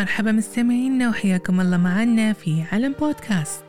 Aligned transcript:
مرحبا 0.00 0.32
مستمعينا 0.32 1.08
وحياكم 1.08 1.60
الله 1.60 1.76
معنا 1.76 2.32
في 2.32 2.62
علم 2.72 2.92
بودكاست. 2.92 3.64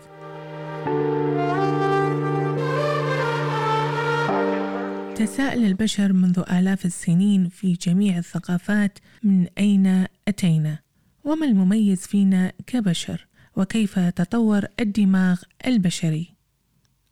تساءل 5.16 5.66
البشر 5.66 6.14
منذ 6.14 6.44
آلاف 6.52 6.86
السنين 6.86 7.50
في 7.50 7.74
جميع 7.74 8.18
الثقافات 8.18 9.00
من 9.24 9.48
أين 9.58 10.06
أتينا؟ 10.28 10.80
وما 11.24 11.46
المميز 11.46 12.00
فينا 12.00 12.52
كبشر؟ 12.68 13.28
وكيف 13.56 14.00
تطور 14.00 14.66
الدماغ 14.80 15.42
البشري؟ 15.68 16.36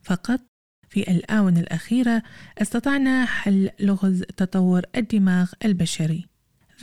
فقط 0.02 0.42
في 0.90 1.12
الآونة 1.12 1.60
الأخيرة 1.60 2.24
استطعنا 2.58 3.26
حل 3.26 3.70
لغز 3.80 4.24
تطور 4.38 4.82
الدماغ 4.96 5.52
البشري. 5.66 6.29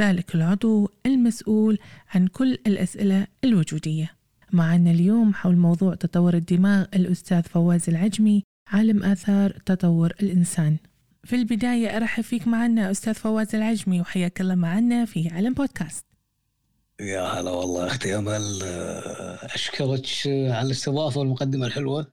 ذلك 0.01 0.35
العضو 0.35 0.91
المسؤول 1.07 1.79
عن 2.15 2.27
كل 2.27 2.53
الأسئلة 2.53 3.27
الوجودية. 3.45 4.11
معنا 4.53 4.91
اليوم 4.91 5.35
حول 5.35 5.57
موضوع 5.57 5.95
تطور 5.95 6.35
الدماغ 6.35 6.85
الأستاذ 6.95 7.43
فواز 7.43 7.89
العجمي 7.89 8.43
عالم 8.69 9.03
آثار 9.03 9.51
تطور 9.51 10.13
الإنسان. 10.23 10.77
في 11.25 11.37
البداية 11.37 11.97
أرحب 11.97 12.23
فيك 12.23 12.49
معنا 12.49 12.91
أستاذ 12.91 13.15
فواز 13.15 13.55
العجمي 13.55 14.01
وحياك 14.01 14.41
الله 14.41 14.55
معنا 14.55 15.05
في 15.05 15.29
علم 15.29 15.55
بودكاست. 15.55 16.07
يا 17.01 17.21
هلا 17.21 17.51
والله 17.51 17.87
أختي 17.87 18.17
أمل. 18.17 18.63
أشكرك 19.43 20.07
على 20.27 20.67
الاستضافة 20.67 21.21
والمقدمة 21.21 21.67
الحلوة. 21.67 22.13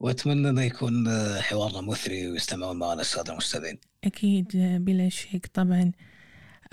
وأتمنى 0.00 0.48
أنه 0.48 0.62
يكون 0.62 1.08
حوارنا 1.40 1.80
مثري 1.80 2.28
ويستمعون 2.28 2.76
معنا 2.76 3.00
السادة 3.00 3.32
المستمعين. 3.32 3.78
أكيد 4.04 4.48
بلا 4.84 5.08
شك. 5.08 5.50
طبعا 5.54 5.92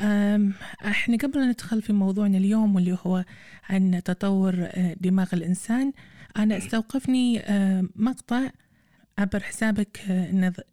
إحنا 0.02 1.18
قبل 1.18 1.40
أن 1.40 1.50
ندخل 1.50 1.82
في 1.82 1.94
موضوعنا 1.94 2.38
اليوم 2.38 2.76
واللي 2.76 2.98
هو 3.06 3.26
عن 3.70 4.02
تطور 4.06 4.68
دماغ 5.02 5.30
الإنسان 5.34 5.94
أنا 6.38 6.58
استوقفني 6.58 7.44
مقطع 7.96 8.50
عبر 9.18 9.40
حسابك 9.40 10.00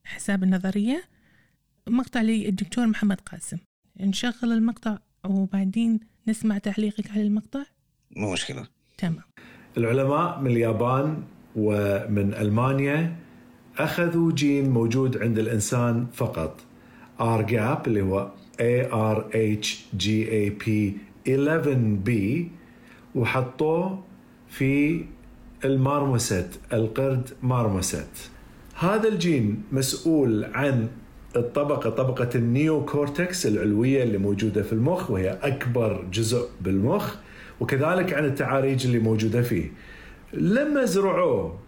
حساب 0.05 0.43
النظرية 0.43 1.05
مقطع 1.89 2.23
للدكتور 2.23 2.87
محمد 2.87 3.21
قاسم. 3.21 3.59
نشغل 4.01 4.53
المقطع 4.53 4.99
وبعدين 5.25 6.01
نسمع 6.29 6.59
تعليقك 6.59 7.11
على 7.11 7.23
المقطع؟ 7.23 7.63
مو 8.17 8.33
مشكلة. 8.33 8.67
تمام. 8.99 9.23
العلماء 9.77 10.41
من 10.41 10.51
اليابان 10.51 11.23
ومن 11.57 12.35
ألمانيا 12.35 13.17
أخذوا 13.79 14.33
جين 14.33 14.71
موجود 14.71 15.17
عند 15.17 15.39
الإنسان 15.39 16.07
فقط. 16.13 16.61
RGAP 17.21 17.87
اللي 17.87 18.03
هو 18.03 18.33
ARHGAP 18.61 20.13
11B 21.29 22.11
وحطوه 23.15 24.03
في 24.49 25.05
ال 25.65 25.74
marmoset 25.74 26.49
القرد 26.73 27.31
marmoset 27.43 28.31
هذا 28.79 29.09
الجين 29.09 29.63
مسؤول 29.73 30.45
عن 30.45 30.89
الطبقة 31.37 31.91
طبقة 31.91 32.29
ال 32.35 32.85
neocortex 32.85 33.47
العلوية 33.47 34.03
اللي 34.03 34.19
موجودة 34.19 34.63
في 34.63 34.73
المخ 34.73 35.11
وهي 35.11 35.39
أكبر 35.43 36.05
جزء 36.13 36.49
بالمخ 36.61 37.15
وكذلك 37.61 38.15
عن 38.15 38.25
التعاريج 38.25 38.87
اللي 38.87 38.99
موجودة 38.99 39.43
فيه. 39.43 39.73
لما 40.33 40.85
زرعوه 40.85 41.59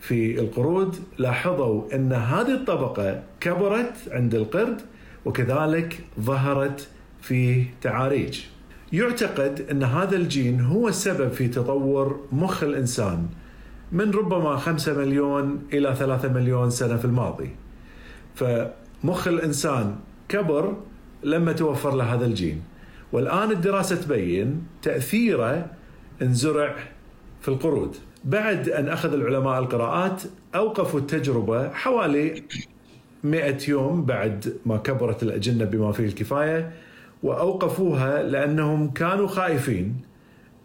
في 0.00 0.40
القرود 0.40 0.96
لاحظوا 1.18 1.94
أن 1.94 2.12
هذه 2.12 2.54
الطبقة 2.54 3.22
كبرت 3.40 3.94
عند 4.10 4.34
القرد 4.34 4.80
وكذلك 5.28 6.00
ظهرت 6.20 6.88
في 7.22 7.64
تعاريج. 7.80 8.40
يعتقد 8.92 9.66
أن 9.70 9.82
هذا 9.82 10.16
الجين 10.16 10.60
هو 10.60 10.88
السبب 10.88 11.32
في 11.32 11.48
تطور 11.48 12.20
مخ 12.32 12.62
الإنسان 12.62 13.26
من 13.92 14.10
ربما 14.10 14.56
5 14.56 14.98
مليون 14.98 15.62
إلى 15.72 15.94
3 15.94 16.32
مليون 16.32 16.70
سنة 16.70 16.96
في 16.96 17.04
الماضي. 17.04 17.50
فمخ 18.34 19.28
الإنسان 19.28 19.96
كبر 20.28 20.76
لما 21.22 21.52
توفر 21.52 21.94
له 21.96 22.14
هذا 22.14 22.26
الجين. 22.26 22.62
والآن 23.12 23.50
الدراسة 23.50 23.96
تبين 23.96 24.62
تأثيره 24.82 25.66
انزرع 26.22 26.76
في 27.40 27.48
القرود. 27.48 27.96
بعد 28.24 28.68
أن 28.68 28.88
أخذ 28.88 29.12
العلماء 29.12 29.58
القراءات 29.58 30.22
أوقفوا 30.54 31.00
التجربة 31.00 31.68
حوالي 31.68 32.42
100 33.24 33.58
يوم 33.68 34.04
بعد 34.04 34.56
ما 34.66 34.76
كبرت 34.76 35.22
الأجنة 35.22 35.64
بما 35.64 35.92
فيه 35.92 36.04
الكفاية 36.04 36.72
وأوقفوها 37.22 38.22
لأنهم 38.22 38.90
كانوا 38.90 39.26
خائفين 39.26 40.00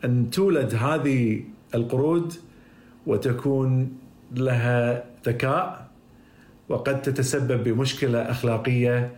أن 0.06 0.30
تولد 0.30 0.76
هذه 0.76 1.44
القرود 1.76 2.34
وتكون 3.08 3.98
لها 4.32 5.06
ذكاء 5.26 5.90
وقد 6.70 7.02
تتسبب 7.02 7.64
بمشكلة 7.64 8.32
أخلاقية 8.32 9.16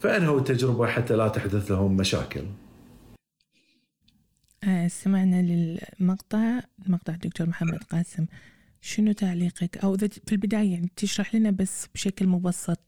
فأنهوا 0.00 0.38
التجربة 0.38 0.86
حتى 0.86 1.16
لا 1.16 1.28
تحدث 1.28 1.70
لهم 1.70 1.96
مشاكل. 1.96 2.44
آه، 4.64 4.88
سمعنا 4.88 5.42
للمقطع 5.42 6.60
مقطع 6.86 7.14
الدكتور 7.14 7.48
محمد 7.48 7.82
قاسم 7.90 8.26
شنو 8.84 9.12
تعليقك 9.12 9.76
أو 9.78 9.96
في 9.96 10.32
البداية 10.32 10.72
يعني 10.72 10.92
تشرح 10.96 11.34
لنا 11.34 11.50
بس 11.50 11.86
بشكل 11.94 12.26
مبسط 12.26 12.78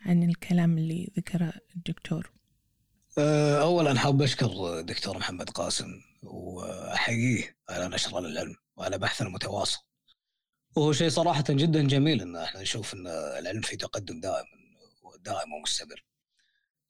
عن 0.00 0.22
الكلام 0.22 0.78
اللي 0.78 1.12
ذكره 1.16 1.52
الدكتور. 1.76 2.32
آه، 3.18 3.62
اولا 3.62 3.98
حاب 3.98 4.22
أشكر 4.22 4.78
الدكتور 4.78 5.18
محمد 5.18 5.50
قاسم 5.50 5.86
وأحييه 6.22 7.56
على 7.68 7.88
نشر 7.88 8.18
العلم 8.18 8.54
وعلى 8.76 8.98
بحث 8.98 9.22
المتواصل 9.22 9.78
وهو 10.76 10.92
شيء 10.92 11.08
صراحة 11.08 11.44
جدا 11.50 11.82
جميل 11.82 12.22
إن 12.22 12.36
إحنا 12.36 12.62
نشوف 12.62 12.94
إن 12.94 13.06
العلم 13.38 13.60
في 13.60 13.76
تقدم 13.76 14.20
دائم 14.20 14.46
دائم 15.20 15.52
ومستمر. 15.52 16.04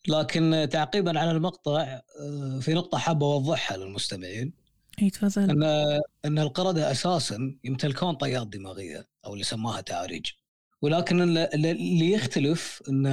لكن 0.09 0.69
تعقيبا 0.73 1.21
على 1.21 1.31
المقطع 1.31 1.81
آه، 2.21 2.59
في 2.61 2.75
نقطة 2.75 2.99
حابة 2.99 3.27
أوضحها 3.27 3.77
للمستمعين. 3.77 4.68
إي 5.03 5.11
تفضل. 5.11 5.51
أن 5.51 5.63
أن 6.25 6.39
القردة 6.39 6.91
أساسا 6.91 7.59
يمتلكون 7.65 8.15
طيات 8.15 8.47
دماغية 8.47 9.09
أو 9.27 9.33
اللي 9.33 9.45
سماها 9.45 9.81
تعاريج. 9.81 10.27
ولكن 10.83 11.21
اللي 11.23 12.13
يختلف 12.13 12.83
إن 12.89 13.07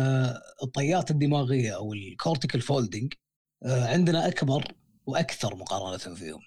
الطيات 0.64 1.12
الدماغية 1.12 1.76
أو 1.76 1.94
ال 1.94 2.02
cortical 2.02 2.62
folding 2.62 3.14
آه، 3.64 3.88
عندنا 3.88 4.28
أكبر 4.28 4.64
وأكثر 5.06 5.56
مقارنة 5.56 6.16
فيهم. 6.16 6.42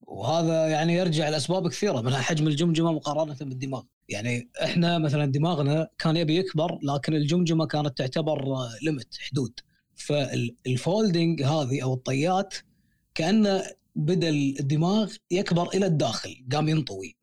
وهذا 0.00 0.68
يعني 0.68 0.94
يرجع 0.94 1.28
لأسباب 1.28 1.68
كثيرة 1.68 2.00
منها 2.00 2.20
حجم 2.20 2.46
الجمجمة 2.46 2.92
مقارنة 2.92 3.36
بالدماغ 3.40 3.82
يعني 4.08 4.50
إحنا 4.62 4.98
مثلا 4.98 5.32
دماغنا 5.32 5.88
كان 5.98 6.16
يبي 6.16 6.36
يكبر 6.36 6.78
لكن 6.82 7.14
الجمجمة 7.14 7.66
كانت 7.66 7.98
تعتبر 7.98 8.44
limit 8.82 9.16
حدود 9.18 9.60
فال 9.94 10.27
folding 10.27 11.42
هذه 11.42 11.82
أو 11.82 11.94
الطيات 11.94 12.54
كأنه 13.14 13.62
بدا 13.96 14.28
الدماغ 14.28 15.12
يكبر 15.30 15.68
إلى 15.68 15.86
الداخل 15.86 16.46
قام 16.52 16.68
ينطوي. 16.68 17.16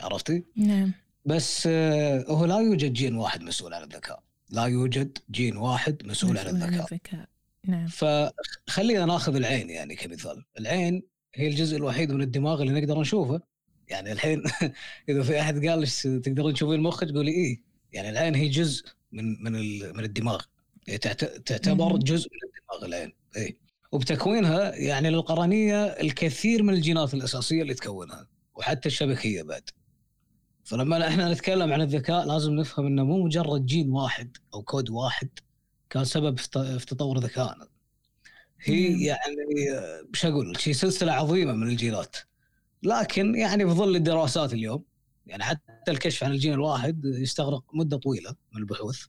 عرفتي؟ 0.00 0.44
نعم. 0.56 0.92
بس 1.24 1.66
آه، 1.66 2.24
هو 2.28 2.44
لا 2.44 2.58
يوجد 2.58 2.92
جين 2.92 3.16
واحد 3.16 3.42
مسؤول 3.42 3.74
عن 3.74 3.82
الذكاء. 3.82 4.22
لا 4.50 4.64
يوجد 4.64 5.18
جين 5.30 5.56
واحد 5.56 6.06
مسؤول, 6.06 6.32
مسؤول 6.32 6.38
عن 6.38 6.74
الذكاء. 6.74 7.28
نعم. 7.64 7.86
فخلينا 7.86 9.04
ناخذ 9.04 9.36
العين 9.36 9.70
يعني 9.70 9.94
كمثال. 9.96 10.44
العين 10.58 11.02
هي 11.34 11.48
الجزء 11.48 11.76
الوحيد 11.76 12.12
من 12.12 12.22
الدماغ 12.22 12.62
اللي 12.62 12.80
نقدر 12.80 13.00
نشوفه. 13.00 13.40
يعني 13.88 14.12
الحين 14.12 14.42
إذا 15.08 15.22
في 15.22 15.40
أحد 15.40 15.66
قال 15.66 15.86
تقدرون 16.22 16.54
تشوفين 16.54 16.74
المخ 16.74 17.00
تقولي 17.00 17.30
إيه. 17.30 17.62
يعني 17.92 18.10
العين 18.10 18.34
هي 18.34 18.48
جزء 18.48 18.84
من 19.12 19.42
من 19.42 19.52
من 19.96 20.04
الدماغ. 20.04 20.42
يعني 20.86 20.98
تعتبر 21.44 21.96
جزء 21.96 22.28
من 22.28 22.48
الدماغ 22.48 22.88
العين. 22.88 23.12
اي 23.36 23.56
وبتكوينها 23.92 24.74
يعني 24.74 25.10
للقرنية 25.10 25.84
الكثير 25.84 26.62
من 26.62 26.74
الجينات 26.74 27.14
الأساسية 27.14 27.62
اللي 27.62 27.74
تكونها 27.74 28.26
وحتى 28.54 28.88
الشبكية 28.88 29.42
بعد. 29.42 29.70
فلما 30.64 31.08
إحنا 31.08 31.32
نتكلم 31.32 31.72
عن 31.72 31.80
الذكاء 31.80 32.26
لازم 32.26 32.52
نفهم 32.52 32.86
إنه 32.86 33.04
مو 33.04 33.24
مجرد 33.24 33.66
جين 33.66 33.90
واحد 33.90 34.36
أو 34.54 34.62
كود 34.62 34.90
واحد 34.90 35.28
كان 35.90 36.04
سبب 36.04 36.38
في 36.38 36.86
تطور 36.86 37.18
ذكائنا. 37.18 37.68
هي 38.60 39.04
يعني 39.04 39.36
مش 40.12 40.26
أقول 40.26 40.60
شيء 40.60 40.72
سلسلة 40.72 41.12
عظيمة 41.12 41.52
من 41.52 41.68
الجينات. 41.68 42.16
لكن 42.82 43.34
يعني 43.34 43.66
في 43.66 43.72
ظل 43.72 43.96
الدراسات 43.96 44.52
اليوم 44.52 44.84
يعني 45.26 45.44
حتى 45.44 45.90
الكشف 45.90 46.24
عن 46.24 46.32
الجين 46.32 46.52
الواحد 46.52 47.04
يستغرق 47.04 47.64
مدة 47.74 47.96
طويلة 47.96 48.34
من 48.52 48.60
البحوث 48.60 49.04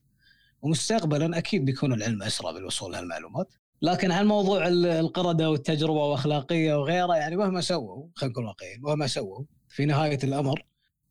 ومستقبلا 0.61 1.37
أكيد 1.37 1.65
بيكون 1.65 1.93
العلم 1.93 2.23
أسرع 2.23 2.51
بالوصول 2.51 2.91
لهالمعلومات. 2.91 3.53
لكن 3.83 4.11
عن 4.11 4.27
موضوع 4.27 4.67
القرده 4.67 5.49
والتجربه 5.49 6.05
واخلاقيه 6.05 6.73
وغيره 6.73 7.15
يعني 7.15 7.35
مهما 7.35 7.61
سووا 7.61 8.07
خلينا 8.15 8.31
نكون 8.31 8.45
واقعيين 8.45 8.81
مهما 8.81 9.07
سووا 9.07 9.43
في 9.69 9.85
نهايه 9.85 10.19
الامر 10.23 10.65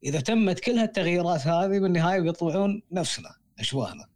اذا 0.05 0.21
تمت 0.21 0.61
كل 0.61 0.73
هالتغييرات 0.73 1.47
هذه 1.47 1.79
بالنهايه 1.79 2.21
بيطلعون 2.21 2.83
نفسنا 2.93 3.35
اشباهنا 3.59 4.07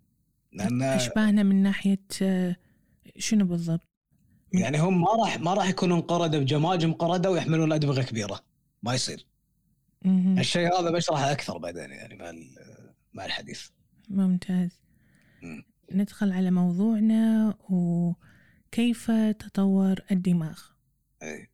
لأن 0.53 0.83
أشباهنا 0.83 1.43
من 1.43 1.63
ناحية 1.63 2.05
آه، 2.23 2.57
شنو 3.19 3.45
بالضبط؟ 3.45 3.89
يعني 4.53 4.79
هم 4.79 5.01
ما 5.01 5.13
راح 5.23 5.41
ما 5.41 5.55
راح 5.55 5.69
يكونون 5.69 6.01
قرده 6.01 6.39
بجماجم 6.39 6.93
قرده 6.93 7.31
ويحملون 7.31 7.73
أدمغة 7.73 8.03
كبيرة 8.03 8.41
ما 8.83 8.95
يصير. 8.95 9.27
الشيء 10.39 10.81
هذا 10.81 10.91
بشرحه 10.91 11.33
أكثر 11.33 11.59
بعدين 11.59 11.91
يعني 11.91 12.17
مع 12.17 12.33
مع 13.15 13.25
الحديث 13.25 13.69
ممتاز 14.09 14.81
مم. 15.43 15.65
ندخل 15.93 16.33
على 16.33 16.51
موضوعنا 16.51 17.55
وكيف 18.67 19.11
تطور 19.11 19.95
الدماغ 20.11 20.61
اي 21.23 21.51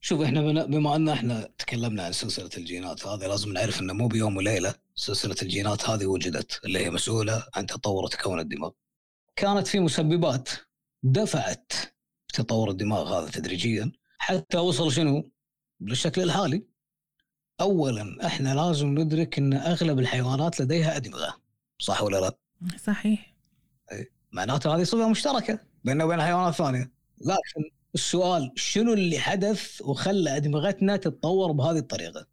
شوف 0.00 0.20
إحنا 0.20 0.64
بما 0.64 0.96
ان 0.96 1.08
إحنا 1.08 1.48
تكلمنا 1.58 2.04
عن 2.04 2.12
سلسلة 2.12 2.50
الجينات 2.56 3.06
هذه 3.06 3.26
لازم 3.26 3.52
نعرف 3.52 3.80
إنه 3.80 3.92
مو 3.92 4.08
بيوم 4.08 4.36
وليلة 4.36 4.74
سلسلة 4.94 5.36
الجينات 5.42 5.90
هذه 5.90 6.06
وجدت 6.06 6.60
اللي 6.64 6.78
هي 6.78 6.90
مسؤولة 6.90 7.46
عن 7.54 7.66
تطور 7.66 8.04
وتكون 8.04 8.40
الدماغ. 8.40 8.70
كانت 9.36 9.66
في 9.66 9.80
مسببات 9.80 10.48
دفعت 11.02 11.72
تطور 12.34 12.70
الدماغ 12.70 13.18
هذا 13.18 13.30
تدريجيا 13.30 13.92
حتى 14.18 14.58
وصل 14.58 14.92
شنو؟ 14.92 15.30
للشكل 15.80 16.22
الحالي. 16.22 16.66
اولا 17.60 18.26
إحنا 18.26 18.54
لازم 18.54 18.86
ندرك 18.86 19.38
إن 19.38 19.54
أغلب 19.54 19.98
الحيوانات 19.98 20.60
لديها 20.60 20.96
أدمغة 20.96 21.40
صح 21.78 22.02
ولا 22.02 22.20
لا؟ 22.20 22.38
صحيح 22.78 23.34
معناته 24.32 24.76
هذه 24.76 24.82
صفة 24.82 25.08
مشتركة 25.08 25.73
بيننا 25.84 26.04
وبين 26.04 26.18
الحيوانات 26.18 26.52
الثانية 26.52 26.92
لكن 27.20 27.70
السؤال 27.94 28.52
شنو 28.56 28.92
اللي 28.92 29.18
حدث 29.18 29.82
وخلى 29.82 30.36
أدمغتنا 30.36 30.96
تتطور 30.96 31.52
بهذه 31.52 31.78
الطريقة؟ 31.78 32.26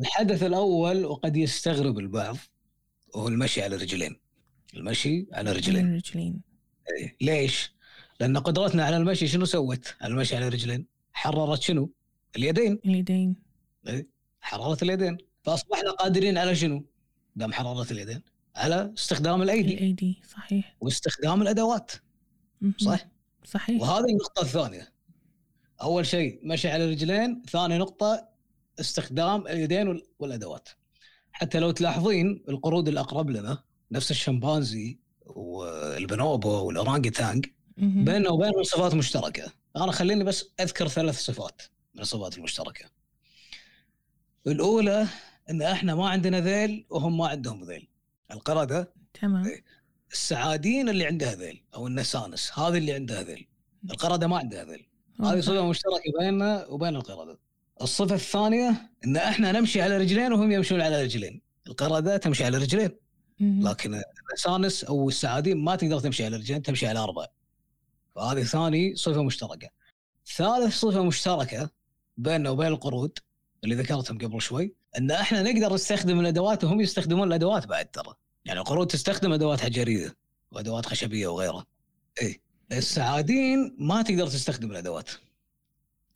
الحدث 0.00 0.42
الأول 0.42 1.04
وقد 1.04 1.36
يستغرب 1.36 1.98
البعض 1.98 2.36
وهو 3.14 3.28
المشي 3.28 3.62
على 3.62 3.76
رجلين 3.76 4.16
المشي 4.74 5.26
على 5.32 5.52
رجلين 5.52 5.86
الرجلين 5.88 6.40
إيه. 6.98 7.16
ليش؟ 7.20 7.72
لأن 8.20 8.38
قدرتنا 8.38 8.84
على 8.84 8.96
المشي 8.96 9.26
شنو 9.28 9.44
سوت؟ 9.44 9.94
على 10.00 10.12
المشي 10.12 10.36
على 10.36 10.48
رجلين 10.48 10.86
حررت 11.12 11.62
شنو؟ 11.62 11.90
اليدين 12.36 12.78
اليدين 12.84 13.36
حررت 14.40 14.82
اليدين 14.82 15.18
فأصبحنا 15.42 15.90
قادرين 15.90 16.38
على 16.38 16.54
شنو؟ 16.56 16.84
دام 17.36 17.52
حررت 17.52 17.92
اليدين 17.92 18.22
على 18.56 18.92
استخدام 18.98 19.42
الأيدي 19.42 19.74
الأيدي 19.74 20.22
صحيح 20.32 20.76
واستخدام 20.80 21.42
الأدوات 21.42 21.92
مهم. 21.92 22.02
صح؟ 22.78 23.06
صحيح 23.44 23.82
وهذه 23.82 24.04
النقطة 24.04 24.42
الثانية. 24.42 24.92
أول 25.82 26.06
شيء 26.06 26.40
مشي 26.42 26.68
على 26.68 26.84
الرجلين، 26.84 27.42
ثاني 27.50 27.78
نقطة 27.78 28.28
استخدام 28.80 29.46
اليدين 29.46 29.88
وال- 29.88 30.06
والأدوات. 30.18 30.68
حتى 31.32 31.58
لو 31.58 31.70
تلاحظين 31.70 32.44
القرود 32.48 32.88
الأقرب 32.88 33.30
لنا 33.30 33.62
نفس 33.90 34.10
الشمبانزي 34.10 34.98
والبنوبو 35.26 36.66
والأورانجي 36.66 37.10
تانج. 37.10 37.46
بيننا 38.04 38.30
وبينهم 38.30 38.62
صفات 38.62 38.94
مشتركة. 38.94 39.52
أنا 39.76 39.92
خليني 39.92 40.24
بس 40.24 40.50
أذكر 40.60 40.88
ثلاث 40.88 41.18
صفات 41.18 41.62
من 41.94 42.00
الصفات 42.00 42.38
المشتركة. 42.38 42.84
الأولى 44.46 45.06
أن 45.50 45.62
إحنا 45.62 45.94
ما 45.94 46.08
عندنا 46.08 46.40
ذيل 46.40 46.86
وهم 46.90 47.18
ما 47.18 47.28
عندهم 47.28 47.64
ذيل. 47.64 47.88
القردة 48.30 48.92
تمام 49.20 49.50
السعادين 50.12 50.88
اللي 50.88 51.06
عندها 51.06 51.34
ذيل 51.34 51.64
أو 51.74 51.86
النسانس 51.86 52.58
هذه 52.58 52.78
اللي 52.78 52.92
عندها 52.92 53.22
ذيل 53.22 53.48
القرده 53.90 54.26
ما 54.26 54.38
عندها 54.38 54.64
ذيل 54.64 54.86
هذه. 55.20 55.40
صفة 55.40 55.68
مشتركة 55.68 56.12
بيننا 56.20 56.66
وبين 56.66 56.96
القرده 56.96 57.38
الصفة 57.82 58.14
الثانية 58.14 58.90
إن 59.04 59.16
إحنا 59.16 59.52
نمشي 59.52 59.82
على 59.82 59.96
رجلين 59.96 60.32
وهم 60.32 60.52
يمشون 60.52 60.80
على 60.80 61.02
رجلين. 61.02 61.42
القرده 61.66 62.16
تمشي 62.16 62.44
على 62.44 62.58
رجلين. 62.58 62.90
لكن 63.40 64.02
النسانس 64.30 64.84
أو 64.84 65.08
السعادين 65.08 65.64
ما 65.64 65.76
تقدر 65.76 66.00
تمشي 66.00 66.24
على 66.24 66.36
رجلين 66.36 66.62
تمشي 66.62 66.86
على 66.86 66.98
أربع 66.98 67.26
فهذه 68.14 68.42
ثاني 68.42 68.96
صفة 68.96 69.22
مشتركة. 69.22 69.68
ثالث 70.36 70.78
صفة 70.78 71.02
مشتركة 71.04 71.70
بيننا 72.16 72.50
وبين 72.50 72.68
القرود 72.68 73.18
اللي 73.64 73.74
ذكرتهم 73.74 74.18
قبل 74.18 74.42
شوي 74.42 74.74
إن 74.98 75.10
إحنا 75.10 75.42
نقدر 75.42 75.74
نستخدم 75.74 76.20
الأدوات 76.20 76.64
وهم 76.64 76.80
يستخدمون 76.80 77.28
الأدوات 77.28 77.66
بعد 77.66 77.86
ترى. 77.86 78.14
يعني 78.44 78.60
القرود 78.60 78.86
تستخدم 78.86 79.32
أدوات 79.32 79.60
حجرية 79.60 80.16
وأدوات 80.50 80.86
خشبية 80.86 81.26
وغيرها. 81.26 81.66
اي 82.22 82.40
السعادين 82.72 83.76
ما 83.78 84.02
تقدر 84.02 84.26
تستخدم 84.26 84.70
الأدوات. 84.70 85.10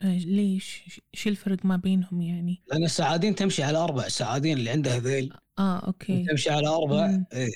آه، 0.02 0.18
ليش؟ 0.18 1.00
شو 1.12 1.28
الفرق 1.28 1.58
ما 1.64 1.76
بينهم 1.76 2.22
يعني؟ 2.22 2.62
لأن 2.70 2.84
السعادين 2.84 3.34
تمشي 3.34 3.62
على 3.62 3.78
أربع 3.78 4.06
السعادين 4.06 4.58
اللي 4.58 4.70
عندها 4.70 4.98
ذيل. 4.98 5.32
آه 5.58 5.78
okay. 5.78 6.24
تمشي 6.24 6.50
على 6.50 6.68
أربع. 6.68 7.24
اي 7.32 7.52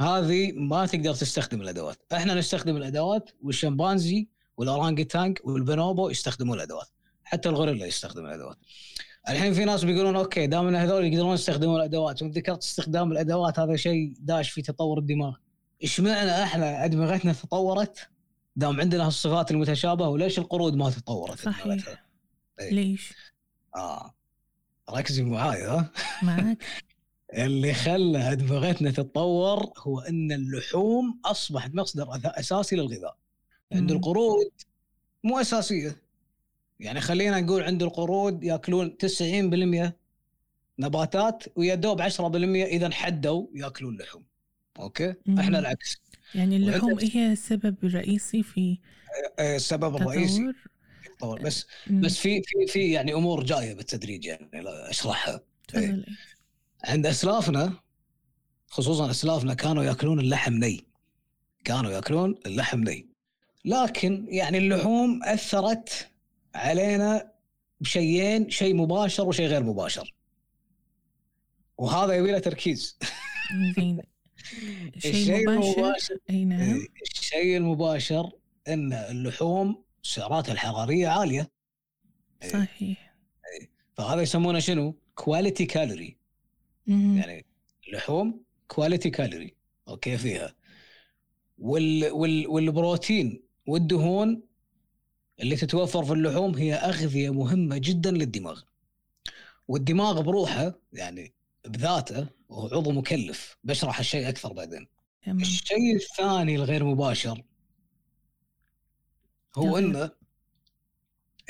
هذه 0.00 0.52
ما 0.52 0.86
تقدر 0.86 1.14
تستخدم 1.14 1.60
الأدوات. 1.60 1.98
إحنا 2.12 2.34
نستخدم 2.34 2.76
الأدوات 2.76 3.30
والشمبانزي 3.42 4.28
والاورانجي 4.56 5.04
تانك 5.04 5.40
والبنوبو 5.44 6.10
يستخدمون 6.10 6.56
الأدوات. 6.56 6.88
حتى 7.24 7.48
الغوريلا 7.48 7.86
يستخدم 7.86 8.26
الأدوات. 8.26 8.56
الحين 9.28 9.54
في 9.54 9.64
ناس 9.64 9.84
بيقولون 9.84 10.16
okay 10.16 10.46
دام 10.46 10.68
إن 10.68 10.74
هذول 10.74 11.04
يقدرون 11.04 11.34
يستخدمون 11.34 11.76
الأدوات 11.76 12.22
وانت 12.22 12.36
ذكرت 12.36 12.62
استخدام 12.62 13.12
الأدوات 13.12 13.58
هذا 13.58 13.76
شيء 13.76 14.14
داش 14.18 14.50
في 14.50 14.62
تطور 14.62 14.98
الدماغ. 14.98 15.34
اشمعنى 15.82 16.42
إحنا 16.42 16.84
ادمغتنا 16.84 17.32
تطورت؟ 17.32 18.08
دام 18.56 18.80
عندنا 18.80 19.06
هالصفات 19.06 19.50
المتشابهة 19.50 20.08
وليش 20.08 20.38
القرود 20.38 20.74
ما 20.74 20.90
تطورت؟ 20.90 21.40
صحيح. 21.40 22.04
إيه. 22.60 22.70
ليش؟ 22.70 23.12
آه. 23.76 24.14
ركزي 24.90 25.22
معاي 25.22 25.62
ها؟ 25.62 25.90
معك 26.22 26.58
اللي 27.44 27.74
خلى 27.74 28.32
ادمغتنا 28.32 28.90
تتطور 28.90 29.72
هو 29.78 30.00
إن 30.00 30.32
اللحوم 30.32 31.20
أصبحت 31.24 31.74
مصدر 31.74 32.20
أساسي 32.24 32.76
للغذاء. 32.76 33.16
عند. 33.72 33.90
القرود 33.90 34.50
مو 35.24 35.40
أساسية. 35.40 36.05
يعني 36.80 37.00
خلينا 37.00 37.40
نقول 37.40 37.62
عند 37.62 37.82
القرود 37.82 38.44
ياكلون 38.44 38.96
90% 39.90 39.92
نباتات 40.78 41.44
ويا 41.56 41.74
دوب 41.74 42.02
10% 42.02 42.04
إذا 42.20 42.90
حدوا 42.90 43.46
ياكلون 43.54 43.96
لحوم. 43.98 44.24
أوكي؟ 44.78 45.14
مم. 45.26 45.38
إحنا 45.38 45.58
العكس. 45.58 46.00
يعني 46.34 46.56
اللحوم 46.56 46.98
هي 46.98 47.32
السبب 47.32 47.76
الرئيسي 47.84 48.42
في 48.42 48.78
السبب 49.40 49.96
الرئيسي 49.96 50.38
تطور؟ 50.38 50.52
في 51.02 51.08
التطور 51.08 51.42
بس 51.42 51.66
مم. 51.86 52.00
بس 52.00 52.16
في 52.18 52.42
في 52.42 52.66
في 52.66 52.90
يعني 52.92 53.14
أمور 53.14 53.44
جاية 53.44 53.74
بالتدريج 53.74 54.24
يعني 54.24 54.50
أشرحها. 54.90 55.40
تفضل. 55.68 56.06
عند 56.84 57.06
أسلافنا 57.06 57.72
خصوصا 58.68 59.10
أسلافنا 59.10 59.54
كانوا 59.54 59.84
يأكلون 59.84 60.20
اللحم 60.20 60.52
ني. 60.52 60.84
كانوا 61.64 61.90
يأكلون 61.90 62.34
اللحم 62.46 62.80
ني. 62.80 63.06
لكن 63.64 64.26
يعني 64.28 64.58
اللحوم 64.58 65.22
أثرت 65.24 66.08
علينا 66.56 67.32
بشيئين 67.80 68.50
شيء 68.50 68.74
مباشر 68.74 69.28
وشيء 69.28 69.46
غير 69.46 69.62
مباشر. 69.62 70.14
وهذا 71.78 72.14
يبي 72.14 72.32
له 72.32 72.38
تركيز. 72.38 72.98
زين. 73.76 74.00
شيء 74.98 75.12
الشيء 75.12 75.50
مباشر؟ 75.50 75.72
المباشر 75.76 76.18
أي 76.30 76.44
نعم. 76.44 76.86
الشيء 77.02 77.56
المباشر 77.56 78.30
إن 78.68 78.92
اللحوم 78.92 79.84
سعراتها 80.02 80.52
الحرارية 80.52 81.08
عالية. 81.08 81.50
صحيح. 82.52 83.14
فهذا 83.94 84.22
يسمونه 84.22 84.58
شنو؟ 84.58 84.94
quality 85.14 85.66
calorie. 85.66 86.16
يعني 86.86 87.44
اللحوم 87.88 88.40
quality 88.68 89.10
calorie 89.10 89.54
okay 89.88 90.18
فيها. 90.18 90.54
وال 91.58 92.10
وال 92.12 92.46
والبروتين 92.46 93.42
والدهون 93.66 94.42
اللي 95.40 95.56
تتوفر 95.56 96.04
في 96.04 96.12
اللحوم 96.12 96.54
هي 96.54 96.74
أغذية 96.74 97.30
مهمة 97.32 97.78
جدا 97.78 98.10
للدماغ. 98.10 98.60
والدماغ 99.68 100.20
بروحه 100.20 100.74
يعني 100.92 101.34
بذاته 101.66 102.26
وهو 102.48 102.66
عضو 102.78 102.92
مكلف. 102.92 103.56
بشرح 103.64 103.98
الشيء 103.98 104.28
أكثر 104.28 104.52
بعدين. 104.52 104.86
تمام 105.24 105.40
الشيء 105.40 105.96
الثاني 105.96 106.54
الغير 106.56 106.84
مباشر 106.84 107.42
هو 109.56 109.78
إنه 109.78 110.10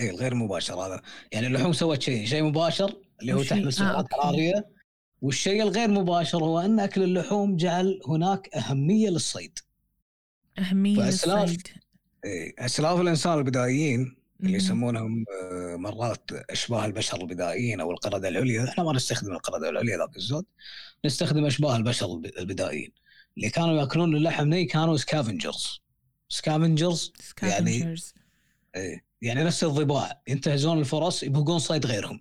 اي 0.01 0.11
الغير 0.11 0.35
مباشر 0.35 0.75
هذا. 0.75 1.03
يعني 1.33 1.47
اللحوم 1.47 1.73
سوت 1.73 2.03
شيء 2.03 2.27
شيء 2.27 2.43
مباشر 2.43 3.03
اللي 3.21 3.33
هو 3.33 3.43
تحمل 3.43 3.67
آه، 3.67 3.71
سعرات. 3.71 4.07
حراريه 4.15 4.69
والشيء 5.23 5.63
الغير 5.63 5.89
مباشر 5.89 6.39
هو 6.45 6.61
أن 6.61 6.81
أكل 6.81 7.03
اللحوم 7.03 7.57
جعل 7.57 8.01
هناك 8.09 8.55
أهمية 8.55 9.09
للصيد. 9.09 9.59
أهمية 10.59 10.97
فأسلاف- 10.97 11.29
للصيد. 11.29 11.69
اسلاف 12.59 13.01
الإنسان 13.01 13.39
البدائيين 13.39 14.17
اللي. 14.41 14.57
يسمونهم 14.57 15.25
آه، 15.43 15.77
مرات 15.77 16.31
أشباه 16.51 16.85
البشر 16.87 17.21
البدائيين 17.21 17.81
أو 17.81 17.91
القرده 17.91 18.29
العليا، 18.29 18.65
إحنا 18.69 18.85
ما 18.85 18.93
نستخدم 18.93 19.33
القرده 19.33 19.69
العليا 19.69 19.99
ذاك 19.99 20.17
الزود 20.17 20.45
نستخدم 21.05 21.45
أشباه 21.45 21.77
البشر 21.77 22.07
الب- 22.07 22.33
البدائيين. 22.39 22.93
اللي 23.37 23.51
كانوا 23.51 23.81
يأكلون 23.81 24.17
اللحم 24.17 24.45
ني 24.49 24.65
كانوا 24.65 24.97
scavengers 24.97 25.81
scavengers 26.29 27.13
يعني- 27.43 27.95
إيه، 28.77 29.05
يعني 29.23 29.45
نفس 29.45 29.65
الضباع 29.65 30.23
ينتهزون 30.29 30.79
الفرص 30.79 31.23
يبقون 31.23 31.59
صيد 31.59 31.87
غيرهم. 31.87 32.21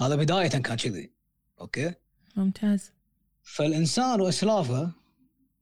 هذا 0.00 0.16
بداية 0.16 0.48
كان 0.48 0.76
كذي. 0.76 1.10
okay؟ 1.60 1.94
ممتاز. 2.36 2.92
فالإنسان 3.42 4.20
وأسلافه 4.20 4.90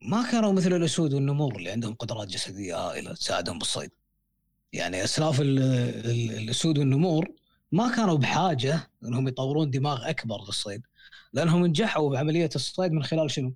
ما 0.02 0.30
كانوا 0.30 0.52
مثل 0.52 0.72
الأسود 0.72 1.14
والنمور 1.14 1.56
اللي 1.56 1.70
عندهم 1.70 1.94
قدرات 1.94 2.28
جسدية 2.28 2.76
هائلة 2.76 3.12
تساعدهم 3.14 3.58
بالصيد. 3.58 3.90
يعني 4.72 5.04
اسلاف 5.04 5.40
ال- 5.40 5.58
ال- 6.06 6.38
الأسود 6.38 6.78
والنمور 6.78 7.28
ما 7.72 7.96
كانوا 7.96 8.16
بحاجة 8.18 8.90
إنهم 9.04 9.28
يطورون 9.28 9.70
دماغ 9.70 10.10
أكبر 10.10 10.44
للصيد 10.46 10.82
لأنهم 11.32 11.66
نجحوا 11.66 12.10
بعمليه 12.10 12.50
الصيد 12.54 12.92
من 12.92 13.02
خلال 13.02 13.30
شنو؟ 13.30 13.54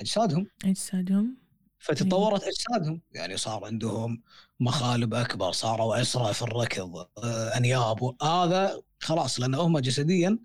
أجسادهم. 0.00 0.46
أجسادهم. 0.64 1.36
فتطورت 1.78 2.42
أجسادهم. 2.42 3.00
يعني 3.14 3.36
صار 3.36 3.64
عندهم 3.64 4.22
مخالب 4.60 5.14
أكبر 5.14 5.52
صاروا 5.52 6.00
اسرع 6.00 6.32
في 6.32 6.42
الركض 6.42 6.96
آه، 6.96 7.56
أنياب 7.56 8.22
هذا 8.22 8.82
خلاص 9.00 9.40
لأن 9.40 9.54
هم 9.54 9.78
جسديا 9.78 10.38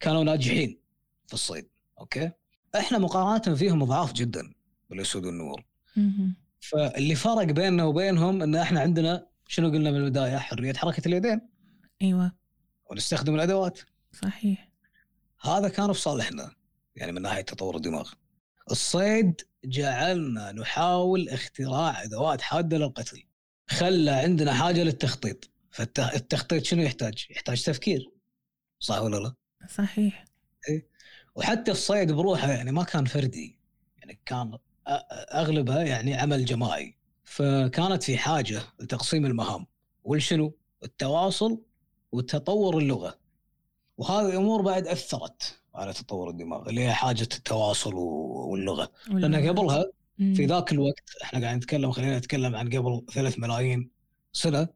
كانوا 0.00 0.24
ناجحين 0.24 0.78
في 1.26 1.34
الصيد. 1.34 1.68
أوكي؟ 2.00 2.30
إحنا 2.78 2.98
مقارنة 2.98 3.56
فيهم 3.56 3.84
ضعاف 3.84 4.12
جدا 4.12 4.52
بالأسود 4.90 5.26
والنمور 5.26 5.64
مهم. 5.96 6.36
فاللي 6.60 7.14
فرق 7.14 7.44
بيننا 7.44 7.84
وبينهم 7.84 8.42
إن 8.42 8.54
إحنا 8.54 8.80
عندنا 8.80 9.26
شنو 9.48 9.70
قلنا 9.70 9.90
من 9.90 9.96
البداية؟ 9.96 10.36
حرية 10.36 10.72
حركة 10.72 11.08
اليدين. 11.08 11.40
أيوة. 12.02 12.32
ونستخدم 12.90 13.34
الأدوات. 13.34 13.80
صحيح. 14.22 14.68
هذا 15.40 15.68
كان 15.68 15.92
في 15.92 16.00
صالحنا 16.00 16.54
يعني 16.96 17.12
من 17.12 17.22
ناحية 17.22 17.40
تطور 17.40 17.76
الدماغ. 17.76 18.12
الصيد 18.70 19.40
جعلنا 19.64 20.52
نحاول 20.52 21.28
اختراع 21.28 22.02
أدوات 22.02 22.40
حادة 22.40 22.78
للقتل. 22.78 23.22
خلى 23.70 24.10
عندنا 24.10 24.54
حاجة 24.54 24.82
للتخطيط. 24.82 25.50
فالتخطيط 25.70 26.64
شنو 26.64 26.82
يحتاج؟ 26.82 27.26
يحتاج 27.30 27.62
تفكير. 27.62 28.10
صح 28.80 28.98
ولا 29.00 29.16
لا؟ 29.16 29.34
صحيح. 29.68 30.24
وحتى 31.34 31.70
الصيد 31.70 32.12
بروحه 32.12 32.50
يعني 32.50 32.72
ما 32.72 32.82
كان 32.84 33.04
فردي 33.04 33.58
يعني 33.98 34.18
كان 34.26 34.58
اغلبها 35.34 35.82
يعني 35.82 36.14
عمل 36.14 36.44
جماعي 36.44 36.96
فكانت 37.24 38.02
في 38.02 38.18
حاجة 38.18 38.60
لتقسيم 38.80 39.26
المهام 39.26 39.66
والشنو؟ 40.04 40.54
التواصل 40.84 41.60
وتطور 42.12 42.78
اللغة 42.78 43.18
وهذه 43.98 44.28
الأمور 44.28 44.62
بعد 44.62 44.86
أثرت 44.86 45.58
على 45.74 45.92
تطور 45.92 46.30
الدماغ 46.30 46.68
اللي 46.68 46.80
هي 46.80 46.92
حاجة 46.92 47.22
التواصل 47.22 47.94
واللغة 47.94 48.92
لأن 49.08 49.34
والله. 49.34 49.48
قبلها. 49.50 49.84
في 50.18 50.46
ذاك 50.46 50.72
الوقت 50.72 51.10
إحنا 51.22 51.40
قاعدين 51.40 51.56
نتكلم 51.58 51.90
خلينا 51.92 52.18
نتكلم 52.18 52.56
عن 52.56 52.68
قبل 52.68 53.02
ثلاث 53.12 53.38
ملايين 53.38 53.90
سنة 54.32 54.68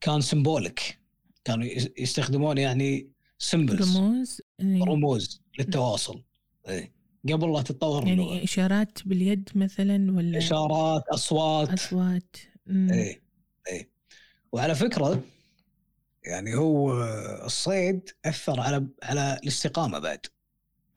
كان 0.00 0.20
symbolic 0.20 0.98
كانوا 1.44 1.64
يس- 1.66 1.90
يستخدمون 1.98 2.58
يعني 2.58 3.08
symbols 3.38 3.96
رموز 3.98 4.40
إيه. 4.60 4.84
رموز 4.84 5.40
للتواصل. 5.58 6.22
إيه. 6.68 6.92
قبل 7.32 7.52
لا 7.52 7.62
تتطور 7.62 8.06
يعني 8.06 8.44
إشارات 8.44 8.98
باليد 9.06 9.48
مثلا 9.54 10.12
ولا؟ 10.16 10.38
إشارات 10.38 11.02
أصوات. 11.08 11.70
أصوات. 11.70 12.36
مم. 12.66 12.90
إيه. 12.92 13.22
إيه. 13.72 13.90
وعلى 14.52 14.74
فكرة 14.74 15.22
يعني 16.24 16.54
هو 16.54 17.02
الصيد 17.44 18.10
أثر 18.24 18.60
على 18.60 18.86
على 19.02 19.38
الاستقامة 19.42 19.98
بعد. 19.98 20.26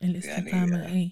الاستقامة 0.04 0.78
يعني- 0.78 0.88
أي 0.88 1.12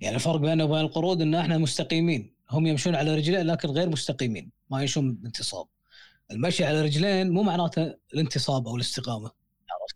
يعني 0.00 0.16
الفرق 0.16 0.36
بيننا 0.36 0.64
وبين 0.64 0.80
القرود 0.80 1.20
إن 1.20 1.34
إحنا 1.34 1.58
مستقيمين. 1.58 2.34
هم 2.50 2.66
يمشون 2.66 2.94
على 2.94 3.14
رجلين 3.16 3.46
لكن 3.46 3.68
غير 3.68 3.88
مستقيمين. 3.88 4.50
ما 4.70 4.80
يمشون 4.80 5.14
بانتصاب. 5.14 5.66
المشي 6.30 6.64
على 6.64 6.82
رجلين 6.82 7.30
مو 7.30 7.42
معناته 7.42 7.94
الانتصاب 8.14 8.68
أو 8.68 8.76
الاستقامة. 8.76 9.30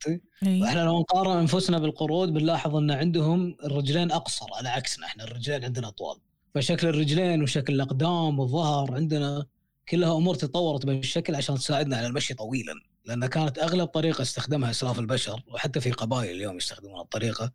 عرفتي؟ 0.07 0.21
أي. 0.47 0.63
وإحنا 0.63 0.81
لو 0.81 1.01
نقارن 1.01 1.37
أنفسنا 1.37 1.79
بالقرود 1.79 2.33
بنلاحظ 2.33 2.77
أن 2.77 2.91
عندهم 2.91 3.57
الرجلين 3.65 4.13
أقصر 4.13 4.47
على 4.55 4.69
عكسنا 4.69 5.07
إحنا 5.07 5.25
الرجلين 5.25 5.65
عندنا 5.65 5.89
أطول. 5.89 6.21
فشكل 6.55 6.87
الرجلين 6.87 7.43
وشكل 7.43 7.75
الأقدام 7.75 8.39
والظهر 8.39 8.95
عندنا 8.95 9.47
كلها 9.89 10.17
أمور 10.17 10.35
تطورت 10.35 10.87
بالشكل 10.87 11.35
عشان 11.35 11.55
تساعدنا 11.55 11.97
على 11.97 12.07
المشي 12.07 12.35
طويلا. 12.35 12.73
لأن 13.05 13.27
كانت 13.27 13.59
أغلب 13.59 13.89
طريقة 13.89 14.23
استخدمها 14.23 14.71
إسلاف 14.71 14.99
البشر 14.99 15.43
وحتى 15.49 15.81
في 15.81 15.91
قبائل 15.91 16.31
اليوم 16.31 16.57
يستخدمون 16.57 17.01
الطريقة 17.01 17.53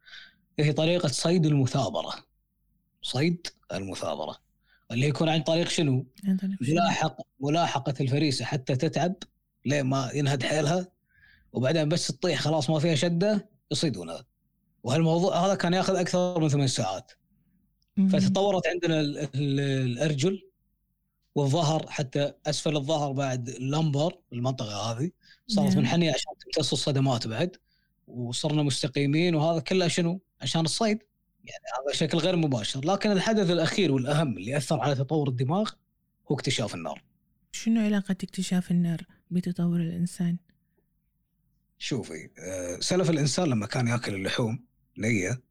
هي 0.59 0.73
طريقة 0.73 1.07
صيد 1.07 1.45
المثابرة. 1.45 2.13
صيد 3.01 3.47
المثابرة. 3.73 4.37
اللي 4.91 5.07
يكون 5.07 5.29
عن 5.29 5.41
طريق 5.41 5.69
شنو؟ 5.69 6.05
ملاحق 6.61 7.17
ملاحقة 7.39 7.93
الفريسة 8.01 8.45
حتى 8.45 8.75
تتعب 8.75 9.15
لين 9.65 9.85
ما 9.85 10.11
ينهد 10.13 10.43
حيلها؟ 10.43 10.87
وبعدين 11.55 11.89
بس 11.89 12.07
تطيح 12.07 12.39
خلاص 12.41 12.69
ما 12.69 12.79
فيها 12.79 12.95
شدة 12.95 13.49
يصيدونها 13.71 14.25
وهالموضوع 14.83 15.45
هذا 15.45 15.55
كان 15.55 15.73
ياخذ 15.73 15.95
أكثر 15.95 16.39
من 16.39 16.49
ثمان 16.49 16.67
ساعات. 16.67 17.11
فتطورت 18.09 18.67
عندنا 18.67 18.99
ال- 19.01 19.17
ال- 19.17 19.59
الأرجل 19.59 20.49
والظهر 21.35 21.85
حتى 21.89 22.33
أسفل 22.45 22.75
الظهر 22.77 23.11
بعد 23.11 23.49
اللمبر 23.49 24.17
المنطقة 24.33 24.91
هذه 24.91 25.11
صارت 25.47 25.69
نعم. 25.69 25.77
منحنية 25.79 26.09
عشان 26.13 26.31
تمتص 26.39 26.71
الصدمات 26.73 27.27
بعد 27.27 27.55
وصرنا 28.07 28.63
مستقيمين 28.63 29.35
وهذا 29.35 29.59
كله 29.59 29.87
شنو؟ 29.87 30.21
عشان 30.41 30.61
الصيد 30.65 30.97
يعني 31.43 31.63
هذا 31.87 31.95
شكل 31.95 32.17
غير 32.17 32.35
مباشر 32.35 32.85
لكن 32.85 33.11
الحدث 33.11 33.49
الأخير 33.49 33.91
والأهم 33.91 34.37
اللي 34.37 34.57
أثر 34.57 34.79
على 34.79 34.95
تطور 34.95 35.29
الدماغ 35.29 35.69
هو 36.31 36.35
اكتشاف 36.35 36.75
النار 36.75 37.03
شنو 37.51 37.81
علاقة 37.81 38.11
اكتشاف 38.23 38.71
النار 38.71 39.01
بتطور 39.31 39.79
الإنسان؟ 39.81 40.37
شوفي 41.77 42.29
آه، 42.39 42.79
سلف 42.79 43.09
الإنسان 43.09 43.49
لما 43.49 43.65
كان 43.65 43.87
يأكل 43.87 44.15
اللحوم 44.15 44.65
نية 44.97 45.41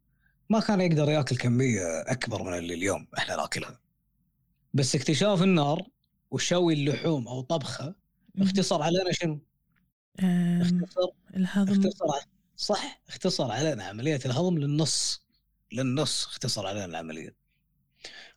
ما 0.49 0.59
كان 0.59 0.81
يقدر 0.81 1.09
يأكل 1.09 1.37
كمية 1.37 1.81
أكبر 2.01 2.43
من 2.43 2.57
اللي 2.57 2.73
اليوم 2.73 3.07
إحنا 3.17 3.35
نأكلها 3.35 3.79
بس 4.73 4.95
اكتشاف 4.95 5.43
النار 5.43 5.81
وشوي 6.31 6.73
اللحوم 6.73 7.27
أو 7.27 7.41
طبخه. 7.41 7.95
اختصر 8.37 8.81
علينا 8.81 9.11
شنو؟ 9.11 9.39
اختصر 10.61 11.09
الهضم 11.35 11.71
اختصر 11.71 12.05
صح 12.57 13.01
اختصر 13.09 13.51
علينا 13.51 13.83
عملية 13.83 14.19
الهضم 14.25 14.57
للنص 14.57 15.23
للنص 15.71 16.25
اختصر 16.25 16.67
علينا 16.67 16.85
العملية 16.85 17.35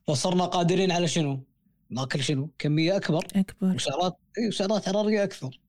فصرنا 0.07 0.45
قادرين 0.45 0.93
على 0.93 1.09
شنو؟ 1.09 1.45
نأكل 1.91 2.23
شنو؟ 2.23 2.51
كمية 2.59 2.97
أكبر 2.97 3.27
أكبر 3.37 3.75
وسعرات 3.75 4.19
اي 4.39 4.49
وسعرات 4.49 4.87
حراريه 4.87 5.25
أكثر 5.25 5.61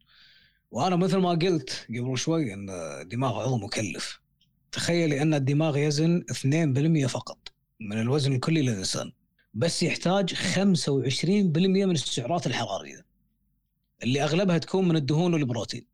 وأنا 0.71 0.95
مثل 0.95 1.17
ما 1.17 1.29
قلت 1.29 1.87
قبل 1.89 2.17
شوي 2.17 2.53
إن 2.53 2.69
الدماغ 2.69 3.39
عضو 3.39 3.57
مكلف. 3.57 4.19
تخيلي 4.71 5.21
إن 5.21 5.33
الدماغ 5.33 5.77
يزن 5.77 6.25
2% 6.31 7.07
فقط 7.07 7.37
من 7.79 7.99
الوزن 8.01 8.33
الكلي 8.33 8.61
للإنسان 8.61 9.11
بس 9.53 9.83
يحتاج 9.83 10.33
25% 10.33 11.85
من 11.85 11.91
السعرات 11.91 12.47
الحرارية 12.47 13.05
اللي 14.03 14.23
أغلبها 14.23 14.57
تكون 14.57 14.87
من 14.87 14.95
الدهون 14.95 15.33
والبروتين. 15.33 15.85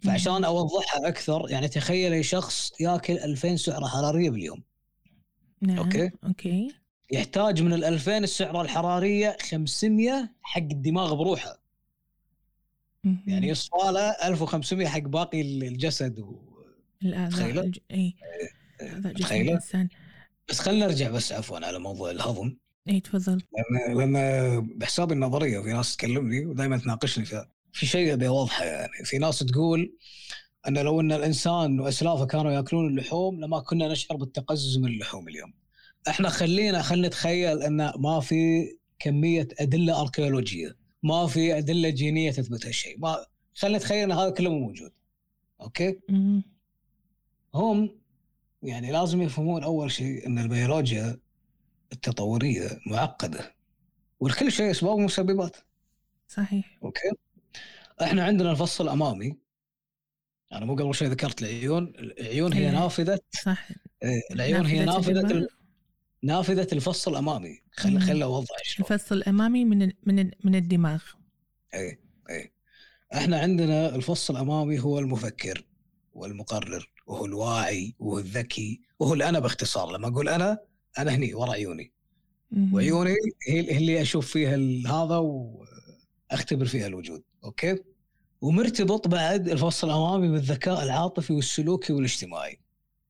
فعشان 0.00 0.44
أوضحها 0.44 1.08
أكثر 1.08 1.46
يعني 1.50 1.68
تخيلي 1.68 2.22
شخص 2.22 2.72
ياكل 2.80 3.12
2000 3.18 3.56
سعرة 3.56 3.86
حرارية 3.86 4.30
باليوم. 4.30 4.62
نعم 5.60 5.78
okay. 5.78 6.10
okay. 6.24 6.74
يحتاج 7.10 7.62
من 7.62 7.72
ال 7.72 7.84
2000 7.84 8.24
السعرة 8.24 8.62
الحرارية 8.62 9.36
500 9.50 10.30
حق 10.42 10.60
الدماغ 10.60 11.14
بروحه. 11.14 11.63
يعني 13.26 13.48
يصفى 13.48 13.92
له 13.92 14.10
1500 14.10 14.86
حق 14.86 14.98
باقي 15.00 15.40
الجسد 15.40 16.18
و... 16.18 16.54
أعضاء 17.04 17.68
جسم 17.68 18.12
متخيلة؟ 18.82 19.48
الإنسان. 19.48 19.88
بس 20.48 20.60
خلينا 20.60 20.86
نرجع 20.86 21.10
بس 21.10 21.32
عفوا 21.32 21.66
على 21.66 21.78
موضوع 21.78 22.10
الهضم. 22.10 22.56
أي 22.88 23.00
تفضل. 23.00 23.42
لأن 23.52 23.98
لأن 23.98 24.68
بحساب 24.78 25.12
النظرية 25.12 25.60
في 25.60 25.72
ناس 25.72 25.96
تكلمني 25.96 26.46
ودائما 26.46 26.78
تناقشني 26.78 27.24
فيها 27.24 27.50
في 27.72 27.86
شيء 27.86 28.12
أبي 28.12 28.28
أوضحه 28.28 28.64
يعني. 28.64 29.04
في 29.04 29.18
ناس 29.18 29.38
تقول 29.38 29.96
أن 30.68 30.78
لو 30.78 31.00
أن 31.00 31.12
الإنسان 31.12 31.80
وأسلافه 31.80 32.26
كانوا 32.26 32.52
يأكلون 32.52 32.88
اللحوم 32.88 33.40
لما 33.40 33.60
كنا 33.60 33.88
نشعر 33.88 34.16
بالتقزز 34.16 34.78
من 34.78 34.86
اللحوم 34.86 35.28
اليوم. 35.28 35.52
إحنا 36.08 36.28
خلينا 36.28 36.82
خلينا 36.82 37.08
نتخيل 37.08 37.62
أن 37.62 37.92
ما 37.98 38.20
في 38.20 38.64
كمية 38.98 39.48
أدلة 39.60 40.00
أركيولوجية، 40.00 40.76
ما 41.04 41.26
في 41.26 41.58
أدلة 41.58 41.88
جينية 41.88 42.30
تثبت 42.30 42.66
هالشيء، 42.66 42.98
ما 42.98 43.26
خلينا 43.54 43.78
نتخيل 43.78 43.98
إن 43.98 44.12
هذا 44.12 44.30
كله 44.30 44.50
مو 44.50 44.58
موجود. 44.58 44.92
أوكي؟ 45.60 46.00
هم 47.54 47.98
يعني 48.62 48.92
لازم 48.92 49.22
يفهمون 49.22 49.64
أول 49.64 49.90
شيء 49.90 50.26
إن 50.26 50.38
البيولوجيا 50.38 51.18
التطورية 51.92 52.80
معقدة 52.86 53.54
والكل 54.20 54.52
شيء 54.52 54.70
أسباب 54.70 54.94
ومسببات. 54.94 55.56
صحيح. 56.28 56.78
okay؟ 56.82 57.10
إحنا 58.02 58.24
عندنا 58.24 58.50
الفص 58.50 58.80
الأمامي. 58.80 59.36
أنا 60.52 60.66
مو 60.66 60.74
قبل 60.74 60.94
شوي 60.94 61.08
ذكرت 61.08 61.42
العيون. 61.42 61.92
العيون 61.98 62.52
هي 62.52 62.66
إيه. 62.66 62.70
نافذة. 62.70 63.18
صح. 63.44 63.68
إيه، 64.02 64.20
العيون 64.30 64.66
هي 64.66 64.84
نافذة 64.84 65.48
نافذة 66.24 66.68
الفص 66.72 67.08
الامامي 67.08 67.62
خل. 67.72 68.00
خل 68.00 68.22
أوضح 68.22 68.56
شلون. 68.62 68.88
الفص 68.90 69.12
الأمامي 69.12 69.64
من 69.64 69.82
ال- 69.82 69.96
من 70.06 70.18
ال- 70.18 70.34
من 70.44 70.54
الدماغ. 70.54 71.02
اي 71.74 71.98
اي 72.30 72.52
إحنا 73.14 73.38
عندنا 73.38 73.94
الفص 73.94 74.30
الامامي 74.30 74.80
هو 74.80 74.98
المفكر 74.98 75.64
والمقرر 76.12 76.90
وهو 77.06 77.24
الواعي 77.24 77.94
وهو 77.98 78.18
الذكي 78.18 78.80
وهو 78.98 79.14
الانا 79.14 79.38
باختصار. 79.38 79.92
لما 79.92 80.08
أقول 80.08 80.28
أنا 80.28 80.58
أنا 80.98 81.14
هني 81.14 81.34
ورا 81.34 81.52
عيوني. 81.52 81.92
وعيوني 82.72 83.14
هي 83.48 83.60
اللي 83.60 84.02
أشوف 84.02 84.26
فيها 84.32 84.56
هذا 84.86 85.22
اختبر 86.30 86.64
فيها 86.64 86.86
الوجود. 86.86 87.22
okay؟ 87.44 87.76
ومرتبط 88.40 89.08
بعد 89.08 89.48
الفص 89.48 89.84
الأمامي 89.84 90.28
بالذكاء 90.28 90.82
العاطفي 90.82 91.32
والسلوكي 91.32 91.92
والاجتماعي. 91.92 92.60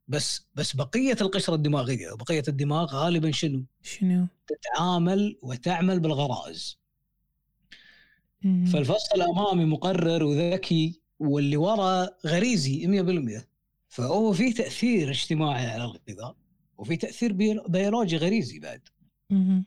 بس 0.09 0.47
بس 0.55 0.77
بقية 0.77 1.17
القشرة 1.21 1.55
الدماغية 1.55 2.13
وبقيه 2.13 2.43
الدماغ 2.49 2.95
غالبا 2.95 3.31
شنو؟ 3.31 3.65
شنو؟ 3.83 4.27
تتعامل 4.47 5.39
وتعمل 5.43 6.01
بالغرائز 6.01 6.79
مم. 8.43 8.65
فالفص 8.67 9.13
الامامي 9.15 9.65
مقرر 9.65 10.25
وذكي 10.25 11.01
واللي 11.19 11.57
ورا 11.57 12.09
غريزي 12.27 12.87
100% 12.87 13.47
فهو 13.89 14.33
في 14.33 14.53
تأثير 14.53 15.11
اجتماعي 15.11 15.67
على 15.67 15.85
الغذاء 15.85 16.37
وفي 16.79 16.97
تأثير 16.97 17.33
بيو- 17.33 17.65
بيولوجي 17.69 18.17
غريزي 18.17 18.59
بعد 18.59 18.89
مم. 19.31 19.65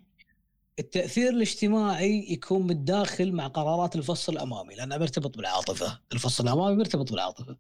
التأثير 0.80 1.30
الاجتماعي 1.30 2.26
يكون 2.34 2.68
متداخل 2.68 3.32
مع 3.32 3.48
قرارات 3.48 3.96
الفص 3.96 4.30
الأمامي 4.30 4.76
لأنه 4.76 4.98
مرتبط 4.98 5.38
بالعاطفة 5.38 6.00
الفص 6.14 6.40
الأمامي 6.42 6.76
مرتبط 6.76 7.12
بالعاطفة 7.12 7.58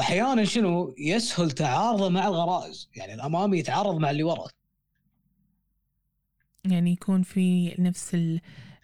واحيانا 0.00 0.44
شنو 0.44 0.94
يسهل 0.98 1.50
تعارضه 1.50 2.08
مع 2.08 2.28
الغرائز. 2.28 2.88
يعني 2.96 3.14
الامامي 3.14 3.58
يتعارض 3.58 3.96
مع 3.96 4.10
اللي 4.10 4.22
ورا. 4.22 4.48
يعني 6.64 6.92
يكون 6.92 7.22
في 7.22 7.74
نفس 7.78 8.14
ال- 8.14 8.40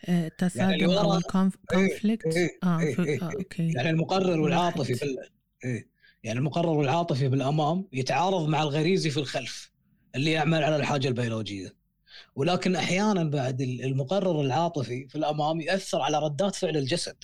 آه، 0.08 0.12
يعني 0.12 0.26
التصادم 0.26 0.90
أو 0.90 1.16
ال 1.16 1.29
conflict 1.29 2.26
إيه، 2.26 2.58
آه 2.62 2.78
إيه، 2.80 2.94
في- 2.94 3.04
إيه، 3.04 3.22
آه، 3.22 3.30
okay. 3.38 3.72
يعني 3.72 3.90
المقرر 3.90 4.40
والعاطفي. 4.40 4.92
بال... 4.94 5.16
إيه. 5.64 5.88
يعني 6.24 6.38
المقرر 6.38 6.68
والعاطفي 6.68 7.28
بالامام 7.28 7.84
يتعارض 7.92 8.48
مع 8.48 8.62
الغريزي 8.62 9.10
في 9.10 9.16
الخلف 9.20 9.70
اللي 10.14 10.30
يعمل 10.30 10.62
على 10.64 10.76
الحاجة 10.76 11.08
البيولوجية. 11.08 11.74
ولكن 12.36 12.76
أحيانا 12.76 13.24
بعد 13.24 13.60
ال- 13.60 13.84
المقرر 13.84 14.40
العاطفي 14.40 15.08
في 15.08 15.14
الأمام 15.18 15.60
يأثر 15.60 16.00
على 16.00 16.18
ردات 16.18 16.54
فعل 16.54 16.76
الجسد 16.76 17.16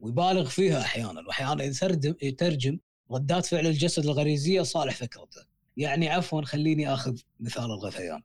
ويبالغ 0.00 0.48
فيها 0.48 0.80
أحيانا. 0.80 1.20
وأحيانا 1.26 1.64
يترجم 1.64 2.14
يترجم 2.22 2.78
ردات 3.12 3.46
فعل 3.46 3.66
الجسد 3.66 4.04
الغريزية 4.04 4.62
صالح 4.62 4.94
فكرته. 4.96 5.40
يعني 5.76 6.08
عفوا 6.08 6.42
خليني 6.42 6.92
آخذ 6.94 7.18
مثال 7.40 7.64
الغثيان. 7.64 8.22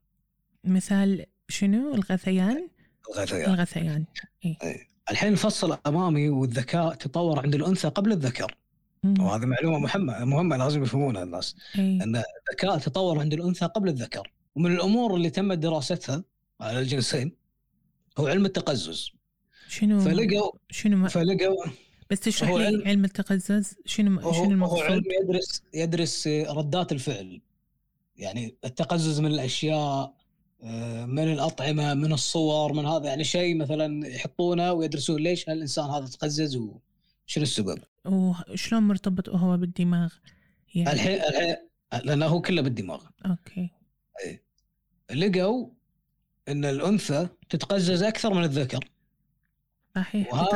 مثال 0.63 1.25
شنو؟ 1.49 1.95
الغثيان؟ 1.95 2.69
الغثيان. 3.09 3.53
الغثيان. 3.53 4.05
الحين 5.11 5.31
الفص 5.31 5.63
الامامي 5.63 6.29
والذكاء 6.29 6.93
تطور 6.93 7.39
عند 7.39 7.55
الأنثى 7.55 7.87
قبل 7.87 8.11
الذكر. 8.11 8.57
مم. 9.03 9.23
وهذه 9.23 9.45
معلومة 9.45 9.79
مهمة 9.79 10.25
مهمة 10.25 10.57
لازم 10.57 10.83
يفهمونها 10.83 11.23
الناس. 11.23 11.55
إيه. 11.75 12.03
أن 12.03 12.15
الذكاء 12.15 12.77
تطور 12.77 13.19
عند 13.19 13.33
الأنثى 13.33 13.65
قبل 13.65 13.89
الذكر. 13.89 14.31
ومن 14.55 14.71
الأمور 14.71 15.15
اللي 15.15 15.29
تمت 15.29 15.57
دراستها 15.57 16.23
على 16.61 16.79
الجنسين 16.79 17.35
هو 18.17 18.27
علم 18.27 18.45
التقزز. 18.45 19.09
شنو؟ 19.67 19.99
فلقوا 20.01 20.51
شنو 20.69 20.97
ما 20.97 21.07
فلقوا 21.07 21.65
بس 22.13 22.19
تشرح 22.19 22.49
هو 22.49 22.57
لي 22.57 22.65
علم- 22.65 22.87
علم 22.87 23.05
التقزز 23.05 23.73
شنو 23.85 24.19
هو, 24.19 24.33
شنو 24.33 24.43
هو 24.43 24.51
المقصود؟ 24.51 24.81
علم 24.81 25.03
يدرس 25.23 25.61
يدرس 25.73 26.27
ردات 26.27 26.91
الفعل. 26.91 27.41
يعني 28.17 28.55
التقزز 28.65 29.19
من 29.19 29.25
الأشياء 29.31 30.13
آه، 30.63 31.05
من 31.05 31.33
الأطعمة 31.33 31.93
من 31.93 32.13
الصور 32.13 32.73
من 32.73 32.85
هذا 32.85 33.05
يعني 33.05 33.23
شيء 33.23 33.55
مثلا 33.57 34.07
يحطونه 34.07 34.73
ويدرسون 34.73 35.21
ليش 35.21 35.49
هالانسان 35.49 35.85
هذا 35.89 36.05
تقزز 36.05 36.55
وشنو 36.55 37.43
السبب. 37.43 37.79
وشلون 38.05 38.83
مرتبط 38.83 39.29
هو 39.29 39.57
بالدماغ؟ 39.57 40.13
يعني 40.75 40.91
الحين 40.93 41.21
الحين 41.21 41.55
لأنه 42.03 42.25
هو 42.25 42.41
كله 42.41 42.61
بالدماغ. 42.61 43.03
أوكي. 43.25 43.69
لقوا 45.13 45.67
إن 46.47 46.65
الأنثى 46.65 47.27
تتقزز 47.49 48.03
أكثر 48.03 48.33
من 48.33 48.43
الذكر. 48.43 48.89
صحيح 49.95 50.33
وهذا- 50.33 50.47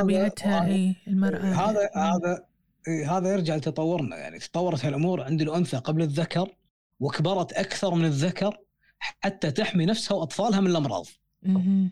اي 0.65 0.95
المرأة 1.07 1.39
هذا 1.39 1.89
مم. 1.95 2.01
هذا 2.01 2.45
إيه، 2.87 3.17
هذا 3.17 3.29
يرجع 3.33 3.55
لتطورنا 3.55 4.17
يعني 4.17 4.39
تطورت 4.39 4.85
هالأمور 4.85 5.23
عند 5.23 5.41
الأنثى 5.41 5.77
قبل 5.77 6.01
الذكر 6.01 6.55
وكبرت 6.99 7.53
أكثر 7.53 7.95
من 7.95 8.05
الذكر 8.05 8.57
حتى 8.99 9.51
تحمي 9.51 9.85
نفسها 9.85 10.15
وأطفالها 10.17 10.61
من 10.61 10.71
الأمراض. 10.71 11.05
مهم. 11.43 11.91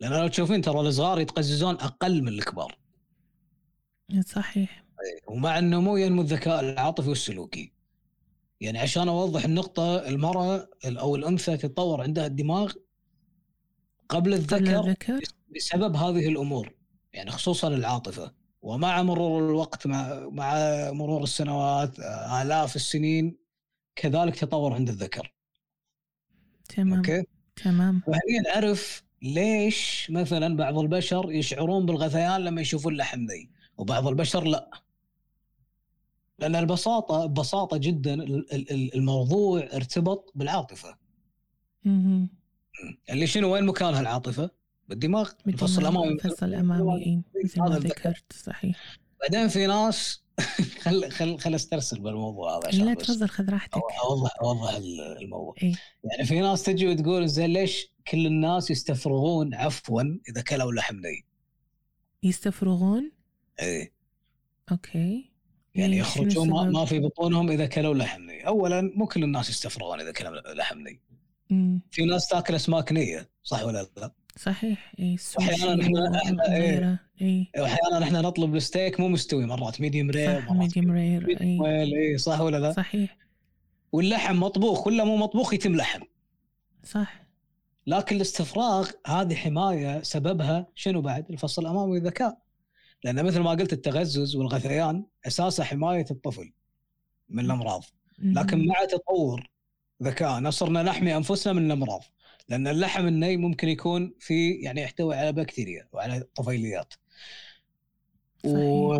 لأن 0.00 0.12
لو 0.12 0.28
تشوفين 0.28 0.62
ترى 0.62 0.80
الصغار 0.80 1.20
يتقززون 1.20 1.74
أقل 1.74 2.22
من 2.22 2.28
الكبار. 2.28 2.78
صحيح. 4.26 4.84
ومع 5.28 5.58
النمو 5.58 5.96
ينمو 5.96 6.22
الذكاء 6.22 6.60
العاطفي 6.60 7.08
والسلوكي. 7.08 7.72
يعني 8.60 8.78
عشان 8.78 9.08
أوضح 9.08 9.44
النقطة 9.44 10.08
المرأة 10.08 10.68
أو 10.86 11.16
الأنثى 11.16 11.56
تتطور 11.56 12.02
عندها 12.02 12.26
الدماغ 12.26 12.72
قبل 12.72 12.78
قبل 14.08 14.34
الذكر 14.34 14.80
الذكر؟ 14.80 15.20
بسبب 15.54 15.96
هذه 15.96 16.28
الأمور 16.28 16.74
يعني 17.12 17.30
خصوصا 17.30 17.68
العاطفة. 17.68 18.32
ومع 18.62 19.02
مرور 19.02 19.48
الوقت 19.50 19.86
مع 19.86 20.28
مع 20.32 20.54
مرور 20.92 21.22
السنوات 21.22 22.00
آه، 22.00 22.42
آلاف 22.42 22.76
السنين 22.76 23.36
كذلك 23.96 24.36
تطور 24.36 24.72
عند 24.74 24.88
الذكر. 24.88 25.34
تمام. 26.68 26.94
أوكي؟ 26.96 27.24
تمام. 27.64 28.02
وهني 28.06 28.38
نعرف 28.44 29.02
ليش 29.22 30.10
مثلا 30.10 30.56
بعض 30.56 30.78
البشر 30.78 31.32
يشعرون 31.32 31.86
بالغثيان 31.86 32.40
لما 32.40 32.60
يشوفون 32.60 32.96
لحم 32.96 33.20
ني 33.20 33.50
وبعض 33.78 34.06
البشر 34.06 34.44
لا. 34.44 34.70
لأن 36.38 36.56
البساطة 36.56 37.26
ببساطة 37.26 37.76
جدا 37.76 38.14
ال- 38.14 38.52
ال- 38.72 38.94
الموضوع 38.94 39.60
ارتبط 39.60 40.32
بالعاطفة. 40.34 40.96
مهم. 41.84 42.28
اللي 43.10 43.26
شنو 43.26 43.52
وين 43.54 43.64
مكانها 43.66 44.00
العاطفة؟ 44.00 44.50
بالدماغ 44.88 45.30
الفصل 45.46 45.82
بالدماغ، 45.82 46.02
الامامي 46.02 46.12
الفصل 46.12 46.46
الامامي 46.46 47.04
اي 47.06 47.22
مثل 47.44 47.60
ما. 47.60 47.78
ذكرت 47.78 48.32
صحيح. 48.32 48.98
بعدين 49.20 49.48
في 49.48 49.66
ناس 49.66 50.22
خل 50.82 51.10
خل 51.10 51.38
خل 51.38 51.54
أسترسل 51.54 52.00
بالموضوع 52.00 52.58
هذا 52.58 52.68
عشان 52.68 52.84
لا 52.84 52.94
تفضل 52.94 53.28
خذ 53.28 53.50
راحتك. 53.50 53.82
أوضح 54.04 54.30
أوضح 54.42 54.74
الموضوع. 55.22 55.54
اي 55.62 55.74
يعني 56.04 56.24
في 56.24 56.40
ناس 56.40 56.62
تجي 56.62 56.88
وتقول 56.88 57.28
زين 57.28 57.52
ليش 57.52 57.92
كل 58.08 58.26
الناس 58.26 58.70
يستفرغون 58.70 59.54
عفوا 59.54 60.02
إذا 60.28 60.42
كلوا 60.42 60.72
لحم 60.72 60.96
ني 60.96 61.24
يستفرغون؟ 62.22 63.12
إيه. 63.60 63.92
okay. 64.72 65.30
يعني 65.74 65.94
إيه، 65.94 66.00
يخرجون 66.00 66.50
ما؟ 66.50 66.62
ما 66.62 66.84
في 66.84 66.98
بطونهم 66.98 67.50
إذا 67.50 67.66
كلوا 67.66 67.94
لحم 67.94 68.22
ني 68.22 68.46
اولا 68.46 68.92
مو 68.94 69.06
كل 69.06 69.24
الناس 69.24 69.50
يستفرغون 69.50 70.00
إذا 70.00 70.12
كلوا 70.12 70.54
لحم 70.54 70.78
ني. 70.78 71.00
في 71.90 72.04
ناس 72.04 72.28
تاكل 72.28 72.54
أسماك 72.54 72.92
نية 72.92 73.30
صح 73.42 73.62
ولا 73.64 73.90
لا؟ 73.96 74.12
صحيح. 74.36 74.92
اي 74.98 75.14
السوشي 75.14 75.50
إحنا- 75.50 75.60
إيه. 75.60 76.36
وغيره 76.48 76.98
اي 77.22 77.50
واحيانا 77.58 78.04
إحنا 78.04 78.20
نطلب 78.20 78.56
الستيك 78.56 79.00
مو 79.00 79.08
مستوي 79.08 79.46
مرات 79.46 79.80
medium 79.80 80.10
rare 80.10 80.40
صح 80.40 80.52
medium 80.52 80.90
rare 80.90 81.40
اي 81.40 81.60
اي 82.10 82.18
صح 82.18 82.40
ولا 82.40 82.56
لا؟ 82.56 82.72
صحيح. 82.72 83.16
واللحم 83.92 84.40
مطبوخ 84.40 84.86
ولا 84.86 85.04
مو 85.04 85.16
مطبوخ 85.16 85.54
يتم 85.54 85.74
لحم. 85.76 86.00
صح. 86.84 87.26
لكن 87.86 88.16
الاستفراغ 88.16 88.90
هذه 89.06 89.34
حماية 89.34 90.02
سببها 90.02 90.66
شنو 90.74 91.00
بعد؟ 91.00 91.30
الفص 91.30 91.62
الأمامي 91.62 91.92
والذكاء. 91.92 92.38
لأن 93.04 93.24
مثل 93.24 93.40
ما 93.40 93.50
قلت 93.50 93.72
التقزز 93.72 94.36
والغثيان 94.36 95.04
أساسه 95.26 95.64
حماية 95.64 96.04
الطفل 96.10 96.52
من 97.28 97.44
الأمراض، 97.44 97.84
لكن. 98.18 98.66
مع 98.66 98.84
تطور 98.84 99.50
ذكائنا 100.02 100.50
صرنا 100.50 100.82
نحمي 100.82 101.16
أنفسنا 101.16 101.52
من 101.52 101.66
الأمراض، 101.66 102.02
لأن 102.48 102.68
اللحم 102.68 103.06
الني 103.06 103.36
ممكن 103.36 103.68
يكون 103.68 104.14
في 104.20 104.50
يعني 104.50 104.80
يحتوي 104.80 105.14
على 105.16 105.32
بكتيريا 105.32 105.88
وعلى 105.92 106.24
طفيليات. 106.34 106.94
و 108.44 108.98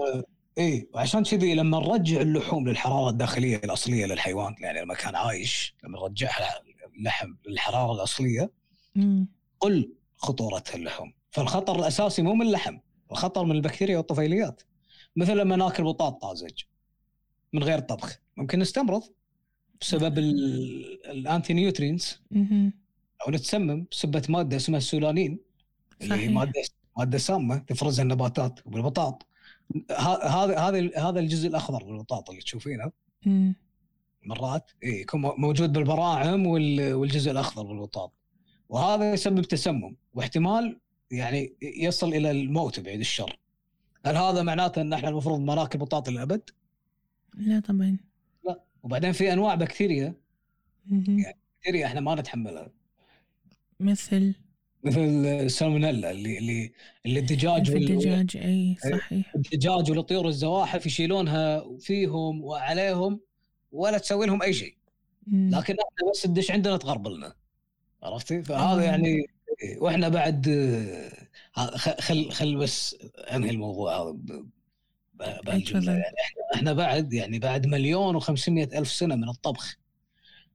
إيه 0.59 0.89
وعشان 0.95 1.25
كذي 1.25 1.55
لما 1.55 1.79
نرجع 1.79 2.21
اللحوم 2.21 2.69
للحرارة 2.69 3.11
الداخلية 3.11 3.57
الأصلية 3.57 4.07
للحيوان 4.07 4.55
يعني 4.59 4.81
لما 4.81 4.95
كان 4.95 5.15
عايش 5.15 5.75
لما 5.85 5.99
نرجعها 6.01 6.61
اللحم 6.97 7.35
للحرارة 7.47 7.93
الأصلية. 7.93 8.51
قل 9.61 9.93
خطورة 10.17 10.65
اللحوم 10.75 11.13
فالخطر 11.31 11.79
الأساسي 11.79 12.23
مو 12.23 12.35
من 12.35 12.47
اللحم 12.47 12.79
الخطر 13.13 13.45
من 13.45 13.53
البكتيريا 13.53 13.97
والطفيليات 13.97 14.63
مثل 15.17 15.37
لما 15.37 15.57
ناكل 15.57 15.85
بطاط 15.85 16.23
طازج 16.23 16.63
من 17.53 17.63
غير 17.63 17.79
طبخ 17.79 18.19
ممكن 18.37 18.59
نستمرض 18.59 19.03
بسبب 19.81 20.19
ال- 20.19 21.11
الأنتي 21.11 21.53
نيوترينز. 21.55 22.21
أو 23.27 23.31
نتسمم 23.31 23.87
بسبة 23.91 24.23
مادة 24.29 24.57
اسمها 24.57 24.79
السولانين. 24.79 25.39
اللي 26.03 26.15
هي. 26.15 26.29
مادة 26.29 26.63
مادة 26.99 27.19
سامة 27.19 27.57
تفرزها 27.59 28.03
النباتات 28.03 28.67
وبالبطاط 28.67 29.27
ه- 29.91 30.27
هذا 30.27 30.59
هذا 30.59 30.91
هذا 31.09 31.21
الجزء 31.21 31.49
الأخضر 31.49 31.85
بالبطاط 31.85 32.31
اللي 32.31 32.43
تشوفينه. 32.43 32.93
مرات 34.23 34.71
إيه 34.83 35.01
يكون 35.01 35.21
موجود 35.21 35.73
بالبراعم 35.73 36.47
وال- 36.47 36.95
والجزء 36.95 37.31
الأخضر 37.31 37.63
بالبطاط 37.63 38.13
وهذا 38.69 39.13
يسبب 39.13 39.43
تسمم 39.43 39.97
واحتمال 40.15 40.81
يعني 41.11 41.53
يصل 41.63 42.09
إلى 42.09 42.31
الموت 42.31 42.81
بعيد 42.81 43.01
الشر. 43.01 43.39
هل 44.07 44.17
هذا 44.17 44.43
معناته 44.43 44.81
أن 44.83 44.93
إحنا 44.93 45.09
المفروض 45.09 45.41
ما 45.41 45.55
ناكل 45.55 45.79
بطاط 45.79 46.09
للأبد؟ 46.09 46.51
لا 47.35 47.61
طبعا. 47.61 47.97
وبعدين 48.83 49.13
في 49.13 49.33
أنواع 49.33 49.55
بكتيريا. 49.55 50.15
مهم. 50.87 51.25
بكتيريا 51.61 51.87
إحنا 51.87 52.01
ما 52.01 52.15
نتحملها. 52.15 52.71
مثل 53.81 54.35
مثل 54.85 55.01
السالمونيلا 55.27 56.11
اللي 56.11 56.39
اللي 56.39 56.73
اللي 57.07 57.21
الدجاج 57.21 57.71
في 57.71 57.77
الدجاج 57.77 58.37
أي 58.37 58.77
صحيح 58.93 59.35
الدجاج 59.37 59.91
والطيور 59.91 60.27
والزواحف 60.27 60.87
يشيلونها 60.87 61.65
فيهم 61.81 62.45
وعليهم 62.45 63.21
ولا 63.73 63.99
تسوي 63.99 64.27
لهم 64.27 64.43
أي 64.43 64.53
شيء. 64.53 64.77
لكن 65.27 65.75
إحنا 65.75 66.11
بس 66.13 66.25
الدش 66.25 66.51
عندنا 66.51 66.77
تغربلنا 66.77 67.35
عرفتي 68.03 68.43
فهذا 68.43 68.71
أيوة. 68.71 68.83
يعني 68.83 69.27
وإحنا 69.79 70.09
بعد 70.09 70.49
آه، 71.59 71.77
خل 71.77 72.31
خل 72.31 72.57
بس 72.57 72.97
أنهي 73.19 73.51
الموضوع 73.51 74.03
هذا 74.03 74.17
بهالجمله. 75.45 75.93
يعني 75.93 76.15
إحنا 76.21 76.43
إحنا 76.55 76.73
بعد 76.73 77.13
يعني 77.13 77.39
بعد 77.39 77.67
مليون 77.67 78.21
و500 78.21 78.49
ألف 78.49 78.91
سنة 78.91 79.17
من 79.17 79.29
الطبخ 79.29 79.77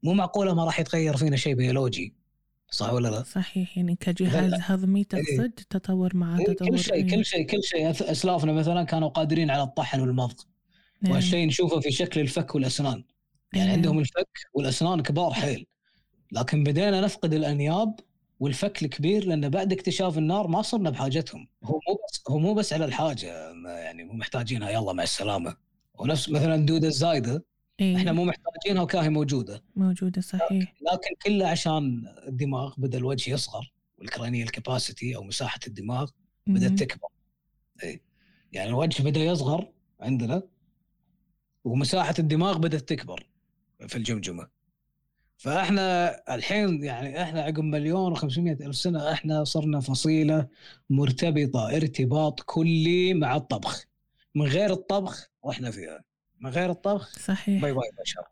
مو 0.04 0.14
معقولة 0.14 0.54
ما 0.54 0.66
راح 0.66 0.80
يتغير 0.80 1.18
فينا 1.18 1.38
شيء 1.38 1.56
بيولوجي 1.56 2.21
صح 2.72 2.94
ولا 2.94 3.08
لا؟ 3.08 3.24
صحيح 3.24 3.78
يعني 3.78 3.96
كجهاز 3.96 4.54
هضمي 4.54 5.00
إيه. 5.00 5.06
تقصد 5.06 5.52
تطور 5.70 6.16
مع 6.16 6.40
إيه، 6.40 6.46
تطور 6.46 6.70
كل 6.70 6.80
شيء 6.80 6.94
إيه. 6.94 7.16
كل 7.16 7.26
شيء 7.26 7.46
كل 7.46 7.64
شيء 7.64 7.90
أسلافنا 7.90 8.52
مثلا 8.52 8.84
كانوا 8.84 9.10
قادرين 9.10 9.50
على 9.52 9.64
الطحن 9.64 10.00
والمضغ 10.02 10.36
نعم. 11.02 11.12
وهالشيء 11.12 11.48
نشوفه 11.48 11.80
في 11.80 11.92
شكل 11.92 12.20
الفك 12.20 12.56
والأسنان 12.56 13.04
يعني 13.54 13.68
نعم. 13.68 13.76
عندهم 13.76 14.00
الفك 14.00 14.38
والأسنان 14.54 15.02
كبار 15.02 15.34
حيل 15.34 15.68
لكن 16.32 16.64
بدينا 16.64 17.02
نفقد 17.02 17.34
الأنياب 17.34 18.00
والفك 18.40 18.84
الكبير 18.84 19.26
لأن 19.26 19.50
بعد 19.50 19.74
اكتشاف 19.74 20.18
النار 20.18 20.48
ما 20.48 20.62
صرنا 20.62 20.90
بحاجتهم 20.90 21.48
هو 21.64 21.80
مو 21.88 22.00
بس 22.10 22.24
هو 22.30 22.40
مو 22.40 22.54
بس 22.54 22.74
على 22.74 22.86
الحاجة 22.86 23.28
يعني 23.66 24.04
مو 24.04 24.14
محتاجينها 24.14 24.70
يلا 24.70 24.94
مع 24.94 25.04
السلامة 25.04 25.56
ونفس 26.00 26.30
مثلا 26.30 26.56
الدوده 26.56 26.88
الزايدة 26.88 27.46
إيه. 27.82 27.98
إحنا 27.98 28.12
مو 28.12 28.26
محتاجينها 28.26 28.84
وكاهي 28.84 29.10
موجودة. 29.10 29.64
موجودة 29.76 30.22
صحيح. 30.22 30.76
لكن 30.94 31.16
كله 31.26 31.48
عشان 31.48 32.04
الدماغ 32.28 32.74
بدا 32.78 32.98
الوجه 32.98 33.32
يصغر 33.32 33.74
والكرانيال 33.98 34.52
كاباسيتي 34.52 35.16
أو 35.16 35.24
مساحة 35.24 35.60
الدماغ 35.68 36.10
بدأت. 36.48 36.80
تكبر. 36.80 37.08
اي 37.84 38.02
يعني 38.52 38.70
الوجه 38.70 39.04
بدأ 39.04 39.20
يصغر 39.20 39.72
عندنا 40.00 40.44
ومساحة 41.64 42.14
الدماغ 42.20 42.58
بدأت 42.58 42.90
تكبر 42.90 43.28
في 43.88 43.96
الجمجمة. 43.96 44.48
فإحنا 45.38 46.16
الحين 46.36 46.84
يعني 46.84 47.22
إحنا 47.22 47.42
عقب 47.42 47.60
مليون 47.64 48.16
و500 48.16 48.38
ألف 48.38 48.76
سنة 48.76 49.12
إحنا 49.12 49.44
صرنا 49.44 49.80
فصيلة 49.80 50.48
مرتبطة 50.90 51.76
ارتباط 51.76 52.40
كلي 52.46 53.14
مع 53.14 53.36
الطبخ. 53.36 53.86
من 54.36 54.46
غير 54.46 54.72
الطبخ 54.72 55.30
وإحنا 55.44 55.72
فيها. 55.72 56.04
من 56.42 56.50
غير 56.50 56.72
الطبخ 56.72 57.20
صحيح. 57.20 57.62
bye 57.62 57.74
bye 57.74 57.90
بشر 58.02 58.24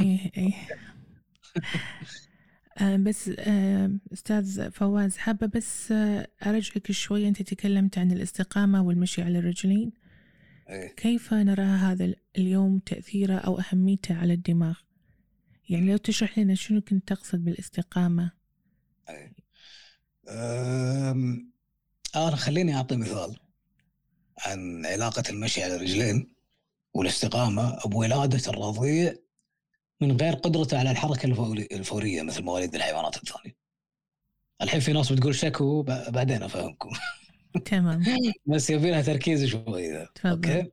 إيه 0.00 0.30
إيه. 0.36 0.54
آه 2.78 2.96
بس 2.96 3.30
آه 3.38 3.90
أستاذ 4.12 4.70
فواز 4.70 5.16
حابة 5.16 5.46
بس 5.46 5.92
آه 5.92 6.28
أرجعك 6.46 6.92
شوي. 6.92 7.28
أنت 7.28 7.42
تكلمت 7.42 7.98
عن 7.98 8.12
الاستقامة 8.12 8.82
والمشي 8.82 9.22
على 9.22 9.38
الرجلين. 9.38 9.92
إيه. 10.70 10.88
كيف 10.94 11.34
نرى 11.34 11.62
هذا 11.62 12.04
ال- 12.04 12.16
اليوم 12.38 12.78
تأثيره 12.78 13.34
أو 13.34 13.60
أهميته 13.60 14.14
على 14.18 14.32
الدماغ؟ 14.34 14.78
يعني 15.68 15.90
لو 15.90 15.96
تشرح 15.96 16.38
لنا 16.38 16.54
شنو 16.54 16.80
كنت 16.80 17.08
تقصد 17.08 17.44
بالاستقامة؟ 17.44 18.30
أم، 20.28 21.50
أنا 22.16 22.36
خليني 22.36 22.76
أعطي 22.76 22.96
مثال 22.96 23.36
عن 24.46 24.86
علاقة 24.86 25.22
المشي 25.30 25.62
على 25.62 25.76
الرجلين. 25.76 26.33
والاستقامة 26.94 27.78
بولاده 27.86 28.40
الرضيع 28.48 29.14
من 30.00 30.16
غير 30.16 30.34
قدرته 30.34 30.78
على 30.78 30.90
الحركة 30.90 31.26
الفوري- 31.26 31.68
الفورية 31.72 32.22
مثل 32.22 32.42
مواليد 32.42 32.74
الحيوانات 32.74 33.16
الثانية. 33.16 33.56
الحين 34.62 34.80
في 34.80 34.92
ناس 34.92 35.12
بتقول 35.12 35.34
شكو 35.34 35.82
بعدين 35.82 36.42
أفهمكم. 36.42 36.90
تمام. 37.64 38.02
بس 38.46 38.70
يبي 38.70 38.90
لها 38.90 39.02
تركيز 39.02 39.44
شوي 39.44 40.06
okay؟ 40.26 40.70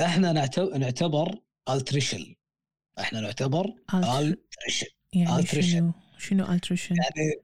إحنا 0.00 0.32
نعتبر 0.78 1.38
altricial 1.68 2.36
إحنا 3.00 3.20
نعتبر 3.20 3.72
altricial 3.94 4.86
يعني. 5.12 5.46
شنو 5.46 5.92
شنو 6.18 6.52
altricial؟ 6.52 6.94
يعني 6.94 7.42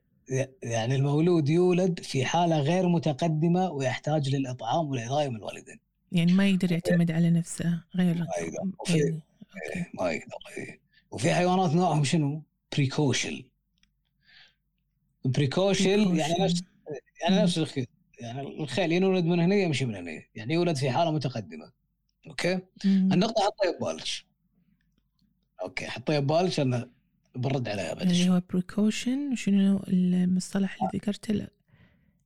يعني 0.63 0.95
المولود 0.97 1.49
يولد 1.49 2.01
في 2.01 2.25
حالة 2.25 2.61
غير 2.61 2.89
متقدمة 2.89 3.71
ويحتاج 3.71 4.35
للإطعام 4.35 4.87
والعنايه 4.89 5.29
من 5.29 5.37
الوالدين. 5.37 5.81
يعني 6.13 6.33
ما 6.33 6.49
يقدر 6.49 6.73
يعتمد 6.73 7.11
على 7.11 7.31
نفسه 7.31 7.83
غير 7.97 8.15
ما 8.15 8.27
يقدر. 8.41 8.71
وفي- 8.81 8.99
يعني 8.99 9.21
إيه، 9.77 9.91
ما 9.95 10.11
يقدر. 10.13 10.37
إيه. 10.59 10.81
وفي 11.11 11.35
حيوانات 11.35 11.75
نوعهم 11.75 12.05
شنو؟ 12.05 12.43
precocial 12.77 13.45
precocial 15.25 16.17
يعني 16.19 16.35
نفس 16.41 16.63
يعني. 17.23 17.43
نفس 17.43 17.59
الخيل 17.59 17.87
يعني 18.21 18.41
الخيل 18.63 18.93
ينولد 18.93 19.25
من 19.25 19.41
هنا 19.41 19.55
يمشي 19.55 19.85
من 19.85 19.95
هنا. 19.95 20.23
يعني 20.35 20.55
يولد 20.55 20.77
في 20.77 20.91
حالة 20.91 21.11
متقدمة. 21.11 21.73
okay؟ 22.27 22.55
مم. 22.85 23.13
النقطة 23.13 23.43
حطيها 23.45 23.71
ببالك 23.79 24.09
okay 25.63 25.87
حطيها 25.87 26.21
ببالك 26.21 26.61
أنا 26.61 26.91
برد 27.35 27.69
عليها 27.69 27.95
بعد 27.95 28.11
اللي 28.11 28.29
هو 28.31 28.43
precocial 28.57 29.35
شنو 29.35 29.85
المصطلح 29.89 30.75
اللي 30.75 30.91
ذكرته؟ 30.95 31.47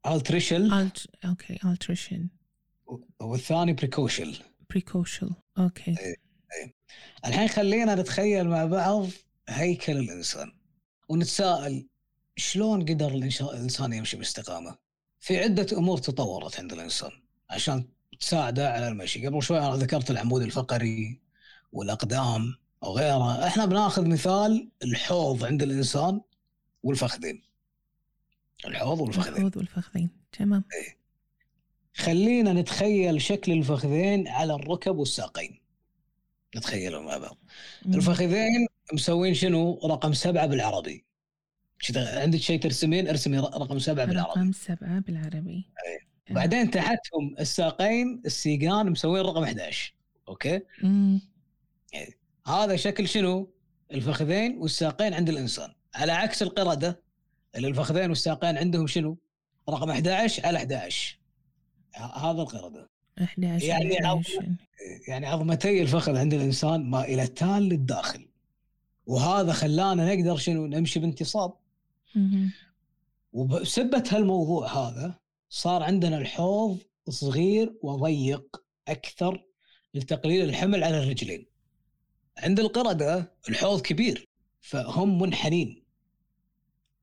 altricial 0.06 0.72
الت 0.72 1.06
okay 1.24 1.54
altricial. 1.58 2.20
والثاني 3.20 3.72
precocial 3.72 4.36
precocial. 4.74 5.32
okay 5.58 6.16
الحين 7.26 7.48
خلينا 7.48 7.94
نتخيل 7.94 8.48
مع 8.48 8.64
بعض 8.64 9.06
هيكل 9.48 9.96
الإنسان 9.96 10.52
ونتساءل 11.08 11.86
شلون 12.36 12.82
قدر 12.82 13.08
الإنسان 13.08 13.92
يمشي 13.92 14.16
باستقامة؟ 14.16 14.76
في 15.20 15.38
عدة 15.38 15.66
أمور 15.78 15.98
تطورت 15.98 16.60
عند 16.60 16.72
الإنسان 16.72 17.10
عشان 17.50 17.88
تساعده 18.20 18.72
على 18.72 18.88
المشي، 18.88 19.26
قبل 19.26 19.42
شوي 19.42 19.58
أنا 19.58 19.76
ذكرت 19.76 20.10
العمود 20.10 20.42
الفقري 20.42 21.20
والأقدام 21.72 22.54
وغيرها، 22.82 23.46
إحنا 23.46 23.64
بناخذ 23.66 24.08
مثال 24.08 24.70
الحوض 24.84 25.44
عند 25.44 25.62
الإنسان 25.62 26.20
والفخذين. 26.82 27.42
الحوض 28.66 29.00
والفخذين. 29.00 29.36
الحوض 29.36 29.56
والفخذين. 29.56 30.10
تمام. 30.32 30.64
خلينا 31.94 32.52
نتخيل 32.52 33.22
شكل 33.22 33.52
الفخذين 33.52 34.28
على 34.28 34.54
الركب 34.54 34.96
والساقين. 34.96 35.60
نتخيلهم 36.56 37.04
مع 37.06 37.18
بعض. 37.18 37.38
الفخذين 37.86 38.66
مسوين 38.92 39.34
شنو؟ 39.34 39.80
رقم 39.84 40.12
سبعة 40.12 40.46
بالعربي. 40.46 41.04
عندك 41.96 42.38
شيء 42.38 42.60
ترسمين 42.60 43.08
ارسمي 43.08 43.38
رقم 43.38 43.78
سبعة 43.78 44.06
بالعربي. 44.06 44.30
رقم 44.40 44.52
سبعة 44.52 44.98
بالعربي 45.00 45.68
آه. 46.30 46.32
بعدين 46.34 46.70
تحتهم 46.70 47.34
الساقين 47.40 48.22
السيقان 48.26 48.90
مسوين 48.90 49.22
رقم 49.22 49.42
11 49.42 49.94
أوكي؟ 50.28 50.60
مم. 50.82 51.20
هذا 52.46 52.76
شكل 52.76 53.08
شنو؟ 53.08 53.50
الفخذين 53.92 54.58
والساقين 54.58 55.14
عند 55.14 55.28
الإنسان، 55.28 55.72
على 55.94 56.12
عكس 56.12 56.42
القردة 56.42 57.00
اللي 57.56 57.68
الفخذين 57.68 58.08
والساقين 58.08 58.56
عندهم 58.58 58.86
شنو؟ 58.86 59.18
رقم 59.68 59.90
11 59.90 60.46
على 60.46 60.58
11 60.58 61.18
ه- 61.18 61.23
هذا 61.96 62.42
القرده 62.42 62.90
11 63.22 63.64
يعني 63.64 63.96
عظمة. 63.96 64.20
11. 64.20 64.56
يعني 65.08 65.26
عظمتي 65.26 65.82
الفخذ 65.82 66.16
عند 66.16 66.34
الإنسان 66.34 66.90
مائلتان 66.90 67.62
للداخل. 67.62 68.28
وهذا 69.06 69.52
خلانا 69.52 70.14
نقدر 70.14 70.36
شنو؟ 70.36 70.66
نمشي 70.66 71.00
بانتصاب. 71.00 71.52
وبسبة 73.32 74.04
هالموضوع 74.10 74.72
هذا 74.72 75.14
صار 75.48 75.82
عندنا 75.82 76.18
الحوض 76.18 76.78
صغير 77.08 77.74
وضيق 77.82 78.62
أكثر 78.88 79.44
لتقليل 79.94 80.48
الحمل 80.48 80.84
على 80.84 80.98
الرجلين. 80.98 81.46
عند 82.38 82.60
القردة 82.60 83.32
الحوض 83.48 83.80
كبير 83.80 84.28
فهم 84.60 85.22
منحنين. 85.22 85.84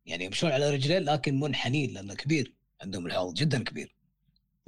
يعني 0.06 0.26
يمشون 0.26 0.52
على 0.52 0.70
رجلين 0.70 1.04
لكن 1.04 1.40
منحنين 1.40 1.94
لأنه 1.94 2.14
كبير. 2.14 2.54
عندهم 2.82 3.06
الحوض 3.06 3.34
جدا 3.34 3.64
كبير. 3.64 3.96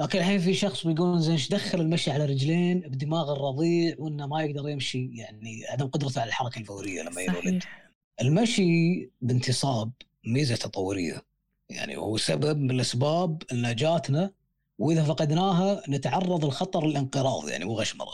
لكن 0.04 0.20
الحين 0.20 0.39
في 0.39 0.54
شخص 0.54 0.88
بيقول 0.88 1.20
زين 1.20 1.32
إيش 1.32 1.50
دخل 1.50 1.82
المشي 1.82 2.12
على 2.12 2.26
رجلين 2.26 2.80
بدماغ 2.80 3.32
الرضيع 3.32 3.96
وإنه 4.00 4.28
ما 4.28 4.44
يقدر 4.44 4.70
يمشي؟ 4.70 5.10
يعني 5.13 5.66
عدم 5.70 5.88
قدرته 5.88 6.22
على 6.22 6.28
الحركة 6.28 6.60
الفورية 6.60 7.02
لما 7.02 7.22
يولد 7.22 7.63
صحيح. 7.63 7.92
المشي 8.22 9.12
بانتصاب 9.22 9.92
ميزة 10.26 10.56
تطوريه 10.56 11.22
يعني 11.70 11.98
هو 11.98 12.18
سبب 12.18 12.58
من 12.58 12.72
الأسباب 12.72 13.44
نجاتنا 13.54 14.32
وإذا 14.80 15.04
فقدناها 15.04 15.84
نتعرض 15.89 16.46
لخطر 16.46 16.86
الانقراض 16.86 17.50
يعني 17.50 17.66
مو 17.66 17.74
غشمرة. 17.74 18.13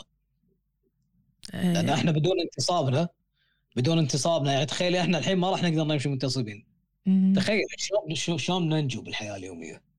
لأن 1.52 1.88
آه، 1.88 1.94
إحنا 1.94 2.12
بدون 2.12 2.40
انتصابنا 2.40 3.08
بدون 3.76 3.98
انتصابنا 3.98 4.52
يعني 4.52 4.66
تخيلي 4.66 5.00
إحنا 5.00 5.18
الحين 5.18 5.38
ما 5.38 5.50
راح 5.50 5.62
نقدر 5.62 5.84
نمشي 5.84 6.08
منتصبين. 6.08 6.66
تخيل 7.36 7.64
شلون 8.14 8.38
شلون 8.38 8.68
ننجو 8.68 9.02
بالحياة 9.02 9.36
اليومية. 9.36 9.89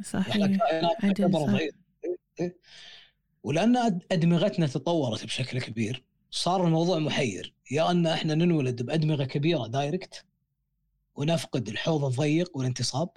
إحنا 0.00 0.20
صحيح 0.20 0.46
كائنات 0.46 0.96
تعتبر 1.02 1.58
إيه. 2.40 2.56
ولأن 3.42 4.00
أدمغتنا 4.12 4.66
تطورت 4.66 5.24
بشكل 5.24 5.60
كبير 5.60 6.04
صار 6.30 6.66
الموضوع 6.66 6.98
محير 6.98 7.54
يا 7.70 7.90
أن 7.90 8.06
إحنا 8.06 8.34
ننولد 8.34 8.82
بأدمغة 8.82 9.24
كبيرة 9.24 9.66
دايركت 9.66 10.24
ونفقد 11.14 11.68
الحوض 11.68 12.04
الضيق 12.04 12.56
والانتصاب 12.56 13.08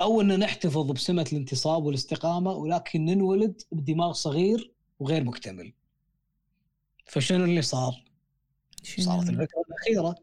أو 0.00 0.20
أن 0.20 0.38
نحتفظ 0.38 0.90
بسمة 0.90 1.26
الانتصاب 1.32 1.84
والاستقامة 1.84 2.52
ولكن 2.52 3.04
ننولد 3.04 3.62
بدماغ 3.72 4.12
صغير 4.12 4.72
وغير 4.98 5.24
مكتمل. 5.24 5.72
فشنو 7.06 7.44
اللي 7.44 7.62
صار؟ 7.62 8.04
صارت 8.98 9.28
الفكرة 9.28 9.62
الأخيرة 9.68 10.14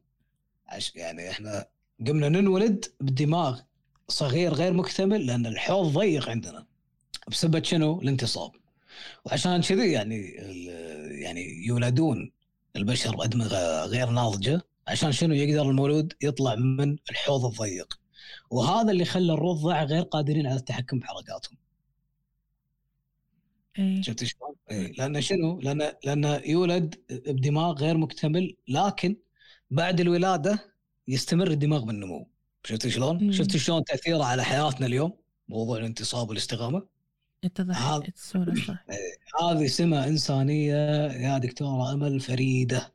يعني 0.95 1.29
إحنا 1.29 1.65
قمنا 2.07 2.29
ننولد 2.29 2.85
بدماغ 2.99 3.61
صغير 4.09 4.53
غير 4.53 4.73
مكتمل 4.73 5.25
لأن 5.25 5.45
الحوض 5.45 5.97
ضيق 5.97 6.29
عندنا. 6.29 6.65
بسبب 7.27 7.63
شنو؟ 7.63 8.01
الانتصاب. 8.01 8.51
وعشان 9.25 9.61
كذي 9.61 9.91
يعني 9.91 10.27
يعني 11.23 11.65
يولدون 11.67 12.31
البشر 12.75 13.15
بادمغه 13.15 13.85
غير 13.85 14.09
ناضجة. 14.09 14.61
عشان 14.87 15.11
شنو؟ 15.11 15.33
يقدر 15.33 15.69
المولود 15.69 16.13
يطلع 16.21 16.55
من 16.55 16.97
الحوض 17.09 17.45
الضيق. 17.45 17.99
وهذا 18.51 18.91
اللي 18.91 19.05
خلى 19.05 19.33
الرضع 19.33 19.83
غير 19.83 20.03
قادرين 20.03 20.47
على 20.47 20.55
التحكم 20.55 20.99
بحركاتهم. 20.99 21.57
إيه. 23.79 24.01
شفت 24.01 24.23
شلون؟ 24.23 24.55
إيه، 24.71 24.91
لأن 24.91 25.21
شنو؟ 25.21 25.59
لأن 25.59 25.91
لأن 26.05 26.41
يولد 26.45 26.95
بدماغ 27.09 27.73
غير 27.73 27.97
مكتمل 27.97 28.55
لكن 28.67 29.17
بعد 29.71 29.99
الولادة 29.99 30.73
يستمر 31.07 31.51
الدماغ 31.51 31.83
بالنمو. 31.85 32.27
شفت 32.65 32.87
شلون؟ 32.87 33.31
شفت 33.31 33.57
شلون 33.57 33.83
تأثيره 33.83 34.23
على 34.23 34.43
حياتنا 34.43 34.85
اليوم؟ 34.87 35.13
موضوع 35.49 35.77
الانتصاب 35.77 36.29
والاستقامه 36.29 36.87
اتضح. 37.43 37.81
هذا- 37.87 38.07
الصورة 38.15 38.53
صح. 38.67 38.85
هذه 39.41 39.67
سمة 39.67 40.07
إنسانية 40.07 40.75
يا 41.11 41.37
دكتورة 41.37 41.93
أمل 41.93 42.19
فريدة. 42.19 42.93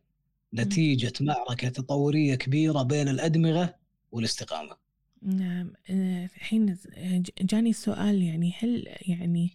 نتيجة 0.54 1.12
معركة 1.20 1.68
تطورية 1.68 2.34
كبيرة 2.34 2.82
بين 2.82 3.08
الأدمغة 3.08 3.74
والاستقامة. 4.12 4.76
نعم. 5.22 5.72
آه، 5.90 6.24
الحين 6.36 6.66
ج- 6.96 7.30
جاني 7.40 7.70
السؤال 7.70 8.22
يعني 8.22 8.54
هل 8.58 8.88
يعني 9.06 9.50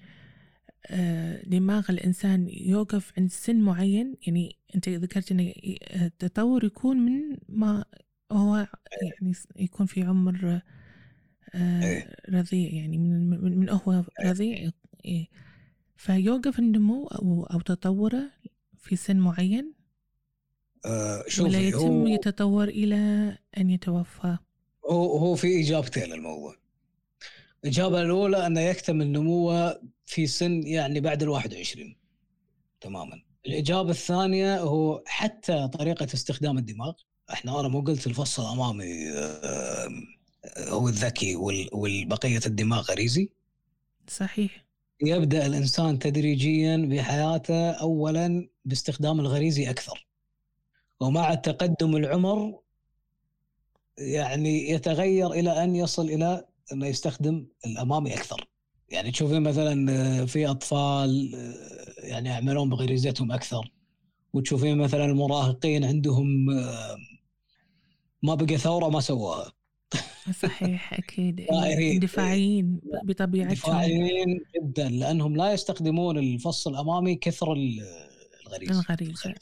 آه، 0.87 1.41
دماغ 1.45 1.85
الإنسان 1.89 2.47
يوقف 2.49 3.13
عند 3.17 3.31
سن 3.31 3.55
معين؟ 3.55 4.15
يعني 4.27 4.55
أنت 4.75 4.89
ذكرت 4.89 5.31
أن 5.31 5.53
التطور 5.95 6.63
يكون 6.65 6.97
من 6.97 7.37
ما 7.49 7.85
هو 8.31 8.67
يعني 9.01 9.33
يكون 9.55 9.85
في 9.85 10.03
عمر 10.03 10.61
آه، 11.55 11.83
إيه. 11.83 12.15
رضيع 12.29 12.73
يعني 12.73 12.97
من 12.97 13.29
من, 13.59 13.69
هو 13.69 14.03
رضيع 14.21 14.71
إيه. 15.05 15.27
فيوقف 15.97 16.59
النمو 16.59 17.07
أو 17.07 17.43
أو 17.43 17.59
تطوره 17.59 18.31
في 18.77 18.95
سن 18.95 19.17
معين 19.17 19.73
آه 20.85 21.23
ولا 21.39 21.59
يتم 21.59 22.07
يتطور 22.07 22.67
إلى 22.67 22.95
أن 23.57 23.69
يتوفى 23.69 24.37
هو 24.85 25.17
هو 25.17 25.35
في 25.35 25.61
إجابتين 25.61 26.03
للموضوع. 26.03 26.55
الإجابة 27.63 28.01
الأولى 28.01 28.47
انه 28.47 28.61
يكتمل 28.61 29.11
نموه 29.11 29.81
في 30.05 30.27
سن 30.27 30.63
يعني 30.63 30.99
بعد 30.99 31.23
ال 31.23 31.29
21 31.29 31.95
تماما. 32.81 33.21
الإجابة 33.45 33.89
الثانية 33.89 34.59
هو 34.59 35.03
حتى 35.05 35.67
طريقة 35.67 36.07
استخدام 36.13 36.57
الدماغ 36.57 36.93
إحنا 37.33 37.59
أنا 37.59 37.67
مو 37.67 37.81
قلت 37.81 38.07
الفص 38.07 38.39
الأمامي 38.39 39.09
آه، 39.09 39.89
هو 40.57 40.87
الذكي 40.87 41.35
وال- 41.35 41.69
والبقية 41.73 42.39
الدماغ 42.45 42.81
غريزي؟ 42.81 43.29
صحيح. 44.07 44.65
يبدأ 45.03 45.45
الإنسان 45.45 45.99
تدريجيا 45.99 46.77
بحياته 46.77 47.71
اولا 47.71 48.49
باستخدام 48.65 49.19
الغريزي 49.19 49.69
أكثر. 49.69 50.07
ومع 50.99 51.33
تقدم 51.35 51.95
العمر 51.95 52.59
يعني 53.97 54.69
يتغير 54.69 55.31
إلى 55.31 55.63
أن 55.63 55.75
يصل 55.75 56.05
إلى 56.09 56.45
أنه 56.73 56.87
يستخدم 56.87 57.45
الأمامي 57.65 58.13
أكثر. 58.13 58.47
يعني 58.89 59.11
تشوفين 59.11 59.41
مثلا 59.41 59.91
آه، 59.91 60.25
في 60.25 60.47
أطفال 60.47 61.35
آه، 61.35 62.05
يعني 62.07 62.29
يعملون 62.29 62.69
بغريزتهم 62.69 63.31
أكثر. 63.31 63.71
وتشوفين 64.33 64.77
مثلا 64.77 65.05
المراهقين 65.05 65.83
عندهم 65.85 66.49
ما 68.23 68.35
بقى 68.35 68.57
ثورة 68.57 68.89
ما 68.89 68.99
سووها. 69.01 69.51
صحيح 70.41 70.93
أكيد. 70.93 71.35
دائرين. 71.51 71.91
اندفاعيين 71.93 72.79
بطبيعتهم. 73.03 73.53
دفاعيين 73.53 74.39
جدا 74.55 74.89
لأنهم 74.89 75.35
لا 75.35 75.53
يستخدمون 75.53 76.17
الفص 76.17 76.67
الأمامي 76.67 77.15
كثر 77.15 77.53
ال- 77.53 77.81
الغريزه 78.47 78.71
الغريزة 78.79 79.33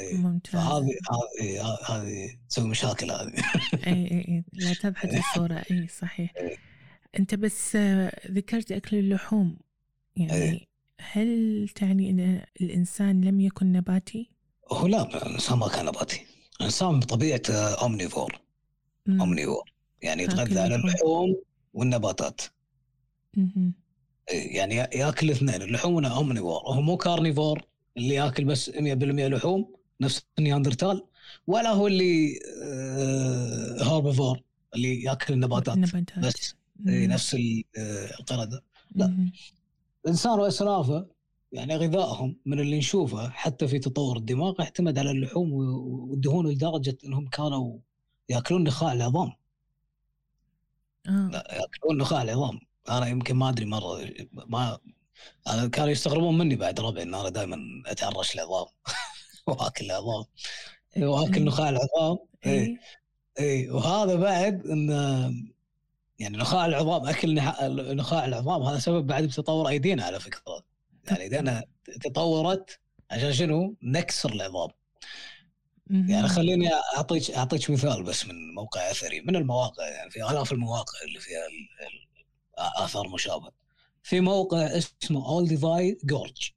إيه. 0.00 0.16
ممتاز. 0.16 0.52
فهذه 0.52 0.88
هذه 1.40 1.76
هذه 1.88 2.38
تسوي 2.48 2.68
مشاكل 2.68 3.10
هذه. 3.10 3.32
أي 3.86 3.92
أي 3.92 4.24
أي 4.28 4.44
لا 4.52 4.74
تبحث 4.74 5.14
الصورة. 5.14 5.64
أي 5.70 5.88
صحيح. 5.88 6.34
إيه. 6.36 6.56
أنت 7.18 7.34
بس 7.34 7.76
آه، 7.76 8.12
ذكرت 8.30 8.72
أكل 8.72 8.96
اللحوم. 8.96 9.58
يعني 10.16 10.32
إيه. 10.32 10.60
هل 11.00 11.68
تعني 11.74 12.10
أن 12.10 12.42
الإنسان 12.60 13.20
لم 13.24 13.40
يكن 13.40 13.72
نباتي؟ 13.72 14.30
هو 14.72 14.86
لا 14.86 15.26
الإنسان 15.26 15.58
ما 15.58 15.68
كان 15.68 15.86
نباتي. 15.86 16.20
الانسان 16.60 17.00
بطبيعته 17.00 17.74
omnivore 17.74 18.40
مم. 19.06 19.20
omnivore 19.20 19.72
يعني 20.02 20.22
يتغذى 20.22 20.60
على 20.60 20.76
لحوم. 20.76 20.88
اللحوم 20.90 21.36
والنباتات. 21.74 22.40
إيه، 23.38 24.56
يعني 24.56 24.74
يا- 24.74 24.90
ياكل 24.96 25.26
الاثنين 25.26 25.62
اللحوم 25.62 26.04
omnivore 26.06 26.60
هو 26.66 26.80
مو 26.80 26.96
carnivore 26.96 27.62
اللي 27.96 28.14
ياكل 28.14 28.44
بس 28.44 28.70
100% 28.70 29.28
لحوم 29.28 29.74
نفس 30.00 30.22
النياندرتال 30.38 31.06
ولا 31.46 31.70
هو 31.70 31.86
اللي 31.86 32.38
آه، 32.64 33.82
herbivore 33.82 34.40
اللي 34.74 35.02
ياكل 35.02 35.34
النباتات 35.34 35.74
النباتات 35.76 36.18
بس 36.18 36.54
إيه، 36.88 37.06
مم. 37.06 37.12
نفس 37.12 37.34
آه، 37.34 38.10
القرده 38.20 38.62
لا. 38.94 39.28
الانسان 40.04 40.38
واسلافه 40.38 41.06
يعني 41.52 41.76
غذائهم 41.76 42.36
من 42.46 42.60
اللي 42.60 42.78
نشوفه 42.78 43.28
حتى 43.30 43.68
في 43.68 43.78
تطور 43.78 44.16
الدماغ 44.16 44.54
يعتمد 44.58 44.98
على 44.98 45.10
اللحوم 45.10 45.52
والدهون 45.52 46.48
لدرجة 46.48 46.98
إنهم 47.04 47.28
كانوا 47.28 47.78
يأكلون 48.28 48.64
نخاع 48.64 48.92
العظام. 48.92 49.32
آه. 51.08 51.30
يأكلون 51.52 51.98
نخاع 51.98 52.22
العظام. 52.22 52.60
أنا 52.90 53.08
يمكن 53.08 53.36
ما 53.36 53.48
أدري 53.48 53.64
مرة 53.66 54.10
ما 54.32 54.78
أنا 55.46 55.68
كانوا 55.68 55.90
يستغربون 55.90 56.38
مني 56.38 56.56
بعد 56.56 56.80
ربعي 56.80 57.02
إن 57.02 57.14
أنا 57.14 57.28
دائما 57.28 57.58
أتعرش 57.86 58.34
العظام 58.34 58.66
وأكل 59.46 59.84
العظام. 59.84 60.24
وأكل 60.96 61.44
نخاع 61.44 61.68
العظام. 61.68 62.18
اي 62.46 62.50
إيه. 62.52 62.80
اي 63.40 63.70
وهذا 63.70 64.14
بعد 64.14 64.66
إن 64.66 64.90
يعني 66.18 66.36
نخاع 66.36 66.66
العظام 66.66 67.08
أكل 67.08 67.34
نخاع 67.96 68.24
العظام 68.24 68.62
هذا 68.62 68.78
سبب 68.78 69.06
بعد 69.06 69.24
بتطور 69.24 69.68
أيدينا 69.68 70.04
على 70.04 70.20
فكرة. 70.20 70.69
يعني 71.10 71.22
ايدينا 71.22 71.64
تطورت 72.00 72.80
عشان 73.10 73.32
شنو؟ 73.32 73.76
نكسر 73.82 74.32
العظام. 74.32 74.68
يعني 75.90 76.28
خليني 76.28 76.68
أعطيك 76.96 77.30
أعطيك 77.30 77.70
مثال 77.70 78.02
بس 78.02 78.26
من 78.26 78.54
موقع 78.54 78.90
أثري 78.90 79.20
من 79.20 79.36
المواقع 79.36 79.88
يعني 79.88 80.10
في 80.10 80.30
آلاف 80.30 80.52
المواقع 80.52 80.98
اللي 81.08 81.20
فيها 81.20 81.40
آثار 82.58 83.08
مشابهة 83.08 83.52
في 84.02 84.20
موقع 84.20 84.58
اسمه 84.58 85.28
Olduvai 85.28 85.98
Gorge 86.04 86.50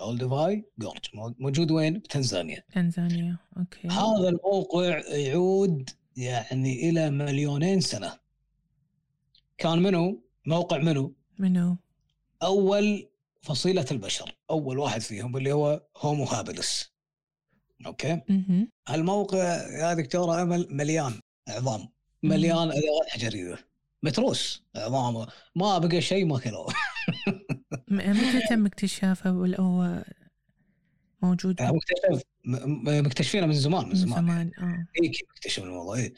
Olduvai 0.00 0.64
Gorge 0.78 1.00
موجود 1.14 1.70
وين؟ 1.70 1.98
بتنزانيا 1.98 2.64
تنزانيا 2.72 3.36
okay 3.56 3.88
هذا 3.88 4.28
الموقع 4.28 4.98
يعود 5.08 5.90
يعني 6.16 6.88
إلى 6.90 7.10
مليونين 7.10 7.80
سنة 7.80 8.18
كان 9.58 9.78
منو؟ 9.78 10.22
موقع 10.46 10.78
منو؟ 10.78 11.14
منو؟ 11.38 11.76
أول 12.42 13.08
فصيلة 13.42 13.86
البشر 13.90 14.34
أول 14.50 14.78
واحد 14.78 15.00
فيهم 15.00 15.36
اللي 15.36 15.52
هو 15.52 15.86
Homo 15.96 16.24
habilis 16.24 16.92
أوكي. 17.86 18.20
الموقع 18.90 19.68
يا 19.68 19.94
دكتورة 19.94 20.42
أمل 20.42 20.66
مليان 20.70 21.20
عظام 21.48 21.88
مليان 22.22 22.68
أدوات 22.70 23.08
حجرية. 23.08 23.58
متروس 24.02 24.62
عظام 24.76 25.26
ما 25.56 25.78
بقى 25.78 26.00
شيء 26.00 26.24
ما 26.24 26.38
كلوه. 26.38 26.66
متى 27.88 28.40
تم 28.50 28.66
اكتشافه 28.66 29.32
ولا 29.32 29.60
هو 29.60 30.04
موجود؟ 31.22 31.60
يعني 31.60 31.72
مكتشف 31.76 32.22
مكتشفينه 33.06 33.46
من 33.46 33.52
زمان 33.52 33.88
من 33.88 33.94
زمان 33.94 34.16
زمان 34.16 34.50
آه. 34.58 34.86
اي 35.02 35.08
كيف 35.08 35.30
اكتشفوا 35.30 35.64
الموضوع؟ 35.64 35.96
إيه. 35.96 36.12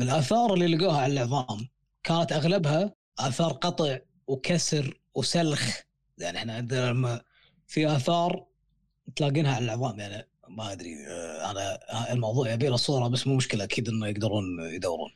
الآثار 0.00 0.54
اللي 0.54 0.66
لقوها 0.66 1.00
على 1.00 1.12
العظام 1.12 1.68
كانت 2.02 2.32
أغلبها 2.32 2.94
آثار 3.18 3.52
قطع 3.52 3.98
وكسر 4.26 5.00
وسلخ. 5.14 5.87
يعني 6.20 6.38
إحنا 6.38 6.54
عندنا 6.54 6.90
لما 6.90 7.20
في 7.66 7.96
آثار 7.96 8.46
تلاقينها 9.16 9.54
على 9.54 9.64
العظام 9.64 10.00
يعني 10.00 10.28
ما 10.48 10.72
أدري 10.72 10.94
آه، 11.06 11.50
أنا 11.50 11.78
الموضوع 12.12 12.52
يبي 12.52 12.68
له 12.68 12.76
صورة 12.76 13.08
بس 13.08 13.26
مو 13.26 13.36
مشكلة 13.36 13.64
أكيد 13.64 13.88
إنه 13.88 14.06
يقدرون 14.06 14.44
يدورون. 14.60 15.10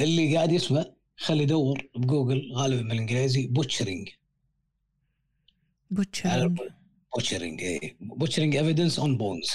اللي 0.00 0.36
قاعد 0.36 0.52
يسمع 0.52 0.84
خلي 1.16 1.42
يدور 1.42 1.88
بجوجل 1.96 2.52
غالبا 2.54 2.88
بالإنجليزي 2.88 3.46
butchering 3.46 4.08
butchering 5.90 6.58
butchering 7.14 7.62
اي 7.62 7.96
butchering 8.00 8.56
evidence 8.56 8.98
on 8.98 9.16
bones 9.16 9.48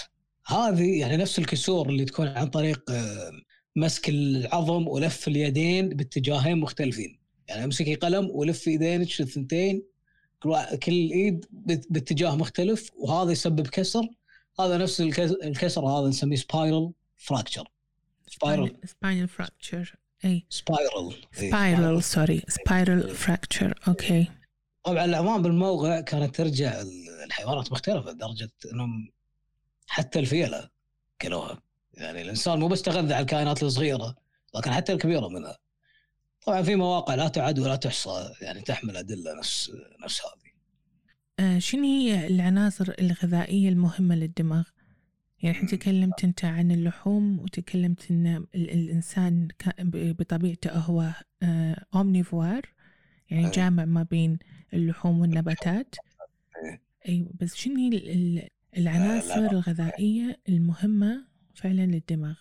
هذه 0.46 1.00
يعني 1.00 1.18
نفس 1.18 1.40
الكسور 1.40 1.90
اللي 1.90 2.06
تكون 2.06 2.28
عن 2.28 2.48
طريق 2.48 2.92
آه، 2.92 3.32
مسك 3.76 4.10
العظم 4.10 4.88
ولف 4.88 5.28
اليدين 5.28 5.90
باتجاهين 5.90 6.58
مختلفين. 6.58 7.20
يعني 7.48 7.64
امسكي 7.64 7.96
قلم 7.96 8.30
ولف 8.32 8.68
ايدينك 8.68 9.22
الثنتين 9.22 9.84
كل 10.84 10.92
ايد 10.92 11.46
بات- 11.52 11.86
باتجاه 11.90 12.36
مختلف 12.36 12.92
وهذا 12.98 13.32
يسبب 13.32 13.68
كسر. 13.68 14.08
هذا 14.60 14.78
نفس 14.78 15.02
الكس- 15.02 15.44
الكسر 15.44 15.86
هذا 15.86 16.08
نسميه 16.08 16.36
spiral 16.36 16.92
fracture 17.18 17.68
spiral 18.28 18.78
spinal 18.86 19.28
fracture 19.28 19.96
إي. 20.26 20.46
spiral 20.50 21.14
spiral 21.34 22.04
sorry 22.04 22.42
spiral 22.48 23.16
fracture 23.16 23.80
okay 23.88 24.28
طبعا 24.84 25.06
العظام 25.06 25.42
بالموقع 25.42 26.00
كانت 26.02 26.36
ترجع 26.36 26.82
ال- 26.82 27.24
الحيوانات 27.26 27.72
مختلفة 27.72 28.12
لدرجة 28.12 28.50
إنهم 28.74 29.10
حتى 29.88 30.20
الفيلة 30.20 30.70
كلوها. 31.22 31.62
يعني 31.94 32.22
الإنسان 32.22 32.60
مو 32.60 32.68
بس 32.68 32.82
تغذى 32.82 33.14
على 33.14 33.22
الكائنات 33.22 33.64
الصغيرة 33.64 34.16
لكن 34.56 34.72
حتى 34.72 34.94
الكبيرة 34.94 35.28
منها. 35.28 35.58
طبعا 36.48 36.62
في 36.62 36.76
مواقع 36.76 37.16
لا 37.16 37.28
تعد 37.28 37.60
ولا 37.60 37.76
تحصى 37.76 38.30
يعني 38.42 38.62
تحمل 38.62 38.98
أدلة 38.98 39.38
نفس 39.40 39.72
نفس 40.04 40.22
هذه 40.22 40.52
آه 41.40 41.60
شنو 41.60 41.84
هي 41.84 42.28
العناصر 42.28 42.94
الغذائية 43.00 43.70
المهمة 43.70 44.16
للدماغ؟ 44.16 44.64
يعني 45.42 45.56
الحين 45.56 45.80
تكلمت 45.80 46.24
أنت 46.24 46.46
عن 46.46 46.72
اللحوم 46.72 47.40
وتكلمت 47.40 48.12
أن 48.12 48.28
ال- 48.56 48.72
الإنسان 48.72 49.48
كا- 49.60 49.84
ب- 49.84 50.18
بطبيعته 50.18 50.72
هو 50.72 51.14
آه 51.44 51.86
أومنيفوار 51.96 52.62
يعني. 53.30 53.50
جامع 53.52 53.86
ما 53.86 54.04
بين 54.04 54.40
اللحوم 54.74 55.20
والنباتات 55.20 55.96
أي. 56.66 56.80
أيوة 57.10 57.30
بس 57.42 57.56
شنو 57.56 57.76
هي 57.76 57.88
ال- 57.88 58.10
ال- 58.10 58.48
العناصر 58.78 59.42
لا. 59.42 59.52
الغذائية 59.52 60.40
المهمة 60.50 61.26
فعلا 61.54 61.86
للدماغ؟ 61.86 62.36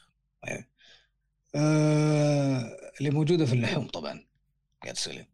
آه 1.54 2.76
اللي 2.98 3.10
موجودة 3.10 3.46
في 3.46 3.52
اللحوم 3.52 3.86
طبعا. 3.86 4.26
قاعد 4.82 4.94
تسألين. 4.94 5.26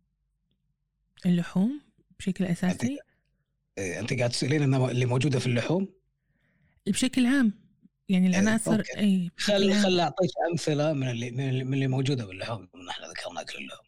اللحوم 1.27 1.81
بشكل 2.19 2.45
أساسي؟ 2.45 2.99
إيه 3.79 4.01
أنت 4.01 4.13
قاعد 4.13 4.31
تسألين 4.31 4.63
انه 4.63 4.91
اللي 4.91 5.07
موجودة 5.07 5.39
في 5.39 5.47
اللحوم؟ 5.47 5.89
بشكل 6.87 7.27
عام. 7.27 7.53
يعني 8.09 8.27
العناصر 8.27 8.77
okay. 8.77 8.99
أي 8.99 9.31
بشكل 9.37 9.73
خل. 9.73 9.83
خل 9.83 10.01
أعطيك 10.01 10.31
أمثلة 10.51 10.93
من 10.93 11.11
اللي 11.11 11.31
من 11.31 11.49
اللي, 11.49 11.65
من 11.65 11.75
اللي 11.75 11.87
موجودة 11.87 12.25
باللحوم. 12.27 12.69
من 12.75 12.89
إحنا 12.89 13.07
ذكرنا 13.07 13.41
اكل 13.41 13.59
اللحوم 13.59 13.87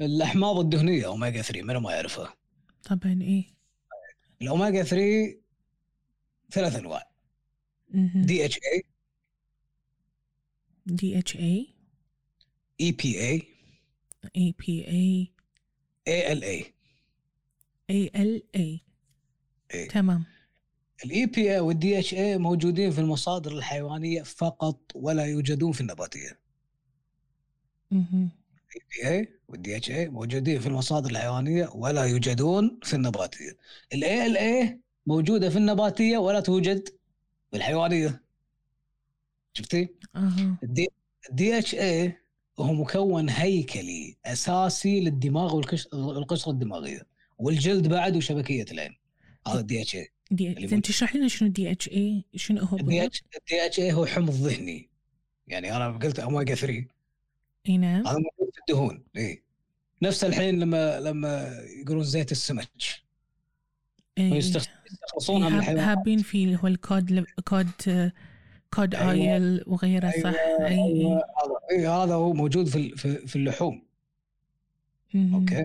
الأحماض 0.00 0.58
الدهنية 0.58 1.06
اوميجا 1.06 1.42
3 1.42 1.62
منو 1.62 1.80
ما 1.80 1.92
يعرفها؟ 1.92 2.34
طبعا 2.82 3.18
إيه. 3.22 3.44
الاوميجا 4.42 4.82
3 4.82 5.40
ثلاث 6.50 6.76
أنواع. 6.76 7.10
دي 8.14 8.44
إتش 8.44 8.56
اي 8.56 8.82
ال 16.32 16.44
اي 16.44 16.74
اي 17.90 18.10
ال 18.16 18.42
اي 18.56 18.80
إيه. 19.74 19.88
تمام. 19.88 20.24
ال 21.04 21.26
EPA 21.26 21.54
وال 21.54 21.98
DHA 21.98 22.38
موجودين 22.38 22.90
في 22.90 22.98
المصادر 23.00 23.52
الحيوانية 23.52 24.22
فقط 24.22 24.80
ولا 24.94 25.24
يوجدون 25.26 25.72
في 25.72 25.80
النباتية. 25.80 26.38
مهم. 27.90 28.30
ال 28.76 28.86
EPA 28.90 29.08
وال 29.08 29.76
DHA 29.76 30.08
موجودين 30.08 30.60
في 30.60 30.66
المصادر 30.66 31.10
الحيوانية 31.10 31.68
ولا 31.74 32.04
يوجدون 32.04 32.80
في 32.82 32.94
النباتية. 32.94 33.56
ال 33.92 34.36
ALA 34.36 34.80
موجودة 35.06 35.50
في 35.50 35.58
النباتية 35.58 36.18
ولا 36.18 36.40
توجد 36.40 36.88
في 37.50 37.56
الحيوانية. 37.56 38.27
شفتي؟ 39.54 39.88
أها. 40.16 40.56
ال 40.62 40.88
D 41.30 41.58
ال 41.58 41.74
DHA 41.74 42.16
هو 42.58 42.72
مكون 42.72 43.28
هيكلي 43.28 44.16
أساسي 44.26 45.00
للدماغ 45.00 45.56
والقشره 45.92 46.50
الدماغية 46.50 47.06
والجلد 47.38 47.88
بعد 47.88 48.16
وشبكية 48.16 48.64
العين. 48.72 48.96
هذا 49.48 49.60
ال 49.60 49.82
DHA 49.82 50.08
زين 50.66 50.82
تشرح 50.82 51.16
لنا 51.16 51.28
شنو 51.28 51.48
DHA 51.48 52.24
شنو 52.36 52.60
هو 52.64 52.76
ال 52.76 52.85
D؟ 52.85 53.04
H 53.04 53.22
ال 53.40 53.82
DA 53.82 53.92
هو 53.92 54.06
حمض 54.06 54.30
دهني. 54.30 54.88
يعني 55.46 55.76
أنا 55.76 55.98
قلت 55.98 56.18
اوميجا 56.18 56.54
3 56.54 56.84
أي 57.68 57.76
نعم. 57.76 58.06
هذا 58.06 58.16
موجود 58.16 58.54
في 58.54 58.60
الدهون 58.68 59.02
إي. 59.16 59.42
نفس 60.02 60.24
الحين 60.24 60.58
لما 60.60 61.00
لما 61.00 61.60
يقولون 61.82 62.04
زيت 62.04 62.32
السمك. 62.32 62.68
يستخلصونها 64.18 65.48
من 65.48 65.54
هاب- 65.54 65.60
الحيوان 65.62 65.84
هابين 65.84 66.18
في 66.18 66.44
اللي 66.44 66.56
هو 66.62 66.66
ال 66.66 66.80
cod 66.80 67.24
cod 67.44 67.68
آه، 67.88 68.12
cod 68.74 68.94
أيوة. 68.94 69.10
oil 69.10 69.64
وغيره 69.66 70.10
صح؟ 70.10 70.26
أيوة، 70.26 70.66
أي. 70.66 70.76
أيوة، 70.76 71.22
اي 71.72 71.86
هذا 71.86 72.14
هو 72.14 72.32
موجود 72.32 72.68
في 72.68 72.90
في, 73.26 73.36
اللحوم. 73.36 73.82
مهم. 75.14 75.34
okay. 75.34 75.64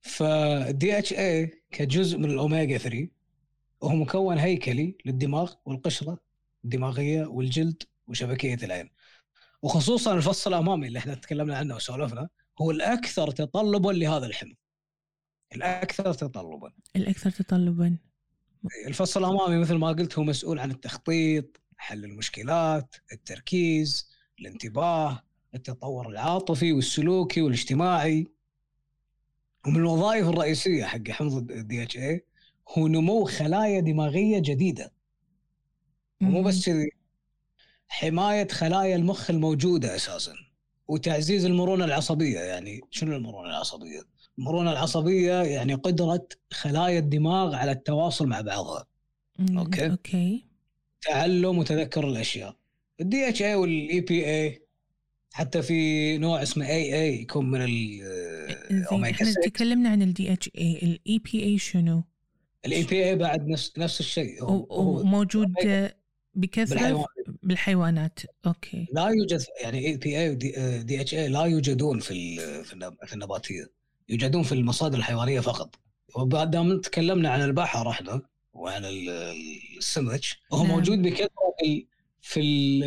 فال 0.00 0.98
DHA 0.98 1.62
كجزء 1.70 2.18
من 2.18 2.30
الاوميجا 2.30 2.78
3 2.78 3.08
وهو 3.80 3.94
مكون 3.94 4.38
هيكلي 4.38 4.96
للدماغ 5.04 5.52
والقشرة 5.64 6.18
الدماغية 6.64 7.26
والجلد 7.26 7.82
وشبكية 8.06 8.58
العين. 8.62 8.90
وخصوصا 9.62 10.14
الفص 10.14 10.46
الأمامي 10.46 10.86
اللي 10.88 10.98
إحنا 10.98 11.14
تكلمنا 11.14 11.56
عنه 11.56 11.76
وسولفنا 11.76 12.28
هو 12.60 12.70
الأكثر 12.70 13.30
تطلبا 13.30 13.90
لهذا 13.90 14.26
الحمض 14.26 14.54
الأكثر 15.54 16.12
تطلبا. 16.12 16.72
الأكثر 16.96 17.30
تطلبا. 17.30 17.96
الفص 18.86 19.16
الأمامي 19.16 19.56
مثل 19.56 19.74
ما 19.74 19.88
قلت 19.88 20.18
هو 20.18 20.24
مسؤول 20.24 20.58
عن 20.58 20.70
التخطيط 20.70 21.60
حل 21.80 22.04
المشكلات 22.04 22.96
التركيز 23.12 24.10
الانتباه 24.40 25.22
التطور 25.54 26.08
العاطفي 26.08 26.72
والسلوكي 26.72 27.42
والاجتماعي 27.42 28.26
ومن 29.66 29.76
الوظائف 29.76 30.28
الرئيسية 30.28 30.84
حق 30.84 31.08
حمض 31.10 31.50
ال 31.50 31.82
DHA 31.82 32.24
هو 32.68 32.88
نمو 32.88 33.24
خلايا 33.24 33.80
دماغية 33.80 34.38
جديدة 34.38 34.92
مهم. 36.20 36.44
بس 36.44 36.66
كذي 36.66 36.90
حماية 37.88 38.48
خلايا 38.48 38.96
المخ 38.96 39.30
الموجودة 39.30 39.96
أساسا 39.96 40.34
وتعزيز 40.88 41.44
المرونة 41.44 41.84
العصبية 41.84 42.40
يعني 42.40 42.80
شنو 42.90 43.16
المرونة 43.16 43.48
العصبية؟ 43.48 44.02
المرونة 44.38 44.72
العصبية 44.72 45.42
يعني 45.42 45.74
قدرة 45.74 46.28
خلايا 46.50 46.98
الدماغ 46.98 47.54
على 47.54 47.70
التواصل 47.72 48.26
مع 48.26 48.40
بعضها 48.40 48.86
مم. 49.38 49.58
أوكي. 49.58 49.90
أوكي 49.90 50.49
تعلم 51.02 51.58
وتذكر 51.58 52.08
الأشياء. 52.08 52.56
ال 53.00 53.28
DHA 53.28 53.42
وال 53.42 54.00
EPA 54.00 54.62
حتى 55.32 55.62
في 55.62 56.18
نوع 56.18 56.42
اسمه 56.42 56.66
AA 56.68 57.20
يكون 57.20 57.50
من 57.50 57.66
زين 57.66 58.02
الاوميجا 58.70 59.14
إحنا 59.14 59.30
6 59.30 59.40
تكلمنا 59.44 59.88
عن 59.88 60.02
ال 60.02 60.32
DHA 60.32 60.50
ال 60.58 61.18
EPA 61.18 61.58
شنو؟ 61.58 62.02
ال 62.66 62.82
EPA 62.82 63.16
بعد 63.16 63.48
نفس 63.48 63.72
نفس 63.78 64.00
الشيء. 64.00 64.42
هو, 64.44 64.66
آه، 64.70 65.02
بكثرة؟ 66.34 66.74
بالحيوان 66.74 67.04
بالحيوانات. 67.42 68.18
أوكي. 68.46 68.86
لا 68.92 69.08
يوجد 69.08 69.44
يعني 69.62 69.86
EPA 69.86 70.18
و 70.20 70.30
DHA 70.30 71.28
لا 71.28 71.44
يوجدون 71.44 71.98
في 71.98 72.10
ال- 72.10 72.64
في 72.64 72.72
النب- 72.72 72.96
في 73.06 73.12
النباتية. 73.12 73.70
يوجدون 74.08 74.42
في 74.42 74.52
المصادر 74.52 74.98
الحيوانية 74.98 75.40
فقط. 75.40 75.74
وبعد 76.16 76.50
دام 76.50 76.80
تكلمنا 76.80 77.28
عن 77.30 77.42
البحر 77.42 77.90
إحنا 77.90 78.22
وعن 78.52 78.84
ال- 78.84 79.10
السمك 79.78 80.20
وهو 80.50 80.62
نعم. 80.62 80.72
موجود 80.72 81.02
بكثرة 81.02 81.28
في 81.58 81.64
ال- 81.66 81.86
في 82.22 82.40
ال- 82.40 82.84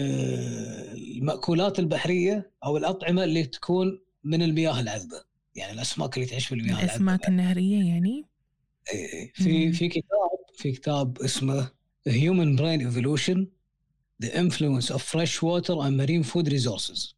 المأكولات 1.17 1.79
البحرية 1.79 2.51
أو 2.65 2.77
الأطعمة 2.77 3.23
اللي 3.23 3.43
تكون 3.45 3.99
من 4.23 4.41
المياه 4.41 4.79
العذبة 4.79 5.23
يعني 5.55 5.73
الأسماك 5.73 6.17
اللي 6.17 6.25
تعيش 6.27 6.47
في 6.47 6.55
المياه 6.55 6.69
العذبة 6.73 6.85
الأسماك 6.91 7.27
النهرية 7.27 7.83
يعني 7.89 8.25
إي. 8.93 9.31
في 9.35 9.65
مم. 9.65 9.71
في 9.71 9.87
كتاب 9.87 10.29
في 10.57 10.71
كتاب 10.71 11.17
اسمه 11.21 11.71
Human 12.09 12.57
Brain 12.59 12.81
Evolution 12.91 13.45
The 14.25 14.29
Influence 14.29 14.89
of 14.95 15.01
Fresh 15.01 15.41
Water 15.41 15.75
and 15.85 15.97
Marine 16.01 16.23
Food 16.33 16.47
Resources 16.53 17.13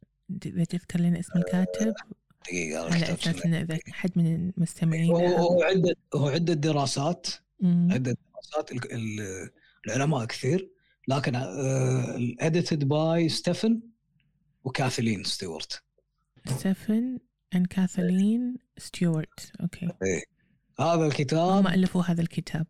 إذا 0.46 0.64
تذكر 0.64 1.00
لنا 1.00 1.20
اسم 1.20 1.32
الكاتب 1.38 1.94
دقيقة 2.44 2.84
على 2.84 3.12
اسمه. 3.14 3.44
ان 3.44 3.54
إذا 3.54 3.78
حد 3.88 4.10
من 4.16 4.50
المستمعين 4.56 5.10
هو 5.10 5.18
هو 5.26 5.62
عدة 5.62 5.96
هو 6.14 6.28
عدة 6.28 6.54
دراسات 6.54 7.26
مم. 7.60 7.88
عدة 7.92 8.16
دراسات 8.42 8.72
ال- 8.72 8.92
ال- 8.92 9.50
العلماء 9.86 10.24
كثير 10.24 10.70
لكن 11.08 11.32
edited 12.40 12.84
by 12.88 13.28
ستيفن 13.28 13.80
وكاثلين 14.64 15.24
ستيوارت 15.24 15.82
ستيفن 16.48 17.18
and 17.54 17.66
كاثلين 17.66 18.56
ستيوارت 18.78 19.52
أوكي 19.60 19.88
هذا 20.80 21.06
الكتاب 21.06 21.38
هم 21.48 21.66
ألفوا 21.68 22.02
هذا 22.02 22.20
الكتاب. 22.22 22.66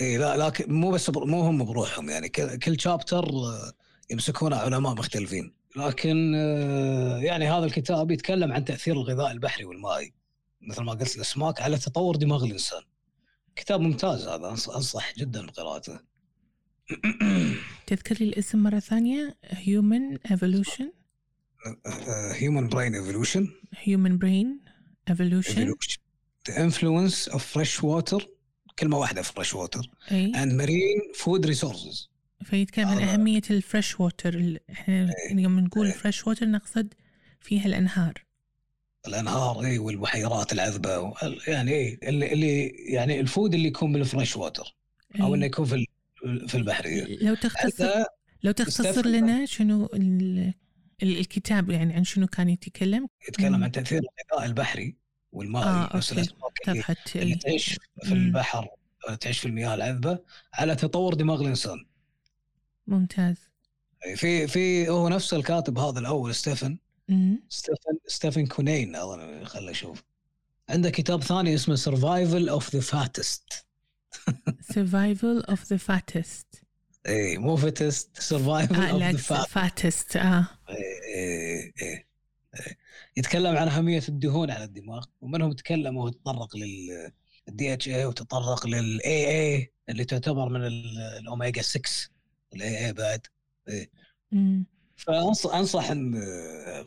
اي 0.00 0.18
لا 0.18 0.36
لكن 0.36 0.72
مو 0.72 0.90
بس 0.90 1.10
بر- 1.10 1.24
مو 1.24 1.40
هم 1.40 1.64
بروحهم 1.64 2.10
يعني 2.10 2.28
كل- 2.28 2.58
كل 2.58 2.80
chapter 2.80 3.24
يمسكونه 4.10 4.56
علماء 4.56 4.94
مختلفين. 4.94 5.54
لكن 5.76 6.32
آه، 6.36 7.18
يعني 7.18 7.48
هذا 7.50 7.64
الكتاب 7.64 8.10
يتكلم 8.10 8.52
عن 8.52 8.64
تأثير 8.64 8.94
الغذاء 8.94 9.30
البحري 9.32 9.64
والمائي 9.64 10.14
مثل 10.60 10.82
ما 10.82 10.92
قلت 10.92 11.16
الأسماك 11.16 11.60
على 11.62 11.78
تطور 11.78 12.16
دماغ 12.16 12.44
الإنسان. 12.44 12.82
كتاب 13.56 13.80
ممتاز 13.80 14.28
هذا 14.28 14.48
أنصح 14.48 15.14
جدا 15.14 15.46
بقراءته. 15.46 16.00
تذكر 17.86 18.16
لي 18.20 18.24
الاسم 18.24 18.58
مرة 18.58 18.78
ثانية؟ 18.78 19.36
human 19.44 20.18
evolution 20.30 20.92
human 22.32 22.68
brain 22.68 22.94
evolution 22.94 23.48
human 23.74 24.18
brain 24.18 24.70
evolution. 25.10 25.74
The 26.48 26.52
influence 26.52 27.28
of 27.34 27.42
fresh 27.42 27.82
water. 27.82 28.26
كلمة 28.78 28.98
واحدة 28.98 29.22
fresh 29.22 29.54
water. 29.54 29.88
إي. 30.12 30.32
And 30.32 30.52
marine 30.60 31.14
food 31.22 31.46
resources. 31.46 32.08
فيتكلم 32.44 32.88
عن. 32.88 32.98
أهمية 32.98 33.42
ال 33.50 33.58
fresh 33.58 34.00
water 34.00 34.58
إحنا 34.70 35.14
يوم 35.30 35.60
نقول 35.60 35.92
fresh 35.92 36.26
water 36.26 36.46
نقصد 36.46 36.94
فيها 37.40 37.66
الأنهار. 37.66 38.23
الأنهار 39.06 39.60
اي 39.64 39.78
والبحيرات 39.78 40.52
العذبة 40.52 40.98
وال- 40.98 41.40
يعني 41.46 41.72
اي 41.74 41.98
اللي, 42.02 42.32
اللي 42.32 42.66
يعني 42.68 43.20
ال 43.20 43.27
food 43.27 43.54
اللي 43.54 43.68
يكون 43.68 43.92
بال 43.92 44.05
fresh 44.05 44.36
water 44.36 44.74
أو. 45.20 45.34
إنه 45.34 45.46
يكون 45.46 45.64
في 45.64 45.86
في 46.48 46.54
البحرية 46.54 47.18
لو 47.20 47.34
تختصر 47.34 48.04
لو 48.42 48.52
تختصر. 48.52 49.06
لنا 49.06 49.46
شنو 49.46 49.86
ال- 49.94 50.54
ال- 51.02 51.18
الكتاب 51.18 51.70
يعني 51.70 51.94
عن 51.94 52.04
شنو 52.04 52.26
كان 52.26 52.48
يتكلم 52.48 53.06
يتكلم. 53.28 53.64
عن 53.64 53.72
تأثير 53.72 54.00
الغذاء 54.32 54.48
البحري 54.48 54.96
والمائي 55.32 55.66
آه، 55.68 55.96
نفس. 55.96 56.12
الاسماك 56.12 56.86
اللي, 57.16 57.34
تعيش 57.34 57.78
في. 58.02 58.12
البحر 58.12 58.68
تعيش 59.20 59.38
في 59.38 59.46
المياه 59.48 59.74
العذبة 59.74 60.18
على 60.54 60.76
تطور 60.76 61.14
دماغ 61.14 61.40
الإنسان 61.40 61.86
ممتاز 62.86 63.36
يعني 64.04 64.16
في 64.16 64.46
في 64.46 64.88
هو 64.88 65.08
نفس 65.08 65.34
الكاتب 65.34 65.78
هذا 65.78 65.98
الأول 65.98 66.34
ستيفن. 66.34 66.78
ستيفن 67.48 67.98
ستيفن 68.06 68.46
كونين 68.46 68.96
أظن 68.96 69.44
خليني 69.44 69.70
أشوف 69.70 70.02
عنده 70.68 70.90
كتاب 70.90 71.22
ثاني 71.22 71.54
اسمه 71.54 71.74
survival 71.74 72.48
of 72.48 72.74
the 72.76 72.80
fattest 72.80 73.66
survival 74.72 75.42
of 75.50 75.58
the 75.58 75.78
fattest. 75.88 76.46
اي 77.08 77.38
مو 77.38 77.56
fittest 77.56 78.20
survival 78.20 78.74
آه 78.74 78.90
of 78.90 79.02
the 79.02 79.42
fat 79.42 79.80
fattest. 79.80 80.16
آه. 80.16 80.46
يتكلم 83.16 83.56
عن 83.56 83.68
أهمية 83.68 84.02
الدهون 84.08 84.50
على 84.50 84.64
الدماغ 84.64 85.04
ومنهم 85.20 85.52
تكلم 85.52 85.96
وتطرق 85.96 86.56
لل 86.56 87.10
ال 87.48 87.72
DHA 87.72 88.04
وتطرق 88.06 88.66
لل 88.66 89.28
AA 89.28 89.72
اللي 89.88 90.04
تعتبر 90.04 90.48
من 90.48 90.66
ال- 90.66 90.98
الاوميجا 91.20 91.62
6 91.62 91.82
ال 92.54 92.86
AA 92.86 92.92
بعد. 92.92 93.26
مم. 94.32 94.66
فانصح 94.96 95.90
إن 95.90 96.20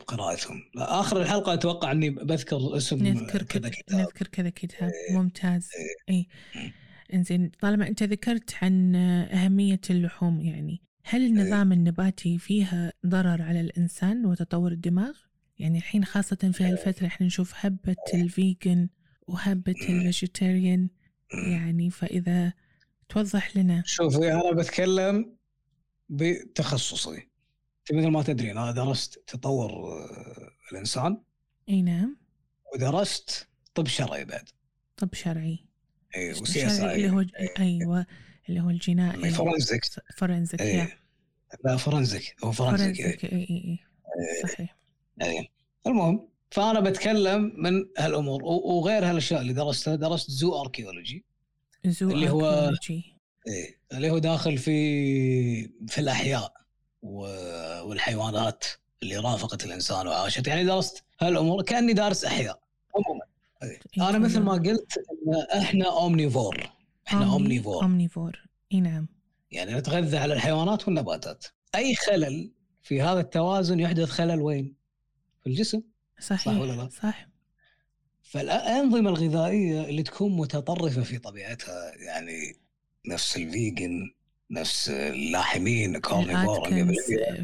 بقراءتهم 0.00 0.62
آخر 0.76 1.22
الحلقة 1.22 1.54
أتوقع 1.54 1.92
إني 1.92 2.10
بذكر 2.10 2.76
اسم 2.76 3.06
نذكر 3.06 3.42
كذا 3.42 3.68
كتاب. 3.68 4.00
نذكر 4.00 4.26
كذا 4.26 4.50
كتاب. 4.50 4.92
ممتاز. 5.10 5.68
إي. 6.08 6.28
مم. 6.54 6.72
إنزين 7.14 7.50
طالما 7.60 7.88
أنت 7.88 8.02
ذكرت 8.02 8.54
عن 8.62 8.94
أهمية 9.32 9.80
اللحوم 9.90 10.40
يعني 10.40 10.82
هل 11.04 11.26
النظام 11.26 11.72
النباتي 11.72 12.38
فيها 12.38 12.92
ضرر 13.06 13.42
على 13.42 13.60
الإنسان 13.60 14.26
وتطور 14.26 14.72
الدماغ؟ 14.72 15.12
يعني 15.58 15.78
الحين 15.78 16.04
خاصة 16.04 16.50
في 16.52 16.64
هالفترة 16.64 17.06
إحنا 17.06 17.26
نشوف 17.26 17.52
هبة 17.56 17.96
ال 18.14 18.26
vegan 18.26 18.88
وهبة 19.26 19.74
ال 19.88 19.96
vegetarian. 19.96 20.88
يعني 21.48 21.90
فإذا 21.90 22.52
توضح 23.08 23.56
لنا. 23.56 23.82
شوفي 23.86 24.32
أنا 24.32 24.52
بتكلم 24.52 25.36
بتخصصي. 26.08 27.27
مثل 27.92 28.08
ما 28.08 28.22
تدري 28.22 28.52
أنا 28.52 28.72
درست 28.72 29.22
تطور 29.26 29.70
آه، 29.72 30.50
الإنسان. 30.72 31.22
إي 31.68 31.82
نعم. 31.82 32.16
ودرست 32.74 33.48
طب 33.74 33.86
شرعي 33.86 34.24
بعد. 34.24 34.48
طب 34.96 35.14
شرعي. 35.14 35.58
إي 36.16 36.30
وسياسة 36.32 36.94
اللي 36.94 37.10
هو 37.10 37.24
أيوه 37.58 38.06
اللي 38.48 38.60
هو 38.60 38.70
الجنائي. 38.70 39.30
forensic 40.16 40.60
إيه. 40.60 40.76
yeah. 40.76 40.88
لا 41.64 41.76
forensic 41.76 42.36
هو. 42.44 42.52
forensic 42.52 43.00
إي. 43.00 43.18
إي 43.32 43.38
إي 43.50 43.78
صحيح. 44.42 44.76
إيه. 45.22 45.48
المهم 45.86 46.28
فأنا 46.50 46.80
بتكلم 46.80 47.52
من 47.56 47.72
هالأمور 47.98 48.44
وغير 48.44 49.10
هالأشياء 49.10 49.40
اللي 49.40 49.52
درستها 49.52 49.96
درست 49.96 50.30
zooarchaeology 50.30 51.24
زو 51.86 52.10
اللي 52.10 52.30
هو-. 52.30 52.72
إيه. 53.48 53.78
اللي 53.92 54.10
هو 54.10 54.18
داخل 54.18 54.58
في 54.58 55.68
في 55.88 55.98
الأحياء. 55.98 56.52
والحيوانات 57.02 58.64
اللي 59.02 59.16
رافقت 59.16 59.64
الإنسان 59.64 60.06
وعاشت. 60.06 60.46
يعني 60.46 60.64
درست 60.64 61.04
هالأمور 61.20 61.62
كأني 61.62 61.92
دارس 61.92 62.24
أحياء. 62.24 62.60
عموما. 62.96 63.24
إيه. 63.62 63.80
إيه، 63.98 64.08
أنا 64.08 64.18
مثل. 64.18 64.40
ما 64.40 64.52
قلت 64.52 64.98
إن 64.98 65.58
إحنا 65.60 65.92
أومنيفور. 65.98 66.70
إحنا 67.08 67.32
أومنيفور. 67.32 67.82
أومنيفور. 67.82 68.48
إي 68.72 68.80
نعم. 68.80 69.08
يعني 69.50 69.74
نتغذى 69.74 70.18
على 70.18 70.34
الحيوانات 70.34 70.84
والنباتات. 70.88 71.44
أي 71.74 71.94
خلل 71.94 72.52
في 72.82 73.02
هذا 73.02 73.20
التوازن 73.20 73.80
يحدث 73.80 74.08
خلل 74.08 74.40
وين؟ 74.40 74.74
في 75.40 75.46
الجسم. 75.46 75.82
صحيح 76.20 76.60
ولا 76.60 76.72
لا؟ 76.72 76.88
صح. 76.88 77.28
فالأنظمة 78.22 79.10
الغذائية 79.10 79.84
اللي 79.84 80.02
تكون 80.02 80.36
متطرفة 80.36 81.02
في 81.02 81.18
طبيعتها 81.18 81.92
يعني 81.94 82.56
نفس 83.06 83.36
ال 83.36 83.49
vegan 83.49 84.14
نفس 84.50 84.88
اللاحمين 84.88 85.98
carnivore 85.98 86.68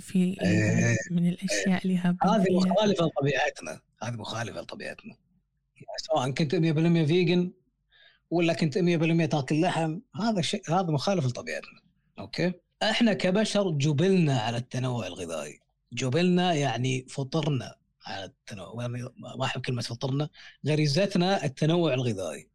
في 0.01 0.37
إيه. 0.43 0.97
من 1.11 1.29
الأشياء 1.29 1.83
اللي 1.85 1.97
هذه 1.97 2.15
فيها 2.45 2.73
مخالفة 2.73 3.05
لطبيعتنا. 3.05 3.81
هذه 4.03 4.15
مخالفة 4.15 4.61
لطبيعتنا. 4.61 5.17
يعني 5.77 5.99
سواء 5.99 6.31
كنت 6.31 6.55
100% 6.55 7.07
vegan 7.07 7.53
ولا 8.31 8.53
كنت 8.53 8.79
100% 8.79 9.29
تاكل 9.29 9.61
لحم 9.61 10.01
هذا 10.21 10.41
شيء 10.41 10.63
هذا 10.69 10.91
مخالف 10.91 11.27
لطبيعتنا. 11.27 11.81
أوكي؟ 12.19 12.53
إحنا 12.83 13.13
كبشر 13.13 13.71
جبلنا 13.71 14.41
على 14.41 14.57
التنوع 14.57 15.07
الغذائي. 15.07 15.61
جبلنا 15.93 16.55
يعني 16.55 17.07
فطرنا 17.09 17.75
على 18.07 18.25
التنوع 18.25 18.87
ما 18.87 19.45
أحب 19.45 19.61
كلمة 19.61 19.83
فطرنا 19.83 20.29
غريزتنا 20.67 21.45
التنوع 21.45 21.95
الغذائي. 21.95 22.49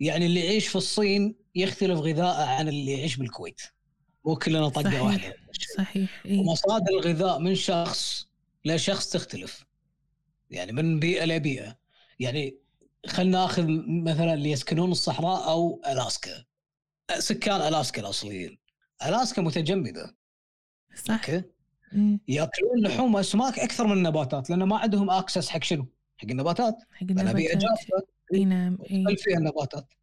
يعني 0.00 0.26
اللي 0.26 0.44
يعيش 0.44 0.68
في 0.68 0.76
الصين 0.76 1.34
يختلف 1.54 1.98
غذاءه 1.98 2.44
عن 2.44 2.68
اللي 2.68 2.92
يعيش 2.92 3.16
بالكويت. 3.16 3.60
مو 4.24 4.36
كلنا 4.36 4.68
طقة 4.68 4.82
صحيح. 4.82 5.02
واحدة. 5.02 5.36
صحيح 5.76 6.22
إي. 6.26 6.38
ومصادر 6.38 6.90
الغذاء 6.90 7.38
من 7.38 7.54
شخص 7.54 8.28
لشخص 8.64 9.10
تختلف. 9.10 9.64
يعني 10.50 10.72
من 10.72 11.00
بيئة 11.00 11.24
لبيئة. 11.24 11.76
يعني 12.20 12.56
خلينا 13.06 13.38
ناخذ 13.38 13.66
مثلا 13.86 14.34
اللي 14.34 14.50
يسكنون 14.50 14.90
الصحراء 14.90 15.48
أو 15.50 15.82
ألاسكا. 15.86 16.44
سكان 17.18 17.60
ألاسكا 17.60 18.02
الأصليين. 18.02 18.58
ألاسكا 19.06 19.42
متجمدة. 19.42 20.16
صح. 21.04 21.14
أوكي. 21.14 21.42
يأكلون 22.28 22.82
لحوم 22.82 23.14
واسماك 23.14 23.58
أكثر 23.58 23.86
من 23.86 23.92
النباتات 23.92 24.50
لأن 24.50 24.62
ما 24.62 24.78
عندهم 24.78 25.10
access 25.10 25.48
حق 25.48 25.62
شنو؟ 25.62 25.86
حق 26.16 26.30
النباتات. 26.30 26.76
حق 26.92 27.06
لأن 27.06 27.32
بيئة 27.32 27.52
النباتات 27.52 27.56
جافة. 27.56 28.06
إي 28.34 28.44
نعم 28.44 28.78
فيها 29.16 29.38
النباتات. 29.38 29.94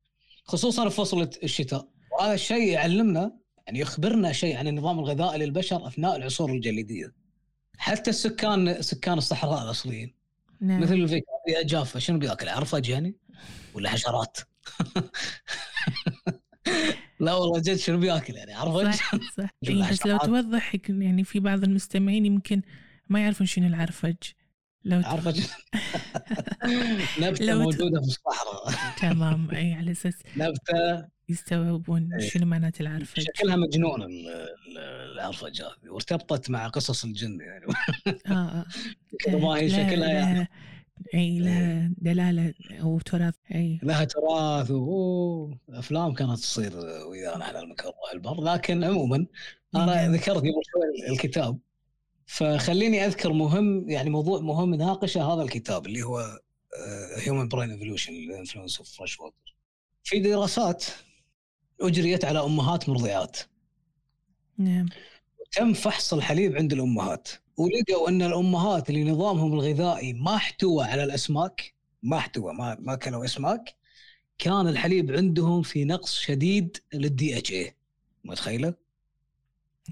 خصوصا 0.44 0.90
في 0.90 0.96
فصل 0.96 1.30
الشتاء. 1.44 1.88
وهذا 2.12 2.34
الشيء 2.34 2.68
يعلمنا 2.68 3.39
يعني 3.70 3.80
يخبرنا 3.80 4.32
شيء 4.32 4.58
عن 4.58 4.68
النظام 4.68 5.00
الغذائي 5.00 5.40
للبشر 5.40 5.88
أثناء 5.88 6.16
العصور 6.16 6.52
الجليدية. 6.52 7.14
حتى 7.78 8.10
السكان 8.10 8.82
سكان 8.82 9.18
الصحراء 9.18 9.64
الأصليين. 9.64 10.14
نعم. 10.62 10.82
مثل 10.82 10.94
الفيك 10.94 11.24
بيئه 11.48 11.66
جافه 11.66 12.00
شنو 12.00 12.20
بياكل؟ 12.20 12.50
عرفج 12.50 12.90
يعني 12.90 13.16
ولا 13.74 13.90
حشرات؟ 13.90 14.38
لا 17.20 17.34
والله 17.34 17.60
جد 17.60 17.76
شنو 17.76 18.00
بياكل 18.00 18.36
يعني؟ 18.36 18.54
عرفج 18.54 18.92
صح 18.92 19.12
صح. 19.38 19.50
إيه 19.68 19.92
بس 19.92 20.06
لو. 20.06 20.18
توضح 20.18 20.76
يعني 20.90 21.24
في 21.24 21.40
بعض 21.40 21.64
المستمعين 21.64 22.26
يمكن 22.26 22.62
ما 23.10 23.20
يعرفون 23.20 23.48
شنو 23.48 23.68
العرفج. 23.68 24.16
لو 24.86 25.02
عرفج 25.06 25.42
نبتة 27.22 27.56
موجودة 27.56 28.02
في 28.02 28.08
الصحراء. 28.08 28.74
تمام 29.02 29.52
اي 29.52 29.74
على 29.74 29.92
أساس 29.92 30.16
نبتة. 30.38 31.19
يستوعبون 31.30 32.14
إيه. 32.14 32.30
شنو 32.30 32.46
معنات 32.46 32.82
العرفج 32.82 33.20
شكلها 33.22 33.56
مجنون 33.56 34.02
ال- 34.02 34.28
ال- 34.28 34.78
العرفج 35.14 35.62
هذه 35.62 35.90
وارتبطت 35.90 36.50
مع 36.50 36.68
قصص 36.68 37.04
الجن 37.04 37.40
يعني. 37.42 37.66
آه 38.28 38.32
آه. 38.32 38.66
هي 39.58 39.68
لها- 39.68 39.90
شكلها 39.90 40.10
يعني. 40.10 40.48
إي 41.14 41.40
لها 41.40 41.92
دلالة 41.98 42.54
أو 42.82 43.00
تراث. 43.00 43.34
إي. 43.56 43.80
لها 43.84 44.04
تراث 44.04 44.72
وافلام 44.72 46.14
كانت 46.14 46.40
تصير 46.40 46.78
ويانا 47.08 47.46
على 47.46 47.60
المكر 47.60 47.92
والبر 48.12 48.44
لكن 48.44 48.84
عموما 48.84 49.26
أنا 49.76 49.86
نعم. 49.86 50.16
ذكرت 50.16 50.38
قبل 50.38 50.52
شوي 50.72 51.10
الكتاب. 51.14 51.60
فخليني 52.26 53.06
أذكر 53.06 53.34
مهم 53.34 53.90
يعني 53.90 54.10
موضوع 54.10 54.40
مهم 54.40 54.76
ناقشه 54.76 55.34
هذا 55.34 55.42
الكتاب 55.42 55.86
اللي 55.86 56.04
هو 56.04 56.40
Human 57.18 57.48
Brain 57.48 57.72
Evolution 57.72 58.14
the 58.14 58.78
Influence 58.78 58.90
of 58.98 59.20
Freshwater 59.20 59.56
في 60.04 60.20
دراسات 60.20 60.86
أجريت 61.82 62.26
على 62.26 62.44
أمهات 62.44 62.90
مرضعات 62.90 63.38
نعم 64.58 64.86
تم 65.52 65.74
فحص 65.74 66.14
الحليب 66.14 66.56
عند 66.56 66.74
الأمهات 66.74 67.30
ولقوا 67.58 68.10
أن 68.10 68.22
الأمهات 68.22 68.90
اللي 68.90 69.04
نظامهم 69.04 69.54
الغذائي 69.54 70.14
ما 70.14 70.36
احتوى 70.36 70.86
على 70.86 71.04
الأسماك 71.04 71.74
ما 72.04 72.18
احتوى 72.18 72.54
ما 72.54 72.78
ما 72.80 72.96
كلوا 72.96 73.26
أسماك 73.26 73.76
كان 74.38 74.68
الحليب 74.68 75.12
عندهم 75.12 75.62
في 75.62 75.86
نقص 75.86 76.20
شديد 76.20 76.78
لل 76.94 77.38
DHA 77.38 77.76
متخيلة؟ 78.24 78.74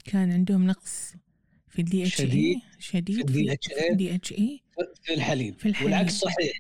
كان 0.06 0.32
عندهم 0.32 0.68
نقص 0.68 1.14
في 1.70 1.80
ال 1.80 2.04
DHA 2.04 2.62
شديد 2.80 3.30
في 3.30 3.58
DHA. 3.58 3.94
دي 3.94 4.16
اتش 4.16 4.32
اي 4.34 4.64
في 5.04 5.14
الحليب, 5.14 5.60
في 5.60 5.70
الحليب. 5.70 5.86
والعكس 5.86 6.14
صحيح. 6.14 6.52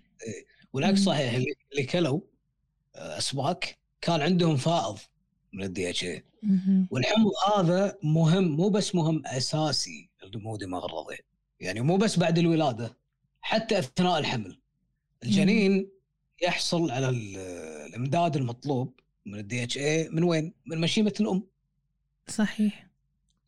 والعكس. 0.73 0.99
صحيح 0.99 1.33
اللي, 1.33 1.53
اللي 1.71 1.83
كلوا 1.83 2.19
آه، 2.95 3.17
أسماك 3.17 3.77
كان 4.01 4.21
عندهم 4.21 4.55
فائض 4.55 4.97
من 5.57 5.63
ال 5.63 5.89
DHA. 5.89 6.23
والحمض 6.91 7.31
هذا 7.55 7.97
مهم 8.03 8.43
مو 8.47 8.69
بس 8.69 8.95
مهم 8.95 9.23
أساسي 9.25 10.09
لنمو 10.23 10.55
دماغ 10.57 10.85
الرضيع 10.85 11.17
يعني 11.59 11.81
مو 11.81 11.97
بس 11.97 12.19
بعد 12.19 12.37
الولادة 12.37 12.97
حتى 13.41 13.79
أثناء 13.79 14.19
الحمل. 14.19 14.59
الجنين 15.23 15.89
يحصل 16.43 16.91
على 16.91 17.09
ال- 17.09 17.37
الإمداد 17.87 18.35
المطلوب 18.35 18.99
من 19.25 19.39
ال 19.39 19.63
DHA 19.63 20.09
من 20.09 20.23
وين؟ 20.23 20.53
من 20.65 20.81
مشيمة 20.81 21.13
الأم. 21.19 21.43
صحيح. 22.27 22.87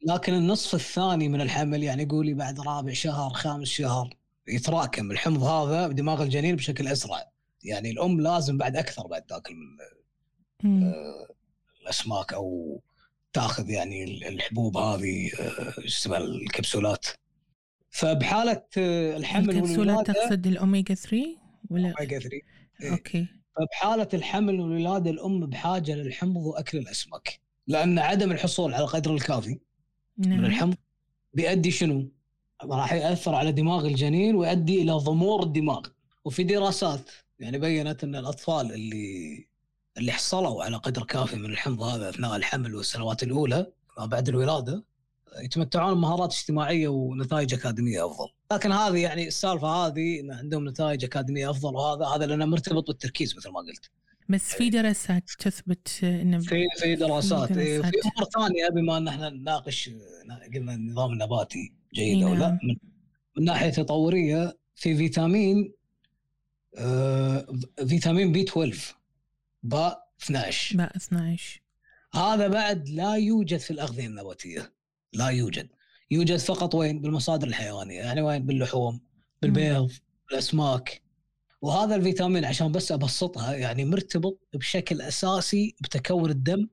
لكن 0.07 0.33
النصف 0.33 0.75
الثاني 0.75 1.29
من 1.29 1.41
الحمل 1.41 1.83
يعني 1.83 2.05
قولي 2.05 2.33
بعد 2.33 2.59
رابع 2.59 2.93
شهر 2.93 3.29
خامس 3.33 3.67
شهر 3.67 4.13
يتراكم. 4.47 5.11
الحمض 5.11 5.43
هذا 5.43 5.87
بدماغ 5.87 6.23
الجنين 6.23 6.55
بشكل 6.55 6.87
أسرع. 6.87 7.31
يعني 7.63 7.89
الأم 7.91 8.21
لازم 8.21 8.57
بعد 8.57 8.75
أكثر 8.77 9.07
بعد 9.07 9.21
تاكل. 9.21 9.55
آه، 10.65 11.27
الأسماك 11.81 12.33
أو 12.33 12.79
تاخذ 13.33 13.69
يعني 13.69 14.03
الحبوب 14.03 14.77
هذه 14.77 15.31
آه، 15.39 15.85
اسمها 15.85 16.17
الكبسولات. 16.17 17.05
فبحالة 17.89 18.63
آه، 18.77 19.17
الحمل 19.17 19.49
الكبسولات 19.49 20.11
تقصد 20.11 20.47
الاوميجا 20.47 20.95
3 20.95 21.37
ولا؟ 21.69 21.93
أوميجا 21.99 22.19
3 22.19 22.41
إيه. 22.81 22.91
okay. 22.91 23.27
فبحالة 23.55 24.07
الحمل 24.13 24.59
والولادة 24.59 25.09
الأم 25.09 25.45
بحاجة 25.45 25.95
للحمض 25.95 26.37
وأكل 26.37 26.77
الأسماك. 26.77 27.39
لأن 27.67 27.99
عدم 27.99 28.31
الحصول 28.31 28.73
على 28.73 28.83
القدر 28.83 29.13
الكافي 29.13 29.59
من 30.17 30.29
نعم. 30.29 30.45
الحمض 30.45 30.75
بيؤدي 31.33 31.71
شنو؟ 31.71 32.11
راح 32.63 32.93
يأثر 32.93 33.35
على 33.35 33.51
دماغ 33.51 33.85
الجنين 33.85 34.35
ويؤدي 34.35 34.81
إلى 34.81 34.91
ضمور 34.91 35.43
الدماغ. 35.43 35.81
وفي 36.25 36.43
دراسات 36.43 37.09
يعني 37.39 37.57
بينت 37.57 38.03
إن 38.03 38.15
الأطفال 38.15 38.73
اللي 38.73 39.47
اللي 39.97 40.11
حصلوا 40.11 40.63
على 40.63 40.77
قدر 40.77 41.03
كافي 41.03 41.35
من 41.35 41.45
الحمض 41.45 41.81
هذا 41.81 42.09
أثناء 42.09 42.35
الحمل 42.35 42.75
والسنوات 42.75 43.23
الأولى 43.23 43.71
ما 43.97 44.05
بعد 44.05 44.29
الولادة 44.29 44.83
يتمتعون 45.43 45.93
بمهارات 45.93 46.33
اجتماعية 46.33 46.87
ونتائج 46.87 47.53
أكاديمية 47.53 48.05
أفضل، 48.05 48.27
لكن 48.51 48.71
هذه 48.71 48.97
يعني 48.97 49.27
السالفة 49.27 49.67
هذه 49.67 50.19
إن 50.19 50.31
عندهم 50.31 50.69
نتائج 50.69 51.03
أكاديمية 51.03 51.49
أفضل 51.49 51.75
وهذا 51.75 52.05
هذا 52.05 52.25
لأنه 52.25 52.45
مرتبط 52.45 52.87
بالتركيز 52.87 53.37
مثل 53.37 53.49
ما 53.49 53.59
قلت. 53.59 53.91
بس 54.29 54.53
في 54.53 54.69
دراسات 54.69 55.29
تثبت 55.39 55.99
إنه 56.03 56.39
في 56.39 56.67
في 56.77 56.95
دراسات 56.95 57.53
في 57.53 57.59
إيه، 57.59 57.77
دراسات. 57.77 57.93
أمور 57.95 58.29
ثانية 58.29 58.69
بما 58.69 58.97
أن 58.97 59.07
إحنا 59.07 59.29
نناقش 59.29 59.89
قلنا 60.53 60.73
النظام 60.73 61.13
النباتي 61.13 61.73
جيد 61.93 62.23
أو 62.23 62.33
لا 62.33 62.39
نعم. 62.39 62.59
من, 62.63 62.75
من 63.37 63.43
ناحية 63.43 63.69
تطورية 63.69 64.57
في 64.75 64.95
فيتامين 64.95 65.73
آه 66.77 67.47
فيتامين 67.87 68.31
بي 68.31 68.43
12 68.43 68.98
باء 69.63 70.09
12 70.21 70.77
باء 70.77 70.97
12 70.97 71.61
هذا 72.13 72.47
بعد 72.47 72.89
لا 72.89 73.15
يوجد 73.15 73.57
في 73.57 73.71
الأغذية 73.71 74.07
النباتية. 74.07 74.73
لا 75.13 75.27
يوجد. 75.27 75.69
يوجد 76.11 76.37
فقط 76.37 76.75
وين؟ 76.75 77.01
بالمصادر 77.01 77.47
الحيوانية. 77.47 77.99
يعني 77.99 78.21
وين؟ 78.21 78.45
باللحوم 78.45 79.01
بالبيض 79.41 79.91
بالأسماك. 80.29 81.01
وهذا 81.61 81.95
الفيتامين 81.95 82.45
عشان 82.45 82.71
بس 82.71 82.91
أبسطها 82.91 83.53
يعني 83.53 83.85
مرتبط 83.85 84.39
بشكل 84.53 85.01
أساسي 85.01 85.75
بتكون 85.81 86.29
الدم 86.29 86.67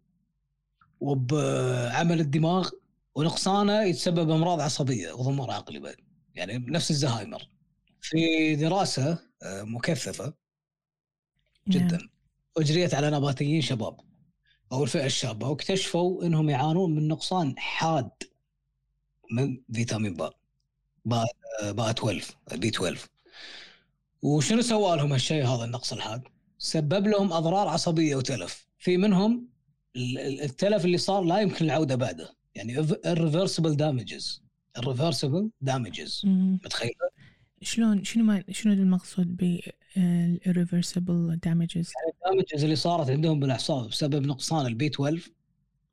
وبعمل 1.00 2.20
الدماغ 2.20 2.70
ونقصانه 3.14 3.82
يتسبب 3.82 4.30
امراض 4.30 4.60
عصبية 4.60 5.12
وضمور 5.12 5.50
عقلي 5.50 5.78
بعد. 5.78 5.96
يعني 6.34 6.58
نفس 6.58 6.90
الزهايمر. 6.90 7.48
في 8.00 8.56
دراسة 8.56 9.18
آه، 9.42 9.62
مكثفة 9.62 10.34
جدا. 11.68 11.96
نعم. 11.96 12.15
أجريت 12.58 12.94
على 12.94 13.10
نباتيين 13.10 13.60
شباب 13.62 14.00
أو 14.72 14.82
الفئة 14.84 15.06
الشابة 15.06 15.48
واكتشفوا 15.48 16.24
إنهم 16.26 16.50
يعانون 16.50 16.94
من 16.94 17.08
نقصان 17.08 17.58
حاد 17.58 18.10
من 19.32 19.62
فيتامين 19.72 20.14
باء 20.14 20.36
باء 21.04 21.26
باء 21.62 21.90
12 21.90 22.34
بي 22.52 22.68
12 22.68 23.08
وشنو 24.22 24.60
سوى 24.62 24.96
لهم 24.96 25.12
هالشيء 25.12 25.46
هذا 25.46 25.64
النقص 25.64 25.92
الحاد؟ 25.92 26.22
سبب 26.58 27.06
لهم 27.06 27.32
أضرار 27.32 27.68
عصبية 27.68 28.16
وتلف 28.16 28.66
في 28.78 28.96
منهم 28.96 29.48
ال- 29.96 30.18
ال- 30.18 30.40
التلف 30.40 30.84
اللي 30.84 30.98
صار 30.98 31.22
لا 31.24 31.40
يمكن 31.40 31.64
العودة 31.64 31.94
بعده 31.94 32.36
يعني 32.54 32.76
irreversible 32.86 33.76
damages 33.76 34.40
irreversible 34.78 35.48
damages 35.70 36.24
مم. 36.24 36.60
متخيل؟ 36.64 36.90
شلون 37.62 38.04
شنو 38.04 38.24
ما 38.24 38.44
شنو 38.50 38.72
المقصود 38.72 39.36
ب 39.36 39.60
irreversible 40.46 41.36
damages. 41.46 41.88
ال 42.14 42.20
damages 42.20 42.64
اللي 42.64 42.76
صارت 42.76 43.10
عندهم 43.10 43.40
بالاعصاب 43.40 43.88
بسبب 43.88 44.26
نقصان 44.26 44.66
ال 44.66 44.76
B 44.76 44.86
12 44.86 45.30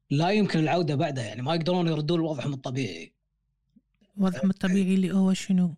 لا 0.09 0.29
يمكن 0.29 0.59
العودة 0.59 0.95
بعدها 0.95 1.23
يعني 1.25 1.41
ما 1.41 1.55
يقدرون 1.55 1.87
يردون 1.87 2.19
لوضعهم 2.19 2.53
الطبيعي. 2.53 3.13
وضعهم 4.17 4.49
الطبيعي 4.49 4.95
اللي 4.95 5.11
هو 5.13 5.33
شنو؟ 5.33 5.75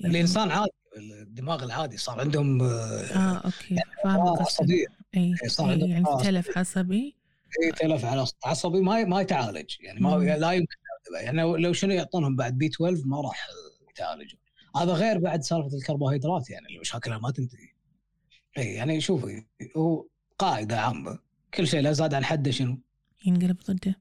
يعني- 0.00 0.14
الإنسان 0.14 0.50
عادي 0.50 0.70
الدماغ 0.96 1.64
العادي 1.64 1.96
صار 1.96 2.20
عندهم 2.20 2.62
آه، 2.62 2.66
آه 2.66 3.36
okay 3.44 3.76
فاهم 4.04 4.16
أمراض 4.16 4.36
قصدك. 4.38 4.46
عصبيه 4.46 4.86
أي 5.16 5.34
يعني 5.58 5.98
أمراض 5.98 6.22
تلف 6.22 6.58
عصبي. 6.58 7.14
إيه، 7.62 7.72
تلف 7.72 8.04
على 8.04 8.26
عصبي 8.44 8.80
ما 8.80 9.04
ما 9.04 9.20
يتعالج 9.20 9.70
يعني 9.80 10.00
ما 10.00 10.16
مم. 10.16 10.22
لا 10.24 10.52
يمكن 10.52 10.74
يعني 11.22 11.42
لو 11.42 11.72
شنو 11.72 11.92
يعطونهم 11.92 12.36
بعد 12.36 12.58
B 12.58 12.66
12 12.66 13.02
ما 13.06 13.20
راح 13.20 13.48
يتعالجوا 13.90 14.38
هذا 14.76 14.92
غير 14.92 15.18
بعد 15.18 15.42
سالفة 15.42 15.76
الكربوهيدرات 15.76 16.50
يعني 16.50 16.66
اللي 16.66 16.78
مشاكلها 16.78 17.18
ما 17.18 17.30
تنتهي. 17.30 17.68
اي 18.58 18.74
يعني 18.74 19.00
شوفي 19.00 19.44
هو 19.76 20.06
قاعدة 20.38 20.80
عامة 20.80 21.18
كل 21.54 21.66
شيء 21.66 21.80
لا 21.80 21.92
زاد 21.92 22.14
عن 22.14 22.24
حده 22.24 22.50
شنو؟ 22.50 22.78
ينقلب 23.26 23.56
ضده. 23.70 24.00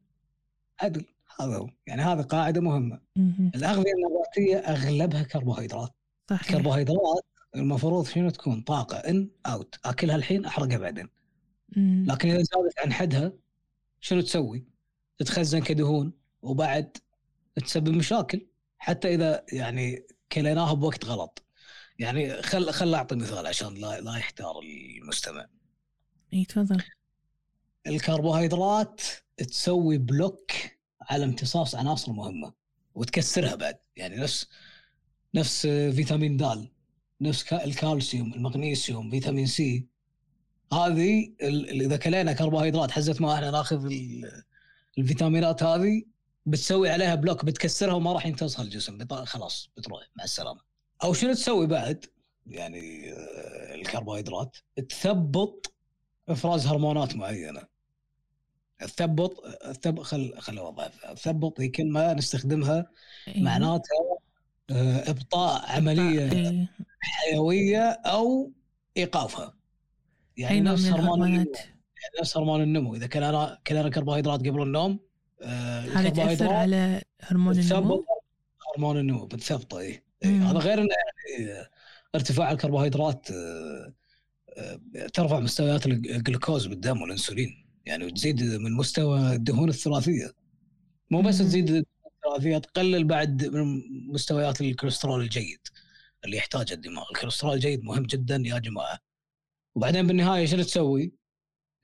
عدل 0.82 1.05
هذا 1.39 1.57
هو. 1.57 1.69
يعني 1.88 2.01
هذه 2.01 2.21
قاعدة 2.21 2.61
مهمة. 2.61 3.01
مهم. 3.15 3.51
الأغذية 3.55 3.91
النباتية 3.93 4.57
أغلبها 4.57 5.24
كربوهيدرات. 5.24 5.91
صحيح. 6.30 6.49
الكربوهيدرات 6.49 7.26
المفروض 7.55 8.05
شنو 8.05 8.30
تكون؟ 8.30 8.61
طاقة 8.61 8.97
in 8.97 9.30
out 9.45 9.76
أكلها 9.86 10.15
الحين 10.15 10.45
أحرقها 10.45 10.78
بعدين. 10.78 11.09
مم. 11.76 12.05
لكن 12.09 12.30
إذا 12.30 12.38
زادت 12.38 12.80
عن 12.80 12.93
حدها 12.93 13.34
شنو 13.99 14.21
تسوي؟ 14.21 14.65
تتخزن 15.17 15.59
كدهون 15.59 16.13
وبعد 16.41 16.97
تسبب 17.55 17.89
مشاكل. 17.89 18.47
حتى 18.78 19.13
إذا 19.15 19.45
يعني 19.53 20.03
كليناها 20.34 20.74
بوقت 20.74 21.06
غلط. 21.06 21.46
يعني 22.00 22.42
خل 22.42 22.72
خل 22.72 22.94
أعطي 22.94 23.16
مثال 23.16 23.48
عشان 23.48 23.74
لا 23.74 24.02
لا 24.02 24.18
يحتار 24.18 24.60
المستمع. 24.60 25.46
إي 26.34 26.46
تفضل. 26.46 26.84
الكربوهيدرات 27.88 29.02
تسوي 29.38 29.98
بلوك 29.98 30.52
على 31.02 31.26
امتصاص 31.26 31.76
عناصر 31.76 32.12
مهمة 32.12 32.54
وتكسرها 32.96 33.56
بعد. 33.56 33.78
يعني 33.96 34.16
نفس 34.16 34.48
نفس 35.36 35.62
فيتامين 35.68 36.38
د 36.38 36.68
نفس 37.22 37.44
كا- 37.44 37.64
الكالسيوم 37.66 38.34
المغنيسيوم 38.34 39.12
فيتامين 39.12 39.46
C. 39.45 39.88
هذه 40.74 41.34
إذا 41.72 41.98
كلينا 41.98 42.34
كربوهيدرات 42.34 42.92
حزت 42.92 43.22
ما 43.22 43.34
إحنا 43.36 43.52
ناخذ 43.52 43.86
ال- 43.86 44.44
الفيتامينات 44.98 45.64
هذه 45.64 46.04
بتسوي 46.46 46.89
عليها 46.89 47.16
block 47.16 47.45
بتكسرها 47.46 47.94
وما 47.94 48.14
راح 48.14 48.26
يمتصها 48.26 48.64
الجسم. 48.64 49.26
خلاص 49.26 49.70
بتروح. 49.78 50.04
مع 50.18 50.24
السلامة. 50.24 50.62
أو 51.04 51.14
شنو 51.14 51.34
تسوي 51.34 51.68
بعد؟ 51.68 52.06
يعني 52.48 53.14
آه، 53.14 53.76
الكربوهيدرات. 53.76 54.58
تثبط 54.89 55.74
إفراز 56.30 56.68
هرمونات 56.68 57.16
معينة. 57.16 57.62
تثبط 58.80 59.44
تثبط 59.82 60.04
خل 60.04 60.34
خل 60.39 60.58
اوضح 60.58 60.88
تثبط 61.14 61.62
هي 61.62 61.68
كلمة 61.68 62.14
نستخدمها 62.14 62.88
إي. 63.28 63.41
معناتها 63.41 64.18
آه، 64.72 65.10
إبطاء 65.10 65.72
عملية 65.72 66.32
إي. 66.32 66.68
حيوية 67.00 67.89
أو 67.89 68.52
إيقافها. 68.98 69.54
أي 70.38 70.44
يعني 70.44 70.62
نفس 70.62 70.86
هرمون 70.86 71.24
النمو. 71.24 71.52
يعني 71.56 72.20
نفس 72.22 72.38
هرمون 72.38 72.62
النمو. 72.62 72.96
إذا 72.96 73.08
كلنا 73.08 73.60
كلنا 73.68 73.89
كربوهيدرات 73.89 74.39
قبل 74.39 74.62
النوم 74.62 75.00
هذا 75.44 76.10
تأثر 76.10 76.54
على 76.54 77.02
هرمون 77.22 77.60
النمو 77.60 78.06
هرمون 78.70 78.98
النمو 78.98 79.26
بتثبطه 79.26 79.80
اي 79.80 80.04
إي، 80.26 80.32
مم. 80.32 80.44
هذا 80.44 80.60
غير 80.60 80.82
إنه 80.82 80.89
يعني 81.36 81.52
آه، 81.52 81.70
ارتفاع 82.16 82.52
الكربوهيدرات 82.52 83.32
آه، 83.32 83.94
آه، 84.58 84.80
ترفع 85.14 85.39
مستويات 85.39 85.86
الجلوكوز 85.86 86.68
بالدم 86.68 87.02
والإنسولين 87.02 87.66
يعني 87.86 88.06
وتزيد 88.06 88.44
من 88.44 88.72
مستوى 88.72 89.36
الدهون 89.36 89.70
الثلاثية 89.70 90.32
مو 91.12 91.22
بس 91.22 91.41
مم. 91.41 91.48
تزيد 91.48 91.86
الثلاثية 92.26 92.58
تقلل 92.58 93.04
بعد 93.04 93.46
من 93.46 93.82
مستويات 94.14 94.62
الكوليسترول 94.62 95.22
الجيد 95.22 95.60
اللي 96.26 96.38
يحتاجه 96.38 96.74
الدماغ 96.74 97.06
الكوليسترول 97.12 97.54
الجيد 97.54 97.84
مهم 97.84 98.04
جدا 98.04 98.44
يا 98.46 98.60
جماعة 98.60 99.00
وبعدين 99.76 100.08
بالنهاية 100.08 100.46
شنو 100.46 100.64
تسوي؟ 100.64 101.14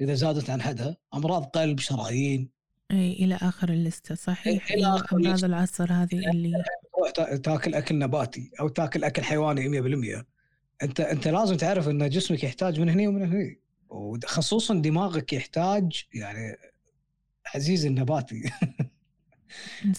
إذا 0.01 0.13
زادت 0.13 0.49
عن 0.49 0.61
حدها 0.61 0.97
أمراض 1.13 1.45
قلب 1.45 1.79
شرايين 1.79 2.49
إي 2.91 3.13
إلى 3.13 3.35
آخر 3.35 3.69
ال 3.69 3.77
list 3.77 4.07
ة 4.07 4.15
صحيح؟ 4.15 4.71
آخر 4.71 4.77
امراض 4.85 5.13
ال 5.25 5.28
list 5.28 5.39
ة. 5.39 5.45
العصر 5.47 5.91
هذه 5.93 6.29
اللي 6.31 6.63
تروح 6.93 7.09
تا- 7.11 7.35
تاكل 7.37 7.73
أكل 7.73 7.97
نباتي 7.99 8.51
أو 8.59 8.67
تاكل 8.67 9.03
أكل 9.03 9.23
حيواني 9.23 9.69
100% 10.21 10.25
أنت 10.83 10.99
أنت 10.99 11.27
لازم 11.27 11.55
تعرف 11.55 11.87
إن 11.89 12.09
جسمك 12.09 12.43
يحتاج 12.43 12.79
من 12.79 12.89
هنا 12.89 13.07
ومن 13.09 13.23
هنا 13.33 13.55
وخصوصا 13.89 14.73
دماغك 14.81 15.33
يحتاج 15.33 16.03
يعني 16.13 16.55
عزيز 17.55 17.85
النباتي. 17.85 18.51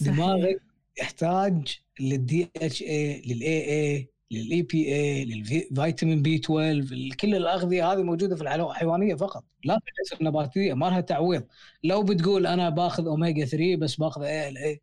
دماغك 0.01 0.61
يحتاج 1.01 1.78
لل 2.01 2.51
DHA 2.57 2.83
لل 2.83 3.71
EA 3.71 4.09
لل 4.31 4.62
EPA 4.62 5.25
للفيتامين 5.24 6.22
B 6.23 6.37
12 6.37 7.14
كل 7.20 7.35
الأغذية 7.35 7.93
هذه 7.93 8.03
موجودة 8.03 8.37
في 8.37 8.43
الحيو- 8.43 8.70
الحيوانيه 8.70 9.14
فقط. 9.14 9.45
لا 9.64 9.78
في 10.09 10.20
النباتيه 10.20 10.74
ما 10.74 10.87
لها 10.87 11.01
تعويض. 11.01 11.47
لو 11.85 12.03
بتقول 12.03 12.47
أنا 12.47 12.68
باخذ 12.70 13.07
اوميجا 13.07 13.45
3 13.45 13.76
بس 13.76 13.97
باخذ 13.97 14.22
ALA 14.23 14.81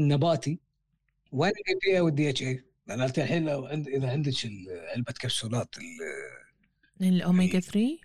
النباتي 0.00 0.58
وين 1.32 1.50
ال 1.50 1.74
EPA 1.84 1.96
وال 1.96 2.30
DHA؟ 2.30 2.64
لأن 2.86 3.00
أنت 3.00 3.18
الحين 3.18 3.44
لو 3.46 3.66
عند 3.66 3.88
إذا 3.88 4.10
عندك 4.10 4.32
علبة 4.94 5.12
كبسولات 5.12 5.74
الاوميجا 7.00 7.60
3 7.60 7.98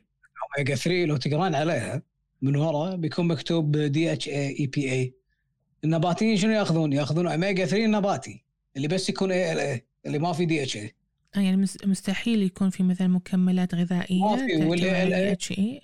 الاوميجا 0.56 0.76
3 0.76 1.06
لو 1.06 1.18
تقرأن 1.18 1.56
عليها 1.56 2.02
من 2.42 2.56
ورا 2.56 2.96
بيكون 2.96 3.28
مكتوب 3.28 3.78
دي 3.78 4.14
إتش 4.14 4.30
اي 4.30 4.60
إي 4.60 4.68
بي 4.68 4.92
اي 4.92 5.14
النباتيين 5.84 6.38
شنو 6.38 6.52
يأخذون؟ 6.52 6.94
يأخذون 6.94 7.28
اوميجا 7.28 7.66
3 7.66 7.86
النباتي 7.86 8.44
اللي 8.78 8.88
بس 8.88 9.10
يكون 9.10 9.32
ALA 9.32 9.86
اللي 10.06 10.20
ما 10.20 10.34
في 10.34 10.46
DHA 10.46 10.94
يعني 11.36 11.58
مس- 11.58 11.86
مستحيل 11.86 12.44
يكون 12.44 12.70
في 12.70 12.84
مثلا 12.84 13.08
مكملات 13.08 13.76
غذائية 13.76 14.22
ما 14.22 14.36
في، 14.48 14.66
واللي- 14.66 14.90
على 14.92 15.32
HA 15.32 15.82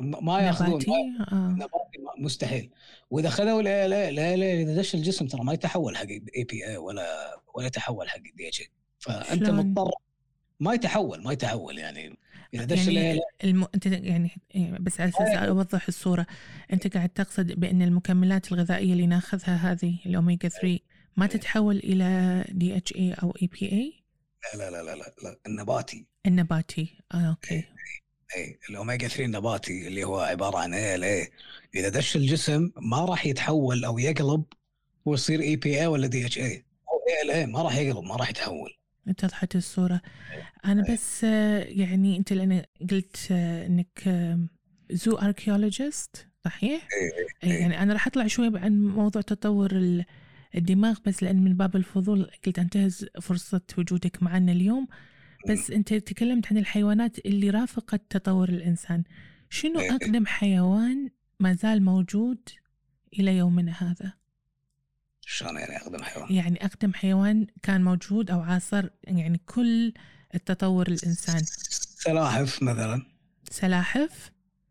ما 0.00 0.40
يأخذون. 0.40 0.70
نباتي 0.70 0.90
ما- 0.90 1.26
آه. 1.32 1.48
نباتي 1.52 1.98
مستحيل. 2.18 2.70
وإذا 3.10 3.28
خذوا 3.30 3.60
ال 3.60 3.92
ALA 3.92 4.34
ALA 4.34 4.62
اذا 4.62 4.76
دش 4.76 4.94
الجسم 4.94 5.26
ترى 5.26 5.44
ما 5.44 5.52
يتحول 5.52 5.96
حق 5.96 6.06
EPA 6.36 6.76
ولا 6.76 7.06
ولا 7.54 7.66
يتحول 7.66 8.08
حق 8.08 8.18
DHA 8.36 8.66
فأنت 8.98 9.44
شلون؟ 9.46 9.56
مضطر. 9.66 9.90
ما 10.60 10.74
يتحول 10.74 11.22
ما 11.22 11.32
يتحول 11.32 11.78
يعني. 11.78 12.18
إذا 12.54 12.64
دش 12.64 12.86
يعني 12.86 13.12
ال 13.12 13.20
الم... 13.44 13.66
أنت 13.74 13.86
يعني 13.86 14.30
بس 14.80 15.00
على 15.00 15.08
أساس 15.10 15.28
أوضح 15.36 15.84
الصورة. 15.88 16.26
أنت 16.72 16.94
قاعد 16.96 17.08
تقصد 17.08 17.52
بأن 17.52 17.82
المكملات 17.82 18.52
الغذائية 18.52 18.92
اللي 18.92 19.06
ناخذها 19.06 19.56
هذه 19.56 19.94
الاوميجا 20.06 20.48
3 20.48 20.78
ما 21.16 21.26
تتحول 21.26 21.76
إلى 21.76 22.44
دي 22.48 22.76
اتش 22.76 22.94
اي 22.96 23.12
أو 23.12 23.34
اي 23.42 23.46
بي 23.46 23.72
اي 23.72 23.92
لا 24.54 24.70
لا 24.70 24.82
لا 24.82 24.94
لا, 24.94 25.14
لا. 25.24 25.36
النباتي 25.46 26.06
النباتي 26.26 26.98
آه 27.14 27.28
okay 27.30 27.64
اي 28.36 28.58
الاوميجا 28.70 29.08
3 29.08 29.24
النباتي 29.24 29.88
اللي 29.88 30.04
هو 30.04 30.20
عبارة 30.20 30.58
عن 30.58 30.74
ALA 30.74 31.28
إذا 31.74 31.88
دش 31.88 32.16
الجسم 32.16 32.70
ما 32.76 33.04
راح 33.04 33.26
يتحول 33.26 33.84
أو 33.84 33.98
يقلب 33.98 34.44
ويصير 35.04 35.40
اي 35.40 35.56
بي 35.56 35.80
اي 35.80 35.86
ولا 35.86 36.06
دي 36.06 36.26
اتش 36.26 36.38
اي 36.38 36.64
أو 36.88 36.98
اي 37.08 37.22
ال 37.24 37.30
اي 37.30 37.46
ما 37.46 37.62
راح 37.62 37.76
يقلب 37.76 38.04
ما 38.04 38.16
راح 38.16 38.30
يتحول 38.30 38.70
اتضحت 39.08 39.56
الصورة 39.56 40.00
أنا 40.64 40.84
إيه. 40.88 40.94
بس 40.94 41.24
آه، 41.24 41.58
يعني 41.64 42.16
أنت 42.16 42.32
لأن 42.32 42.64
قلت 42.90 43.28
آه، 43.30 43.66
إنك 43.66 44.08
zooarchaeologist 44.90 46.26
صحيح؟ 46.44 46.88
إيه. 46.92 47.50
إيه، 47.52 47.60
يعني 47.60 47.82
أنا 47.82 47.92
راح 47.92 48.06
أطلع 48.06 48.26
شوي 48.26 48.58
عن 48.58 48.82
موضوع 48.82 49.22
تطور 49.22 49.70
ال- 49.72 50.04
الدماغ 50.54 50.98
بس 51.06 51.22
لأن 51.22 51.44
من 51.44 51.56
باب 51.56 51.76
الفضول 51.76 52.30
قلت 52.46 52.58
أنتهز 52.58 53.06
فرصة 53.22 53.60
وجودك 53.78 54.22
معنا 54.22 54.52
اليوم. 54.52 54.88
بس 55.48 55.70
أنت 55.70 55.94
تكلمت 55.94 56.46
عن 56.52 56.58
الحيوانات 56.58 57.18
اللي 57.18 57.50
رافقت 57.50 58.02
تطور 58.10 58.48
الإنسان. 58.48 59.04
شنو 59.50 59.80
إيه. 59.80 59.90
أقدم 59.96 60.26
حيوان 60.26 61.10
ما 61.40 61.54
زال 61.54 61.82
موجود 61.82 62.38
إلى 63.18 63.36
يومنا 63.36 63.72
هذا؟ 63.78 64.12
شلون 65.26 65.56
يعني 65.56 65.76
أقدم 65.76 66.02
حيوان؟ 66.02 66.32
يعني 66.34 66.64
أقدم 66.64 66.92
حيوان 66.94 67.46
كان 67.62 67.84
موجود 67.84 68.30
أو 68.30 68.40
عاصر 68.40 68.88
يعني 69.04 69.40
كل 69.46 69.92
التطور 70.34 70.86
الإنسان. 70.88 71.42
سلاحف 71.98 72.62
مثلا. 72.62 73.02
سلاحف؟ 73.50 74.30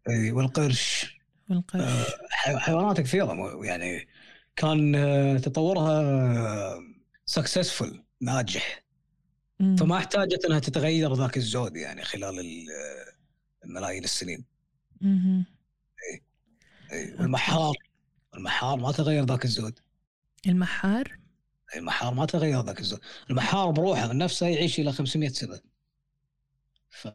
اي 0.10 0.32
والقرش. 0.32 1.16
والقرش. 1.50 2.06
حي- 2.32 2.58
حيوانات 2.58 3.02
كثيره 3.02 3.34
مو- 3.34 3.64
يعني 3.64 4.08
كان 4.60 4.96
آه، 4.96 5.38
تطورها 5.38 6.80
سكسسفul 7.26 7.96
ناجح. 8.22 8.84
مم. 9.60 9.76
فما 9.76 9.98
احتاجت 9.98 10.46
إنها 10.46 10.60
تتغير 10.60 11.14
ذاك 11.14 11.38
الزود 11.38 11.76
يعني 11.76 12.04
خلال 12.04 12.40
ال- 12.40 12.68
الملايين 13.66 14.04
السنين. 14.04 14.46
مهم. 15.02 15.46
إي، 16.92 17.14
والمحار 17.20 17.74
المحار 18.36 18.78
ما 18.78 18.92
تغير 18.92 19.26
ذاك 19.26 19.46
الزود. 19.46 19.80
المحار؟ 20.48 21.18
المحار 21.76 22.14
ما 22.14 22.26
تغير 22.26 22.62
ذاك 22.62 22.80
الزود. 22.80 23.00
المحار 23.30 23.72
بروحه 23.72 24.14
نفسه 24.14 24.48
يعيش 24.48 24.80
إلى 24.80 24.92
500 24.92 25.30
سنة. 25.30 25.60
ف 26.90 27.08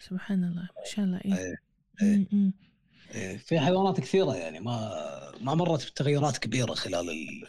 سبحان 0.00 0.44
الله 0.44 0.62
ما 0.62 0.84
شاء 0.94 1.04
الله 1.04 1.20
إيه. 1.24 1.56
مم، 2.02 2.26
مم. 2.32 2.52
إيه، 2.62 2.69
في 3.38 3.60
حيوانات 3.60 4.00
كثيرة 4.00 4.36
يعني 4.36 4.60
ما 4.60 4.90
ما 5.40 5.54
مرت 5.54 5.86
بتغيرات 5.90 6.38
كبيرة 6.38 6.74
خلال 6.74 7.10
ال- 7.10 7.44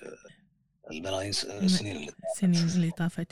الملايين 0.92 1.30
السنين 1.46 1.96
اللي 1.96 2.12
السنين 2.36 2.64
اللي 2.70 2.92
طافت. 2.92 3.32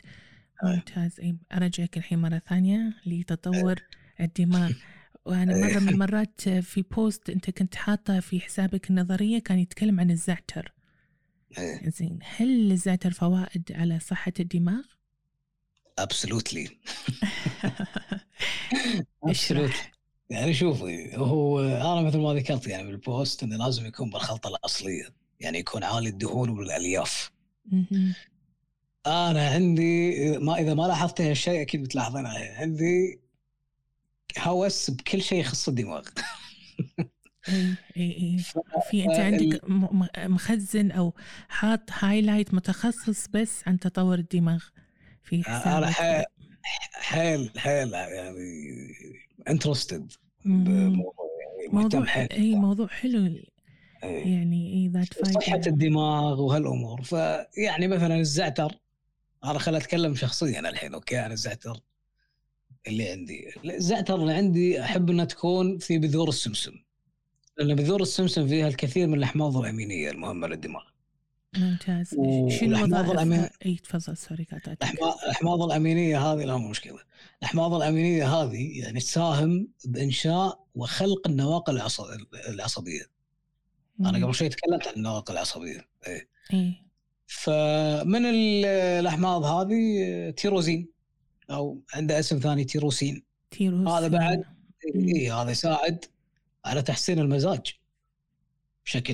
ممتاز. 0.63 1.19
أي 1.19 1.35
أرجعك 1.53 1.97
الحين 1.97 2.19
مرة 2.19 2.41
ثانية 2.49 2.93
لتطور 3.05 3.75
الدماغ. 4.19 4.71
وأنا 5.25 5.53
مرة 5.67 5.79
من 5.79 5.89
المرات 5.93 6.49
في 6.49 6.81
بوست 6.81 7.29
أنت 7.29 7.49
كنت 7.49 7.75
حاطة 7.75 8.19
في 8.19 8.39
حسابك 8.39 8.89
النظرية 8.89 9.39
كان 9.39 9.59
يتكلم 9.59 9.99
عن 9.99 10.11
الزعتر. 10.11 10.73
إيه، 11.57 11.89
زين 11.89 12.19
هل 12.37 12.69
للزعتر 12.69 13.11
فوائد 13.11 13.71
على 13.71 13.99
صحة 13.99 14.33
الدماغ؟ 14.39 14.83
absolutely 15.99 16.69
اشرح. 19.23 19.91
يعني 20.29 20.53
شوفي 20.53 21.17
هو 21.17 21.59
أنا 21.59 22.01
مثل 22.01 22.17
ما 22.17 22.33
ذكرت 22.33 22.67
يعني 22.67 22.87
بالبوست 22.87 23.43
إنه 23.43 23.57
لازم 23.57 23.85
يكون 23.85 24.09
بالخلطة 24.09 24.47
الأصلية 24.47 25.07
يعني 25.39 25.59
يكون 25.59 25.83
عالي 25.83 26.09
الدهون 26.09 26.49
والألياف. 26.49 27.31
أنا 29.07 29.49
عندي 29.49 30.37
ما 30.37 30.59
إذا 30.59 30.73
ما 30.73 30.83
لاحظت 30.83 31.21
هالشيء 31.21 31.61
أكيد 31.61 31.83
بتلاحظين 31.83 32.25
عليه 32.25 32.51
عندي 32.57 33.19
هوس 34.39 34.91
بكل 34.91 35.21
شيء 35.21 35.39
يخص 35.39 35.67
الدماغ. 35.67 36.07
إي 37.49 37.77
إي 37.97 38.37
في 38.89 39.05
أنت 39.05 39.19
عندك 39.19 39.61
مخزن 40.17 40.91
أو 40.91 41.13
حاط 41.49 41.79
highlight 41.91 42.53
متخصص 42.53 43.27
بس 43.27 43.67
عن 43.67 43.79
تطور 43.79 44.17
الدماغ 44.17 44.63
في 45.23 45.35
أنا 45.47 45.87
حسابك 45.87 45.89
حيل 45.89 46.25
حيل 46.93 47.59
حيل 47.59 47.93
يعني 47.93 48.73
interested. 49.49 50.11
بموضوع 50.45 51.13
يعني 51.41 51.73
موضوع 51.73 51.99
مهتم 51.99 52.05
حيل 52.05 52.27
اي 52.31 52.55
موضوع 52.55 52.87
حلو 52.87 53.25
إيه. 53.25 53.45
يعني 54.03 54.73
اي 54.73 54.87
ذات 54.87 55.13
صحة 55.13 55.51
فايدة 55.51 55.71
الدماغ 55.71 56.41
وهالأمور. 56.41 57.01
فيعني 57.01 57.87
مثلا 57.87 58.15
الزعتر 58.15 58.71
أنا 59.43 59.59
خل 59.59 59.75
أتكلم 59.75 60.15
شخصيا 60.15 60.59
الحين 60.59 60.93
أوكي؟ 60.93 61.17
عن 61.17 61.31
الزعتر 61.31 61.79
اللي 62.87 63.09
عندي. 63.09 63.47
الزعتر 63.65 64.15
اللي 64.15 64.33
عندي 64.33 64.81
أحب 64.81 65.09
إنها 65.09 65.25
تكون 65.25 65.77
في 65.77 65.97
بذور 65.97 66.29
السمسم 66.29 66.73
لأن 67.57 67.75
بذور 67.75 68.01
السمسم 68.01 68.47
فيها 68.47 68.67
الكثير 68.67 69.07
من 69.07 69.13
الأحماض 69.13 69.57
الأمينية 69.57 70.11
المهمة 70.11 70.47
للدماغ. 70.47 70.83
ممتاز. 71.57 72.13
و- 72.17 72.49
شنو 72.49 72.69
والأحماض 72.69 73.05
الأمين- 73.05 73.19
وظائفها؟ 73.19 73.51
أي 73.65 73.75
تفضل 73.75 74.17
sorry 74.17 74.43
قاطعتك 74.43 74.83
الأحماض 75.23 75.61
الأمينية 75.61 76.19
هذه 76.33 76.43
لا 76.45 76.57
مو 76.57 76.69
مشكلة. 76.69 76.99
الأحماض 77.39 77.73
الأمينية 77.73 78.35
هذه 78.35 78.79
يعني 78.79 78.99
تساهم 78.99 79.67
بإنشاء 79.85 80.65
وخلق 80.75 81.27
النواقل 81.27 81.75
العص- 81.81 82.01
العصبية. 82.49 83.01
أنا 83.99 84.25
قبل 84.25 84.35
شوي 84.35 84.49
تكلمت 84.49 84.87
عن 84.87 84.93
النواقل 84.93 85.33
العصبية. 85.33 85.87
إيه. 86.07 86.29
اي 86.53 86.73
فمن 87.27 88.25
ال- 88.25 88.65
الأحماض 88.99 89.43
هذه 89.43 90.29
تيروزين 90.37 90.89
أو 91.51 91.81
عنده 91.93 92.19
اسم 92.19 92.39
ثاني 92.39 92.63
تيروسين. 92.63 93.23
تيروس 93.51 93.87
هذا 93.87 94.07
بعد 94.07 94.37
مم. 94.95 95.07
اي 95.15 95.31
هذا 95.31 95.51
يساعد 95.51 96.05
على 96.65 96.81
تحسين 96.81 97.19
المزاج 97.19 97.73
بشكل 98.85 99.13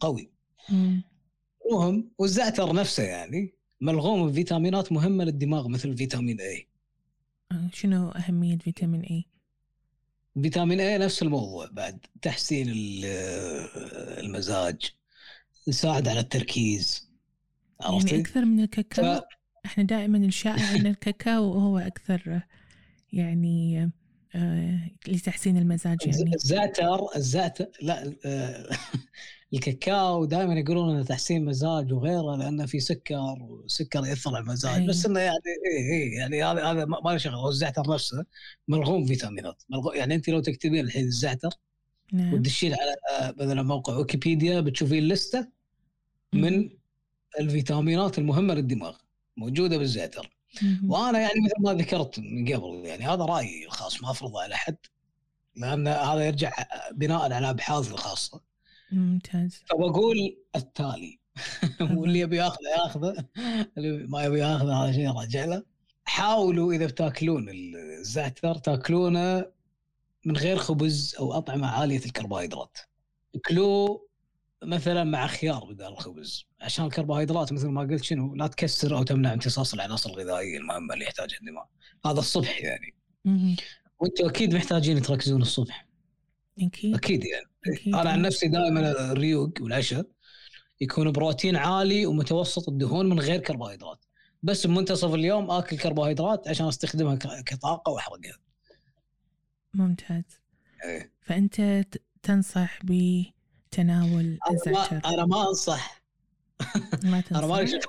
قوي. 0.00 0.22
مم. 0.22 0.33
المهم 0.70 2.10
والزعتر 2.18 2.72
نفسه 2.74 3.02
يعني 3.02 3.54
ملغوم 3.80 4.30
بفيتامينات 4.30 4.92
مهمة 4.92 5.24
للدماغ 5.24 5.68
مثل 5.68 5.96
فيتامين 5.96 6.40
اي 6.40 6.68
آه، 7.52 7.70
شنو 7.72 8.08
أهمية 8.08 8.58
فيتامين 8.58 9.00
اي؟ 9.02 9.24
فيتامين 10.42 10.80
اي 10.80 10.98
نفس 10.98 11.22
الموضوع 11.22 11.68
بعد 11.72 12.06
تحسين 12.22 12.68
ال- 12.68 13.04
المزاج 14.24 14.90
يساعد 15.66 16.08
على 16.08 16.20
التركيز 16.20 17.10
يعني 17.80 17.94
عرفتي؟ 17.94 18.20
أكثر 18.20 18.44
من 18.44 18.60
الكاكاو 18.60 19.20
ف- 19.20 19.24
إحنا 19.66 19.84
دائما 19.84 20.18
الشائع 20.18 20.70
إن 20.74 20.86
الكاكاو 20.86 21.52
هو 21.52 21.78
أكثر 21.78 22.40
يعني 23.12 23.90
آه، 24.34 24.90
لتحسين 25.08 25.56
المزاج 25.56 25.98
يعني 26.06 26.34
الزعتر 26.34 27.16
الزعتر 27.16 27.66
لا 27.82 28.14
آه، 28.24 28.68
الكاكاو 29.54 30.24
دائما 30.24 30.54
يقولون 30.54 30.94
إنه 30.94 31.04
تحسين 31.04 31.44
مزاج 31.44 31.92
وغيره 31.92 32.36
لأنه 32.36 32.66
في 32.66 32.80
سكر 32.80 33.36
وسكر 33.40 34.06
ياثر 34.06 34.30
على 34.30 34.38
المزاج 34.38 34.80
أي. 34.80 34.86
بس 34.86 35.06
إنه 35.06 35.20
يعني 35.20 35.38
اي 35.66 36.02
اي 36.02 36.10
يعني 36.10 36.44
هذا 36.44 36.64
هذا 36.64 36.84
ما 36.84 37.10
له 37.10 37.16
شغل. 37.16 37.48
الزعتر 37.48 37.94
نفسه 37.94 38.24
ملغوم 38.68 39.06
فيتامينات. 39.06 39.62
ملغوم 39.68 39.94
يعني 39.94 40.14
أنت 40.14 40.28
لو 40.28 40.40
تكتبين 40.40 40.84
الحين 40.84 41.04
الزعتر 41.04 41.50
نعم. 42.12 42.34
وتدشين 42.34 42.74
على 42.74 42.94
آه، 43.20 43.34
مثلا 43.44 43.62
موقع 43.62 43.96
ويكيبيديا 43.96 44.60
بتشوفين 44.60 45.08
لستة 45.08 45.48
من 46.32 46.70
الفيتامينات 47.40 48.18
المهمة 48.18 48.54
للدماغ 48.54 48.96
موجودة 49.36 49.78
بالزعتر. 49.78 50.30
وأنا 50.88 51.18
يعني 51.20 51.40
مثل 51.44 51.54
ما 51.58 51.74
ذكرت 51.74 52.18
من 52.18 52.54
قبل 52.54 52.82
يعني 52.84 53.04
هذا 53.04 53.24
رأيي 53.24 53.66
الخاص 53.66 54.02
ما 54.02 54.10
أفرضه 54.10 54.42
على 54.42 54.54
أحد 54.54 54.76
لأن 55.56 55.88
هذا 55.88 56.26
يرجع 56.26 56.52
بناء 56.92 57.32
على 57.32 57.50
ابحاث 57.50 57.92
الخاصة. 57.92 58.53
ممتاز. 58.92 59.62
فبقول 59.70 60.36
التالي. 60.56 61.18
واللي 61.98 62.18
يبي 62.18 62.36
ياخذه 62.36 62.68
ياخذه. 62.78 63.24
اللي 63.78 64.06
ما 64.06 64.24
يبي 64.24 64.38
ياخذه 64.38 64.84
هذا 64.84 64.92
شيء 64.92 65.10
راجع 65.10 65.44
له. 65.44 65.62
حاولوا 66.04 66.72
إذا 66.72 66.86
بتاكلون 66.86 67.46
الزعتر 67.50 68.54
تاكلونه 68.54 69.46
من 70.24 70.36
غير 70.36 70.56
خبز 70.56 71.16
أو 71.18 71.32
أطعمة 71.32 71.66
عالية 71.66 72.04
الكربوهيدرات. 72.04 72.78
اكلوه 73.34 74.08
مثلا 74.64 75.04
مع 75.04 75.26
خيار 75.26 75.64
بدل 75.64 75.86
الخبز 75.86 76.46
عشان 76.60 76.84
الكربوهيدرات 76.84 77.52
مثل 77.52 77.68
ما 77.68 77.80
قلت 77.80 78.04
شنو 78.04 78.34
لا 78.34 78.46
تكسر 78.46 78.96
أو 78.96 79.02
تمنع 79.02 79.32
امتصاص 79.32 79.74
العناصر 79.74 80.10
الغذائية 80.10 80.58
المهمة 80.58 80.94
اللي 80.94 81.04
يحتاجها 81.04 81.38
الدماغ. 81.38 81.64
هذا 82.06 82.18
الصبح 82.18 82.62
يعني. 82.62 82.94
وأنتم 84.00 84.26
أكيد 84.26 84.54
محتاجين 84.54 85.02
تركزون 85.02 85.42
الصبح. 85.42 85.86
أكيد. 86.62 86.94
أكيد 86.94 87.24
يعني. 87.24 87.46
أكيد. 87.76 87.94
أنا 87.94 88.10
عن 88.10 88.22
نفسي 88.22 88.48
دائما 88.48 88.90
الريوق 89.12 89.52
والعشاء 89.60 90.06
يكون 90.80 91.12
بروتين 91.12 91.56
عالي 91.56 92.06
ومتوسط 92.06 92.68
الدهون 92.68 93.08
من 93.08 93.20
غير 93.20 93.40
كربوهيدرات. 93.40 94.04
بس 94.42 94.66
بمنتصف 94.66 95.14
اليوم 95.14 95.50
آكل 95.50 95.78
كربوهيدرات 95.78 96.48
عشان 96.48 96.66
أستخدمها 96.68 97.14
كطاقة 97.46 97.92
وأحرقها. 97.92 98.36
ممتاز. 99.74 100.22
إيه. 100.84 101.12
فأنت 101.22 101.84
تنصح 102.22 102.78
بتناول 102.84 104.38
أنا 104.50 104.60
ما 104.66 104.82
الزعتر؟ 104.82 105.00
أنا 105.14 105.24
ما 105.26 105.48
أنصح. 105.48 106.02
ما 107.04 107.22
أنا 107.32 107.46
ما 107.46 107.64
تنصح؟ 107.64 107.88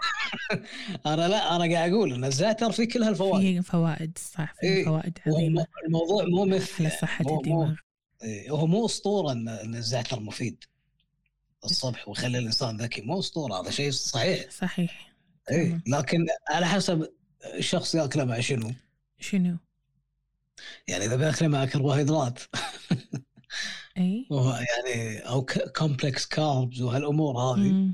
أنا 1.05 1.27
لا 1.27 1.55
أنا 1.55 1.73
قاعد 1.75 1.91
أقول 1.93 2.13
إن 2.13 2.25
الزعتر 2.25 2.71
فيه 2.71 2.87
كل 2.87 3.03
هالفوائد. 3.03 3.41
فيه 3.41 3.59
فوائد 3.61 4.17
صح 4.17 4.53
فيه 4.61 4.67
إيه. 4.67 4.85
فوائد 4.85 5.19
وهو 5.27 5.35
عظيمة. 5.37 5.65
الموضوع 5.85 6.25
مو 6.25 6.45
مثل 6.45 6.83
مو- 6.83 6.89
مو- 7.21 7.39
الدماغ. 7.39 7.73
هو 8.49 8.67
مو 8.67 8.85
أسطورة 8.85 9.31
ان 9.31 9.47
إن 9.47 9.75
الزعتر 9.75 10.19
مفيد. 10.19 10.63
الصبح 11.65 12.07
ويخلي 12.07 12.37
الإنسان 12.37 12.77
ذكي 12.77 13.01
مو 13.01 13.19
أسطورة 13.19 13.61
هذا 13.61 13.71
شيء 13.71 13.91
صحيح. 13.91 14.51
صحيح. 14.51 15.13
اي. 15.51 15.81
لكن 15.87 16.25
على 16.49 16.65
حسب 16.65 17.09
الشخص 17.53 17.95
يأكله 17.95 18.25
مع 18.25 18.39
شنو. 18.39 18.71
شنو؟ 19.19 19.57
يعني 20.87 21.05
إذا 21.05 21.15
بيأكله 21.15 21.47
مع 21.47 21.65
كربوهيدرات. 21.65 22.39
اي 23.97 24.27
يعني 24.31 25.19
أو 25.19 25.45
complex 25.75 26.25
carbs 26.25 26.81
وهالأمور 26.81 27.37
هذه. 27.37 27.93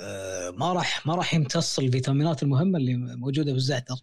آه، 0.00 0.50
ما 0.50 0.72
راح 0.72 1.06
ما 1.06 1.14
راح 1.14 1.34
يمتص 1.34 1.78
الفيتامينات 1.78 2.42
المهمة 2.42 2.78
اللي 2.78 2.96
موجودة 2.96 3.52
بالزعتر. 3.52 3.96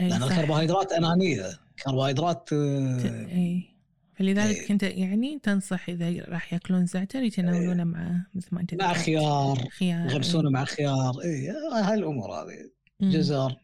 اي 0.00 0.08
لأن. 0.08 0.22
الكربوهيدرات 0.22 0.92
أنانية. 0.92 1.58
كربوهيدرات 1.84 2.52
آه، 2.52 3.26
اي 3.26 3.69
فلذلك 4.20 4.56
إيه. 4.56 4.68
كنت 4.68 4.82
يعني 4.82 5.38
تنصح 5.38 5.88
إذا 5.88 6.24
راح 6.24 6.52
يأكلون 6.52 6.86
زعتر 6.86 7.22
يتناولونه 7.22 7.84
مع 7.84 8.26
مثل 8.34 8.48
ما 8.52 8.60
أنت 8.60 8.74
مع. 8.74 8.92
خيار. 8.92 9.68
خيار 9.70 10.10
يغمسونه 10.10 10.50
مع 10.50 10.64
خيار. 10.64 11.20
اي 11.24 11.50
هاي 11.72 11.94
الأمور 11.94 12.30
هذه. 12.32 12.70
جزر 13.00 13.56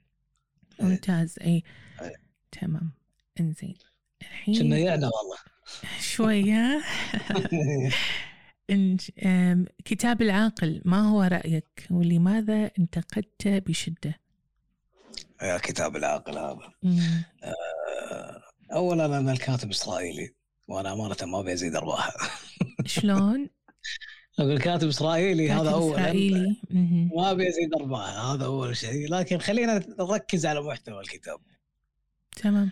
ممتاز. 0.81 1.39
اي 1.41 1.63
إيه. 2.03 2.13
تمام. 2.53 2.93
إنزين. 3.41 3.75
الحين 4.23 4.55
كنا 4.59 4.79
يعنا 4.79 5.11
والله. 5.11 5.37
أم، 9.25 9.67
كتاب 9.85 10.23
العاقل 10.23 10.83
ما 10.85 11.09
هو 11.09 11.23
رأيك؟ 11.23 11.87
ولماذا 11.91 12.71
انتقدته 12.79 13.59
بشدة؟ 13.59 14.21
يا 15.43 15.59
كتاب 15.59 15.97
العاقل 15.97 16.39
هذا. 16.39 16.73
آه، 17.45 18.43
اولا 18.73 19.07
أنا 19.19 19.33
الكاتب 19.33 19.71
إسرائيلي. 19.71 20.35
وأنا 20.69 20.93
أمانة 20.93 21.17
ما 21.23 21.41
أبي 21.41 21.53
أزيد 21.53 21.77
أرباحه. 21.77 22.13
شلون؟ 22.87 23.49
أقول 24.39 24.59
كاتب 24.59 24.89
إسرائيلي 24.89 25.51
هذا 25.51 25.63
كاتب 25.63 25.75
اولا 25.75 26.01
إسرائيلي. 26.01 26.57
مهم. 26.71 27.11
ما 27.17 27.31
أبي 27.31 27.49
أزيد 27.49 27.75
أرباحه 27.75 28.35
هذا 28.35 28.45
أول 28.45 28.77
شيء. 28.77 29.11
لكن 29.11 29.39
خلينا 29.39 29.87
نركز 29.99 30.47
على 30.47 30.61
محتوى 30.61 31.01
الكتاب. 31.01 31.39
تمام. 32.37 32.71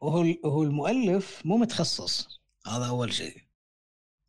وهو 0.00 0.34
هو 0.44 0.62
المؤلف 0.62 1.42
مو 1.44 1.56
متخصص 1.56 2.40
هذا 2.66 2.84
أول 2.84 3.12
شيء. 3.12 3.36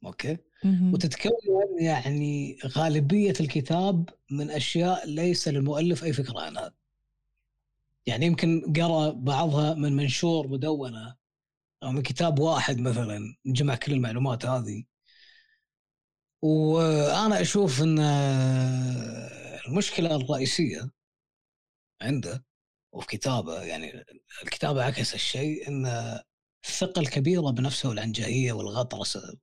أوكي؟ 0.06 0.38
مهم. 0.64 0.94
وتتكون 0.94 1.32
يعني 1.80 2.58
غالبية 2.66 3.34
الكتاب 3.40 4.10
من 4.32 4.52
أشياء 4.52 5.08
ليس 5.08 5.48
للمؤلف 5.48 6.04
أي 6.04 6.14
فكرة 6.14 6.42
عنها. 6.42 6.74
يعني 8.06 8.26
يمكن 8.26 8.74
قرأ 8.76 9.12
بعضها 9.12 9.74
من 9.74 9.96
منشور 9.96 10.48
مدونة 10.48 11.16
أو 11.84 11.92
من 11.92 12.02
كتاب 12.02 12.40
واحد 12.40 12.80
مثلا 12.80 13.36
جمع 13.46 13.76
كل 13.76 13.94
المعلومات 13.94 14.46
هذه. 14.46 14.84
وأنا 16.42 17.42
أشوف 17.42 17.82
إن 17.82 18.00
المشكلة 19.68 20.16
الرئيسية 20.16 20.92
عنده 22.02 22.46
وفي 22.92 23.08
كتابه 23.08 23.62
يعني 23.62 24.06
الكتابة 24.44 24.84
عكس 24.84 25.14
الشيء 25.14 25.68
إن 25.68 25.86
الثقة 26.66 27.00
الكبيرة 27.00 27.52
بنفسه 27.52 27.90
والعنجهية 27.90 28.54
والغطرسة. 28.54 29.38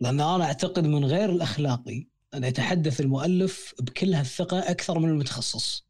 لأن 0.00 0.20
أنا 0.20 0.44
أعتقد 0.44 0.86
من 0.86 1.04
غير 1.04 1.30
الأخلاقي 1.30 2.06
أن 2.34 2.44
يتحدث 2.44 3.00
المؤلف 3.00 3.74
بكل 3.80 4.14
هالثقة 4.14 4.70
أكثر 4.70 4.98
من 4.98 5.08
المتخصص. 5.08 5.86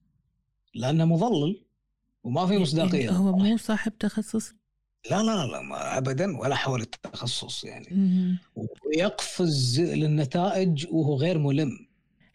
لأنه 0.75 1.05
مضلل 1.05 1.65
وما 2.23 2.47
في 2.47 2.59
مصداقية. 2.59 3.05
يعني 3.05 3.17
هو 3.17 3.37
مو 3.37 3.57
صاحب 3.57 3.99
تخصص؟ 3.99 4.53
لا 5.11 5.23
لا 5.23 5.47
لا 5.47 5.61
ما 5.61 5.99
ابدا 5.99 6.39
ولا 6.39 6.55
حول 6.55 6.81
التخصص 6.81 7.65
يعني. 7.65 7.97
ويقفز 8.87 9.81
للنتائج 9.81 10.87
وهو 10.91 11.17
غير 11.17 11.39
ملم. 11.39 11.87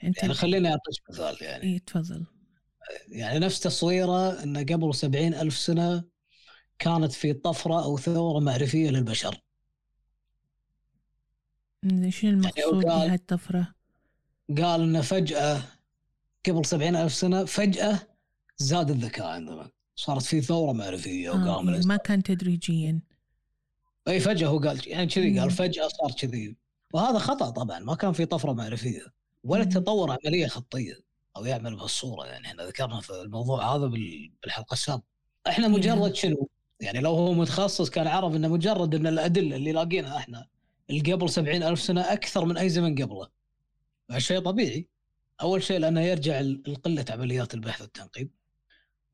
أنت 0.04 0.18
يعني 0.22 0.34
خليني 0.34 0.68
أعطيك 0.70 1.04
مثال 1.10 1.38
يعني. 1.42 1.64
إيه، 1.64 1.80
تفضل. 1.80 2.26
يعني 3.10 3.40
نفس 3.40 3.60
تصويره 3.60 4.44
انه 4.44 4.60
قبل 4.64 4.96
سبعين 4.96 5.34
ألف 5.34 5.58
سنة 5.58 6.04
كانت 6.80 7.12
في 7.12 7.34
طفرة 7.34 7.84
أو 7.84 7.98
ثورة 7.98 8.40
معرفية 8.40 8.90
للبشر. 8.90 9.42
شنو 12.10 12.30
المقصود 12.30 12.86
قال- 12.86 13.08
بهالطفرة؟ 13.08 13.74
قال 14.58 14.82
انه 14.82 15.02
فجأة 15.02 15.62
قبل 16.48 16.66
سبعين 16.66 16.96
ألف 16.96 17.14
سنة 17.14 17.46
فجأة 17.46 18.00
زاد 18.58 18.92
الذكاء 18.92 19.28
عندنا 19.28 19.70
صارت 19.96 20.22
في 20.24 20.42
ثورة 20.42 20.72
معرفية 20.74 21.30
آه 21.34 21.52
وقام. 21.54 21.66
ما 21.88 21.98
كان 21.98 22.24
تدريجيا 22.24 23.00
إي 24.08 24.20
فجأة 24.20 24.48
هو 24.48 24.60
قال 24.60 24.88
يعني 24.90 25.08
كذي. 25.08 25.40
قال 25.40 25.52
فجأة 25.52 25.88
صار 25.88 26.12
كذي 26.12 26.56
وهذا 26.94 27.20
خطأ 27.20 27.50
طبعا 27.50 27.80
ما 27.80 27.96
كان 27.96 28.12
في 28.14 28.26
طفرة 28.26 28.54
معرفية 28.54 29.02
ولا. 29.44 29.64
تطور 29.64 30.18
عملية 30.26 30.48
خطية 30.48 31.00
أو 31.38 31.46
يعمل 31.46 31.76
بهالصورة 31.76 32.26
يعني 32.26 32.48
إحنا 32.48 32.64
ذكرنا 32.66 33.02
في 33.02 33.22
الموضوع 33.22 33.76
هذا 33.76 33.86
بال- 33.88 34.32
بالحلقة 34.44 34.74
السابقة 34.74 35.04
إحنا. 35.48 35.68
مجرد 35.68 36.16
شنو 36.16 36.50
يعني 36.80 37.00
لو 37.00 37.12
هو 37.12 37.34
متخصص 37.34 37.90
كان 37.90 38.08
عرف 38.08 38.36
إنه 38.36 38.48
مجرد 38.48 38.96
إن 38.96 39.08
الأدلة 39.08 39.56
اللي 39.56 39.72
لاقينها 39.72 40.18
إحنا 40.18 40.48
اللي 40.90 41.14
قبل 41.14 41.30
سبعين 41.30 41.64
ألف 41.64 41.80
سنة 41.82 42.02
أكثر 42.14 42.46
من 42.46 42.58
أي 42.58 42.70
زمن 42.70 42.96
قبله 43.04 43.28
هالشيء 44.12 44.40
طبيعي 44.40 44.88
أول 45.42 45.64
شيء 45.64 45.80
لأنه 45.80 46.02
يرجع 46.02 46.40
لقلة 46.40 47.06
عمليات 47.10 47.54
البحث 47.54 47.82
والتنقيب 47.82 48.32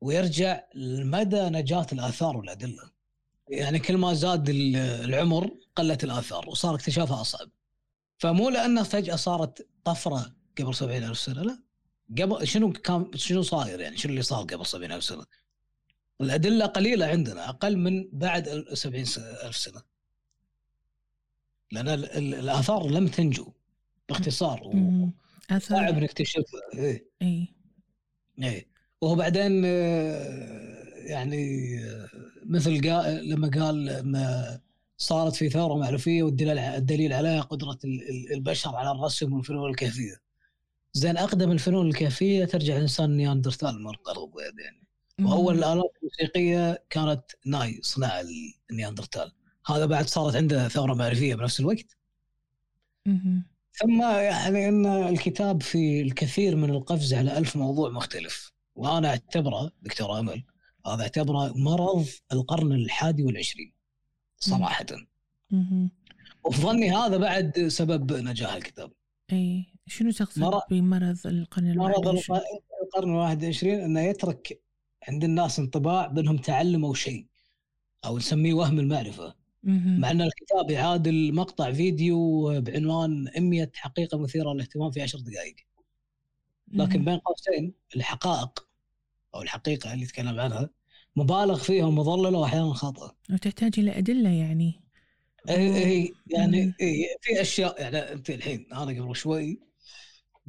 ويرجع 0.00 0.60
لمدى 0.74 1.40
نجاة 1.42 1.86
الآثار 1.92 2.36
والأدلة. 2.36 2.90
يعني 3.48 3.78
كل 3.78 3.96
ما 3.96 4.14
زاد 4.14 4.48
ال- 4.48 4.76
العمر 4.76 5.50
قلت 5.76 6.04
الآثار 6.04 6.48
وصار 6.48 6.74
اكتشافها 6.74 7.20
أصعب. 7.20 7.48
فمو 8.18 8.48
لأنه 8.48 8.82
فجأة 8.82 9.16
صارت 9.16 9.66
طفرة 9.84 10.34
قبل 10.58 10.74
سبعين 10.74 11.04
ألف 11.04 11.18
سنة 11.18 11.42
لا. 11.42 11.62
قبل 12.22 12.46
شنو 12.46 12.72
كان 12.72 13.10
شنو 13.14 13.42
صاير 13.42 13.80
يعني؟ 13.80 13.96
شنو 13.96 14.10
اللي 14.10 14.22
صار 14.22 14.44
قبل 14.44 14.66
سبعين 14.66 14.92
ألف 14.92 15.04
سنة؟ 15.04 15.24
الأدلة 16.20 16.66
قليلة 16.66 17.06
عندنا 17.06 17.48
أقل 17.48 17.76
من 17.76 18.08
بعد 18.12 18.48
ال- 18.48 18.78
سبعين 18.78 19.04
س- 19.04 19.18
ألف 19.18 19.56
سنة. 19.56 19.82
لأن 21.72 21.88
ال- 21.88 22.04
ال- 22.10 22.34
الآثار 22.34 22.86
لم 22.90 23.08
تنجو 23.08 23.52
باختصار. 24.08 24.60
وصعب 24.66 25.10
آثار. 25.50 25.94
نكتشفها 26.00 26.60
إيه. 26.74 27.06
اي 27.22 27.48
إيه. 28.42 28.68
وهو 29.00 29.14
بعدين 29.14 29.62
آه، 29.64 30.48
يعني 30.96 31.78
آه، 31.84 32.08
مثل. 32.46 32.70
لما 33.22 33.50
قال 33.54 33.88
ان 33.88 34.58
صارت 34.98 35.34
في 35.36 35.50
ثورة 35.50 35.74
معرفيه 35.74 36.22
والدليل 36.22 36.58
الدليل 36.58 37.12
عليها 37.12 37.40
قدرة 37.40 37.78
البشر 38.32 38.76
على 38.76 38.90
الرسم 38.90 39.32
والفنون 39.32 39.70
الكهفيه. 39.70 40.20
زين 40.92 41.16
أقدم 41.16 41.52
الفنون 41.52 41.88
الكهفيه 41.88 42.44
ترجع 42.44 42.76
لانسان 42.76 43.16
نياندرتال 43.16 43.82
من 43.82 43.90
القرب 43.90 44.32
يعني 44.38 44.82
وأول 45.30 45.58
الالات 45.58 45.92
الموسيقيه 46.02 46.84
كانت 46.90 47.22
ناي 47.46 47.80
صنع 47.82 48.22
النياندرتال 48.70 49.32
هذا 49.66 49.86
بعد 49.86 50.06
صارت 50.06 50.36
عنده 50.36 50.68
ثورة 50.68 50.94
معرفيه 50.94 51.34
بنفس 51.34 51.60
الوقت. 51.60 51.96
ثم 53.72 54.02
يعني 54.02 54.68
إن 54.68 54.86
الكتاب 54.86 55.62
في 55.62 56.02
الكثير 56.02 56.56
من 56.56 56.70
القفز 56.70 57.14
على 57.14 57.38
ألف 57.38 57.56
موضوع 57.56 57.90
مختلف 57.90 58.52
وأنا 58.78 59.08
أعتبره 59.08 59.70
دكتور 59.82 60.18
أمل 60.18 60.44
هذا 60.86 61.02
أعتبره 61.02 61.52
مرض 61.56 62.06
القرن 62.32 62.72
الحادي 62.72 63.22
والعشرين 63.22 63.72
صراحة. 64.36 64.86
وفي 66.44 66.62
ظني 66.62 66.90
هذا 66.90 67.16
بعد 67.16 67.68
سبب 67.68 68.12
نجاح 68.12 68.54
الكتاب. 68.54 68.92
إي 69.32 69.66
شنو 69.86 70.10
تقصد 70.10 70.40
مرض 70.40 70.62
بمرض 70.70 71.26
القرن 71.26 71.78
مرض 71.78 72.08
القرن 72.08 73.10
الواحد 73.10 73.42
والعشرين 73.42 73.80
إنه 73.80 74.00
يترك 74.00 74.62
عند 75.08 75.24
الناس 75.24 75.58
انطباع 75.58 76.06
بأنهم 76.06 76.36
تعلموا 76.36 76.94
شيء 76.94 77.26
أو 78.04 78.16
نسميه 78.16 78.54
وهم 78.54 78.78
المعرفة. 78.78 79.34
مع 79.62 80.10
أن 80.10 80.22
الكتاب 80.22 80.70
يعادل 80.70 81.34
مقطع 81.34 81.72
فيديو 81.72 82.46
بعنوان 82.60 83.30
100 83.38 83.70
حقيقة 83.74 84.18
مثيرة 84.18 84.52
للاهتمام 84.52 84.90
في 84.90 85.02
10 85.02 85.18
دقائق. 85.18 85.56
لكن 86.72 87.04
بين 87.04 87.18
قوسين 87.18 87.74
الحقائق 87.96 88.67
أو 89.34 89.42
الحقيقة 89.42 89.92
اللي 89.92 90.04
يتكلم 90.04 90.40
عنها 90.40 90.70
مبالغ 91.16 91.58
فيها 91.58 91.84
ومضلله 91.84 92.38
وأحيانا 92.38 92.74
خاطئه 92.74 93.16
وتحتاج 93.30 93.72
إلى 93.78 93.98
أدلة 93.98 94.30
يعني. 94.30 94.80
اي 95.48 95.84
اي 95.84 96.14
يعني 96.26 96.74
إيه 96.80 97.06
في 97.22 97.40
أشياء 97.40 97.80
يعني 97.82 98.12
انت 98.12 98.30
الحين 98.30 98.66
أنا 98.72 99.02
قبل 99.02 99.16
شوي 99.16 99.60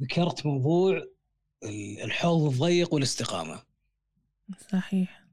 ذكرت 0.00 0.46
موضوع 0.46 1.06
الحوض 2.04 2.52
الضيق 2.52 2.94
والاستقامة. 2.94 3.62
صحيح. 4.72 5.24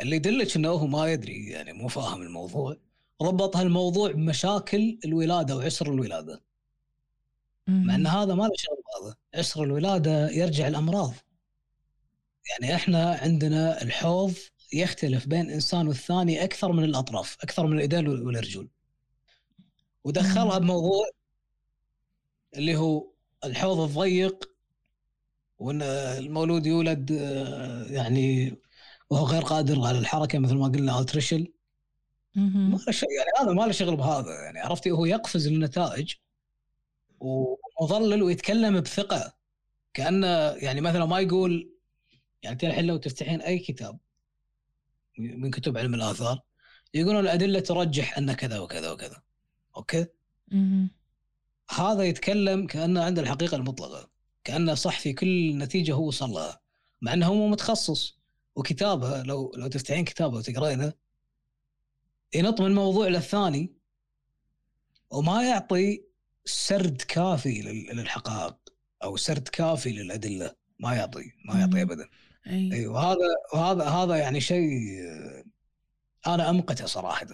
اللي 0.00 0.16
يدلك 0.16 0.56
إنه 0.56 0.68
هو 0.68 0.86
ما 0.86 1.12
يدري 1.12 1.46
يعني 1.46 1.72
مو 1.72 1.88
فاهم 1.88 2.22
الموضوع 2.22 2.76
ربط 3.22 3.56
هالموضوع 3.56 4.12
بمشاكل 4.12 4.98
الولادة 5.04 5.56
وعسر 5.56 5.92
الولادة. 5.92 6.42
مع 7.68 7.94
إن 7.94 8.06
هذا 8.06 8.34
ما 8.34 8.42
له 8.42 8.52
شغل 8.56 8.76
بهذا 8.76 9.16
عسر 9.34 9.64
الولادة 9.64 10.30
يرجع 10.30 10.68
الأمراض. 10.68 11.14
يعني 12.50 12.74
إحنا 12.74 13.18
عندنا 13.22 13.82
الحوض 13.82 14.34
يختلف 14.72 15.26
بين 15.26 15.50
إنسان 15.50 15.88
والثاني 15.88 16.44
أكثر 16.44 16.72
من 16.72 16.84
الأطراف 16.84 17.36
أكثر 17.42 17.66
من 17.66 17.76
الإيدين 17.76 18.08
والرجول. 18.08 18.68
ودخلها 20.04 20.58
بموضوع 20.58 21.06
اللي 22.56 22.76
هو 22.76 23.06
الحوض 23.44 23.80
الضيق 23.80 24.52
وإن 25.58 25.82
المولود 25.82 26.66
يولد 26.66 27.12
آه، 27.12 27.84
يعني 27.84 28.56
وهو 29.10 29.24
غير 29.24 29.42
قادر 29.42 29.86
على 29.86 29.98
الحركة 29.98 30.38
مثل 30.38 30.54
ما 30.54 30.68
قلنا 30.68 31.00
التريشل 31.00 31.52
ما 32.36 32.78
له 32.86 32.92
شيء 32.92 33.08
يعني 33.10 33.30
هذا 33.40 33.52
ما 33.52 33.66
له 33.66 33.72
شغل 33.72 33.96
بهذا 33.96 34.42
يعني 34.44 34.60
عرفتي؟ 34.60 34.90
هو 34.90 35.04
يقفز 35.04 35.46
النتائج 35.46 36.14
ومظلل 37.20 38.22
ويتكلم 38.22 38.80
بثقة 38.80 39.34
كأنه 39.94 40.26
يعني 40.50 40.80
مثلا 40.80 41.06
ما 41.06 41.20
يقول 41.20 41.71
يعني 42.42 42.54
انت 42.54 42.64
الحين 42.64 42.84
لو 42.84 42.96
تفتحين 42.96 43.40
أي 43.40 43.58
كتاب 43.58 43.98
من 45.18 45.50
كتب 45.50 45.78
علم 45.78 45.94
الآثار 45.94 46.40
يقولون 46.94 47.20
الأدلة 47.20 47.60
ترجح 47.60 48.18
أن 48.18 48.32
كذا 48.32 48.58
وكذا 48.58 48.90
وكذا. 48.90 49.22
أوكي؟ 49.76 50.06
هذا 51.70 52.02
يتكلم 52.02 52.66
كأنه 52.66 53.02
عنده 53.04 53.22
الحقيقة 53.22 53.56
المطلقة. 53.56 54.10
كأنه 54.44 54.74
صح 54.74 55.00
في 55.00 55.12
كل 55.12 55.58
نتيجة 55.58 55.94
هو 55.94 56.06
وصل 56.06 56.30
لها. 56.30 56.60
مع 57.02 57.12
أنه 57.12 57.26
هو 57.26 57.48
متخصص. 57.48 58.18
وكتابها 58.56 59.22
لو 59.22 59.52
لو 59.56 59.66
تفتحين 59.66 60.04
كتابه 60.04 60.36
وتقرينه 60.36 60.92
ينط 62.34 62.60
من 62.60 62.74
موضوع 62.74 63.08
للثاني 63.08 63.72
وما 65.10 65.48
يعطي 65.48 66.04
سرد 66.44 67.02
كافي 67.02 67.62
للحقائق 67.92 68.56
أو 69.02 69.16
سرد 69.16 69.48
كافي 69.48 69.92
للأدلة. 69.92 70.54
ما 70.78 70.94
يعطي 70.94 71.32
ما 71.44 71.60
يعطي 71.60 71.82
ابدا. 71.82 72.08
اي 72.46 72.72
أيوة 72.72 72.94
وهذا 72.94 73.18
وهذا 73.54 73.84
هذا 73.84 74.16
يعني 74.16 74.40
شيء 74.40 74.70
أنا 76.26 76.50
أمقته 76.50 76.86
صراحة. 76.86 77.26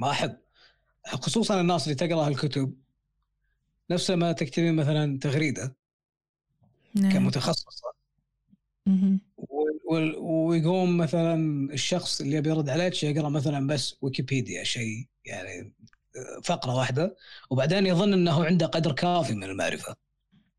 ما 0.00 0.10
أحب. 0.10 0.36
خصوصا 1.06 1.60
الناس 1.60 1.84
اللي 1.84 1.94
تقرأ 1.94 2.26
هالكتب 2.26 2.74
نفس 3.90 4.10
ما 4.10 4.32
تكتبين 4.32 4.74
مثلا 4.74 5.18
تغريدة 5.18 5.76
نعم. 6.94 7.12
كمتخصصة. 7.12 7.92
ويقوم 10.20 10.96
مثلا 10.96 11.34
الشخص 11.72 12.20
اللي 12.20 12.36
يبي 12.36 12.50
يرد 12.50 12.68
عليك 12.68 13.02
يقرأ 13.02 13.28
مثلا 13.28 13.66
بس 13.66 13.96
ويكيبيديا 14.02 14.64
شيء 14.64 15.06
يعني 15.24 15.74
فقرة 16.44 16.74
واحدة 16.74 17.16
وبعدين 17.50 17.86
يظن 17.86 18.12
إنه 18.12 18.44
عنده 18.44 18.66
قدر 18.66 18.92
كافي 18.92 19.34
من 19.34 19.44
المعرفة. 19.44 19.96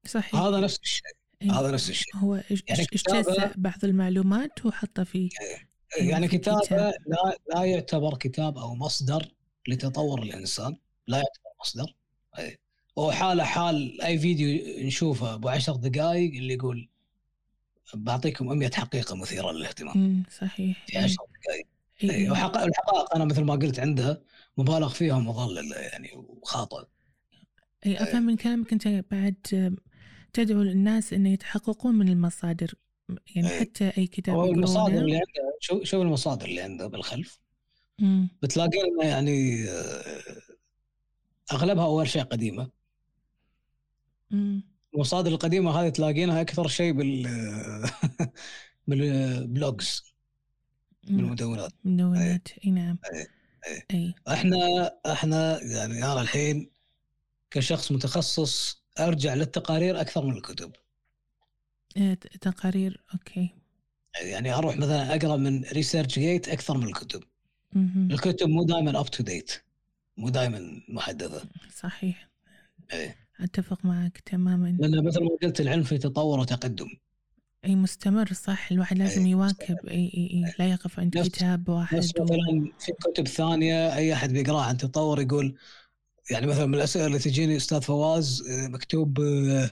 صحيح. 0.05 0.35
هذا 0.35 0.59
نفس 0.59 0.79
الشيء. 0.79 1.16
هذا 1.41 1.71
نفس 1.71 1.89
الشيء 1.89 2.15
هو 2.15 2.35
يعني 2.35 2.81
اجتزأ 2.93 3.51
بعض 3.57 3.83
المعلومات 3.83 4.65
وحطها 4.65 5.03
في 5.03 5.17
إيه. 5.17 5.29
إيه، 5.97 6.09
يعني 6.09 6.27
كتابة 6.27 6.59
كتاب. 6.59 6.93
لا 7.07 7.38
لا 7.55 7.63
يعتبر 7.63 8.17
كتاب 8.17 8.57
أو 8.57 8.75
مصدر 8.75 9.31
لتطور 9.67 10.23
الإنسان 10.23 10.77
لا 11.07 11.17
يعتبر 11.17 11.49
مصدر 11.61 11.95
هو 12.97 13.11
حاله 13.11 13.43
حال 13.43 14.01
أي 14.01 14.19
فيديو 14.19 14.85
نشوفه 14.85 15.33
أبو 15.33 15.49
عشر 15.49 15.75
دقائق 15.75 16.33
اللي 16.33 16.53
يقول 16.53 16.89
بعطيكم 17.93 18.57
100 18.57 18.71
حقيقة 18.73 19.15
مثيرة 19.15 19.51
للاهتمام 19.51 20.23
صحيح 20.39 20.85
في 20.88 20.97
10 20.97 21.15
دقائق 21.43 21.67
أي. 22.03 22.27
الحقائق 22.65 23.15
أنا 23.15 23.25
مثل 23.25 23.43
ما 23.43 23.53
قلت 23.53 23.79
عندها 23.79 24.21
مبالغ 24.57 24.89
فيها 24.89 25.15
ومضلله 25.15 25.75
يعني 25.75 26.11
وخاطئ 26.15 26.85
اي 27.85 28.03
أفهم 28.03 28.23
من 28.23 28.35
كلامك 28.35 28.73
أنت 28.73 28.88
بعد 29.11 29.38
تدعو 30.34 30.61
الناس 30.61 31.13
انه 31.13 31.30
يتحققون 31.30 31.95
من 31.95 32.09
المصادر 32.09 32.73
يعني 33.36 33.49
أي. 33.49 33.59
حتى 33.59 33.91
أي 33.97 34.07
كتاب 34.07 34.36
هو 34.36 34.45
المصادر 34.45 34.97
اللي 34.97 35.15
عنده 35.15 35.57
شو 35.59 35.84
شو 35.84 36.01
المصادر 36.01 36.45
اللي 36.45 36.61
عنده 36.61 36.88
بالخلف؟ 36.88 37.39
بتلاقين 38.41 39.01
يعني 39.01 39.63
آه، 39.69 40.21
أغلبها 41.51 41.86
أول 41.86 42.09
شيء 42.09 42.23
قديمة. 42.23 42.69
مم. 44.32 44.63
المصادر 44.95 45.32
القديمة 45.32 45.71
هذه 45.71 45.89
تلاقينها 45.89 46.41
أكثر 46.41 46.67
شيء 46.67 46.91
بال 46.91 47.28
بالبلوجز 48.88 50.03
بالمدونات. 51.03 51.71
المدونات 51.86 52.47
إي 52.65 52.71
نعم. 52.71 52.97
أي. 53.13 53.28
أي. 53.91 54.13
إحنا 54.28 54.91
إحنا 55.05 55.63
يعني 55.63 56.05
أنا 56.05 56.21
الحين 56.21 56.69
كشخص 57.51 57.91
متخصص 57.91 58.84
أرجع 58.99 59.33
للتقارير 59.33 60.01
أكثر 60.01 60.25
من 60.25 60.37
الكتب. 60.37 60.71
إيه، 61.97 62.13
تقارير 62.13 63.03
أوكي. 63.13 63.49
يعني 64.21 64.53
أروح 64.53 64.77
مثلا 64.77 65.15
أقرأ 65.15 65.35
من 65.35 65.63
ResearchGate 65.63 66.49
أكثر 66.49 66.77
من 66.77 66.87
الكتب. 66.87 67.23
م-م. 67.73 68.11
الكتب 68.11 68.47
مو 68.47 68.63
دائما 68.63 68.99
up 68.99 69.05
to 69.05 69.23
date 69.23 69.51
مو 70.17 70.29
دائما 70.29 70.81
محدثه 70.87 71.43
صحيح. 71.75 72.29
إيه. 72.93 73.15
أتفق 73.39 73.85
معك 73.85 74.17
تماما. 74.25 74.77
لأن 74.79 75.05
مثل 75.05 75.23
ما 75.23 75.29
قلت 75.41 75.61
العلم 75.61 75.83
في 75.83 75.97
تطور 75.97 76.39
وتقدم. 76.39 76.87
أي 77.65 77.75
مستمر 77.75 78.33
صح. 78.33 78.71
الواحد 78.71 78.97
لازم 78.97 79.25
أي 79.25 79.31
يواكب 79.31 79.77
أي 79.87 79.95
أي 79.95 80.43
أي. 80.45 80.53
لا 80.59 80.69
يقف 80.69 80.99
عند 80.99 81.19
كتاب 81.19 81.69
واحد 81.69 81.97
مثلا 81.97 82.71
في 82.79 82.91
كتب 82.91 83.27
ثانية 83.27 83.95
أي 83.95 84.13
أحد 84.13 84.33
بيقراها 84.33 84.65
عن 84.65 84.77
تطور 84.77 85.21
يقول 85.21 85.57
يعني 86.32 86.47
مثلا 86.47 86.65
من 86.65 86.75
الأسئلة 86.75 87.05
اللي 87.07 87.19
تجيني 87.19 87.57
أستاذ 87.57 87.82
فواز 87.82 88.43
آه، 88.49 88.67
مكتوب 88.67 89.19
آه، 89.21 89.71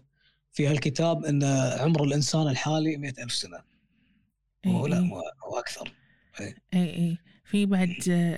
في 0.51 0.67
هالكتاب 0.67 1.25
إن 1.25 1.43
عمر 1.79 2.03
الإنسان 2.03 2.47
الحالي 2.47 2.97
مئة 2.97 3.23
ألف 3.23 3.33
سنة. 3.33 3.59
هو 4.65 4.87
لا 4.87 4.99
هو 5.43 5.59
أكثر. 5.59 5.93
اي 6.39 6.55
اي 6.73 7.17
في 7.45 7.65
بعد 7.65 7.95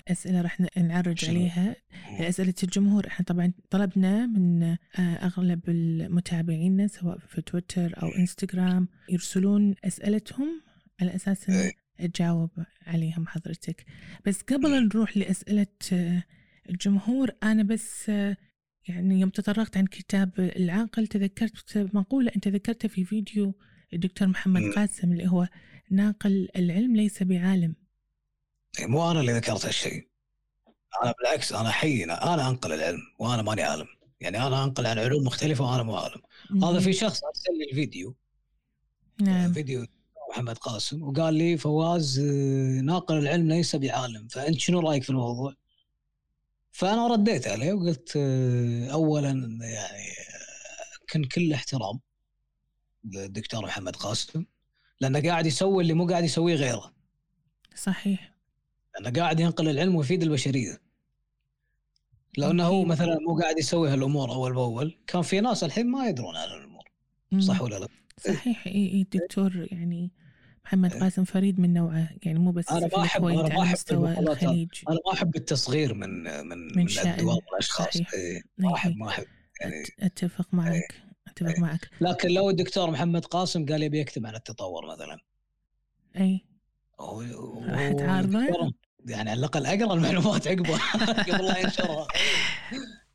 أسئلة 0.07 0.41
راح 0.41 0.61
نعرج 0.77 1.25
عليها. 1.25 1.75
أسئلة 2.19 2.53
الجمهور 2.63 3.07
إحنا 3.07 3.25
طبعا 3.25 3.51
طلبنا 3.69 4.25
من 4.25 4.63
آه، 4.63 4.77
أغلب 4.99 5.59
المتابعين 5.67 6.87
سواء 6.87 7.17
في 7.29 7.41
تويتر 7.41 7.93
أو 8.03 8.07
إنستغرام 8.07 8.87
يرسلون 9.09 9.75
أسئلتهم 9.85 10.61
على 11.01 11.15
أساس 11.15 11.51
تجاوب 11.99 12.49
عليهم 12.87 13.27
حضرتك. 13.27 13.85
بس 14.25 14.41
قبل 14.41 14.87
نروح 14.87 15.17
لأسئلة 15.17 15.67
الجمهور 16.69 17.31
أنا 17.43 17.63
بس 17.63 18.09
يعني 18.87 19.19
يوم 19.19 19.29
تطرقت 19.29 19.77
عن 19.77 19.85
كتاب 19.85 20.31
العاقل 20.39 21.07
تذكرت 21.07 21.77
مقولة 21.93 22.31
أنت 22.35 22.47
ذكرتها 22.47 22.87
في 22.87 23.05
فيديو 23.05 23.53
الدكتور 23.93 24.27
محمد 24.27 24.61
قاسم 24.75 25.11
اللي 25.11 25.27
هو 25.27 25.47
ناقل 25.91 26.49
العلم 26.55 26.95
ليس 26.95 27.23
بعالم. 27.23 27.75
إيه، 28.79 28.85
مو 28.85 29.11
أنا 29.11 29.19
اللي 29.19 29.33
ذكرت 29.33 29.65
هالشيء. 29.65 30.07
أنا 31.03 31.13
بالعكس 31.19 31.53
أنا 31.53 31.71
حي 31.71 32.03
أنا 32.03 32.49
أنقل 32.49 32.73
العلم 32.73 33.01
وأنا 33.19 33.41
ماني 33.41 33.63
عالم. 33.63 33.87
يعني 34.21 34.47
أنا 34.47 34.63
أنقل 34.63 34.85
عن 34.85 34.99
علوم 34.99 35.23
مختلفة 35.23 35.71
وأنا 35.71 35.83
مو 35.83 35.95
عالم. 35.95 36.21
هذا 36.63 36.79
في 36.79 36.93
شخص 36.93 37.23
أرسل 37.23 37.57
لي 37.59 37.69
الفيديو. 37.71 38.15
نعم. 39.21 39.53
فيديو 39.53 39.85
محمد 40.29 40.57
قاسم 40.57 41.03
وقال 41.03 41.33
لي 41.33 41.57
فواز 41.57 42.19
آه، 42.19 42.81
ناقل 42.81 43.17
العلم 43.17 43.47
ليس 43.47 43.75
بعالم. 43.75 44.27
فأنت 44.27 44.59
شنو 44.59 44.79
رأيك 44.79 45.03
في 45.03 45.09
الموضوع؟ 45.09 45.53
فأنا 46.77 47.07
رديت 47.07 47.47
عليه 47.47 47.73
وقلت 47.73 48.13
آه، 48.17 48.91
اولا 48.91 49.29
يعني 49.61 50.09
آه، 50.09 51.05
كن 51.13 51.23
كل 51.23 51.53
احترام 51.53 51.99
للدكتور 53.03 53.63
محمد 53.63 53.95
قاسم 53.95 54.45
لأنه 55.01 55.21
قاعد 55.21 55.45
يسوي 55.45 55.83
اللي 55.83 55.93
مو 55.93 56.07
قاعد 56.07 56.23
يسويه 56.23 56.55
غيره 56.55 56.93
صحيح 57.75 58.33
لأنه 58.93 59.19
قاعد 59.19 59.39
ينقل 59.39 59.69
العلم 59.69 59.95
ويفيد 59.95 60.23
البشرية 60.23 60.81
لو 62.37 62.51
انه 62.51 62.63
هو. 62.63 62.85
مثلا 62.85 63.17
مو 63.27 63.39
قاعد 63.39 63.59
يسوي 63.59 63.89
هالأمور 63.89 64.31
أول 64.31 64.53
بأول 64.53 64.97
كان 65.07 65.21
في 65.21 65.39
ناس 65.41 65.63
الحين 65.63 65.91
ما 65.91 66.07
يدرون 66.07 66.35
عن 66.35 66.49
هالأمور 66.49 66.83
مم. 67.31 67.41
صح 67.41 67.61
ولا 67.61 67.79
لا؟ 67.79 67.87
صحيح 68.17 68.67
إي 68.67 68.73
إي 68.73 69.01
الدكتور 69.01 69.67
يعني 69.71 70.11
محمد 70.67 70.93
قاسم 70.93 71.23
فريد 71.23 71.59
من 71.59 71.73
نوعه 71.73 72.09
يعني 72.23 72.39
مو 72.39 72.51
بس 72.51 72.65
في 72.65 72.73
ما 72.73 73.03
الكويت 73.05 73.39
أنا 73.39 73.55
ما 73.55 73.73
المقالات 73.91 74.43
الخليج 74.43 74.69
أنا 74.89 74.99
ما 75.05 75.13
أحب 75.13 75.35
التصغير 75.35 75.93
من 75.93 76.23
من 76.23 76.47
من 76.47 76.75
من. 76.75 76.87
الدول 77.05 77.39
والأشخاص. 77.51 77.97
إيه، 78.13 78.41
ما 78.57 78.69
إيه. 78.69 78.75
احب 78.75 78.97
ما 78.97 79.09
أحب 79.09 79.25
يعني 79.61 79.83
أتفق 79.99 80.47
معك 80.51 80.93
أتفق 81.27 81.49
إيه. 81.49 81.59
معك 81.59 81.89
لكن 82.01 82.29
لو 82.29 82.49
الدكتور 82.49 82.91
محمد 82.91 83.25
قاسم 83.25 83.65
قال 83.65 83.83
يبي 83.83 83.99
يكتب 83.99 84.25
عن 84.25 84.35
التطور 84.35 84.85
مثلا 84.85 85.17
إي 86.17 86.45
راح 86.99 87.91
تعارضه؟ 87.91 88.73
يعني 89.05 89.29
على 89.29 89.39
الأقل 89.39 89.65
أقرأ 89.65 89.93
المعلومات 89.93 90.47
عقبه 90.47 90.77
قبل 91.27 91.45
لا 91.45 91.57
ينشرها 91.57 92.07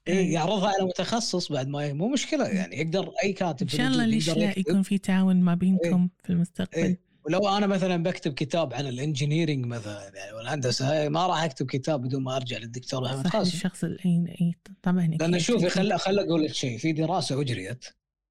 إيه، 0.09 0.35
يعرضها 0.35 0.69
على 0.69 0.85
متخصص 0.85 1.53
بعد 1.53 1.69
ما 1.69 1.93
مو 1.93 2.09
مشكلة 2.09 2.49
يعني 2.49 2.81
يقدر 2.81 3.13
أي 3.25 3.33
كاتب 3.33 3.63
إن 3.63 3.79
شاء 3.79 3.87
الله 3.87 4.07
ليش 4.07 4.31
لا. 4.31 4.59
يكون 4.59 4.83
في 4.83 4.99
تعاون 4.99 5.37
ما 5.37 5.55
بينكم 5.55 6.09
في 6.25 6.31
المستقبل 6.31 6.83
إيه. 6.83 7.12
ولو 7.25 7.49
أنا 7.49 7.67
مثلا 7.67 8.03
بكتب 8.03 8.35
كتاب 8.35 8.75
عن 8.75 8.87
ال 8.87 8.93
engineering 8.93 9.67
مثلا 9.67 10.13
يعني 10.15 10.33
والهندسة 10.33 11.09
ما 11.09 11.27
راح 11.27 11.43
أكتب 11.43 11.67
كتاب 11.67 12.03
بدون 12.03 12.23
ما 12.23 12.37
أرجع 12.37 12.59
للدكتور 12.59 13.05
محمد 13.05 13.25
صح 13.25 13.37
قاسم 13.37 13.51
الشخص 13.57 13.85
اي 13.85 14.55
طبعا 14.83 15.07
لأن 15.07 15.35
أكيد. 15.35 15.47
شوفي 15.47 15.69
خل 15.69 15.99
خل 15.99 16.19
أقول 16.19 16.45
لك 16.45 16.53
شيء 16.53 16.79
في 16.79 16.93
دراسة 16.93 17.41
أجريت 17.41 17.85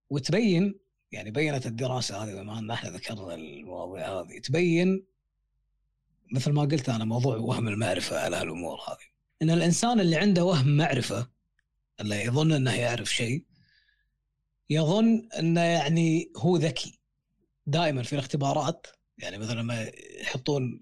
وتبين 0.10 0.80
يعني 1.12 1.32
بينت 1.32 1.66
الدراسة 1.66 2.24
هذه 2.24 2.42
بما 2.42 2.60
ان 2.60 2.72
إحنا 2.72 2.90
ذكرنا 2.90 3.34
المواضيع 3.34 4.20
هذه 4.20 4.40
تبين 4.40 5.06
مثل 6.32 6.52
ما 6.52 6.62
قلت 6.62 6.90
أنا 6.90 7.06
موضوع 7.06 7.38
وهم 7.38 7.68
المعرفة 7.68 8.20
على 8.20 8.36
هالأمور 8.36 8.78
هذه. 8.88 9.12
إن 9.42 9.50
الإنسان 9.50 10.00
اللي 10.00 10.16
عنده 10.16 10.44
وهم 10.46 10.78
معرفة 10.78 11.28
اللي 12.02 12.24
يظن 12.24 12.52
إنه 12.52 12.74
يعرف 12.76 13.14
شيء 13.14 13.46
يظن 14.70 15.30
إنه 15.40 15.62
يعني 15.62 16.32
هو 16.38 16.58
ذكي. 16.58 17.01
دائما 17.66 18.04
في 18.04 18.14
الاختبارات 18.14 18.88
يعني 19.18 19.38
مثلا 19.38 19.60
لما 19.60 19.92
يحطون 20.22 20.82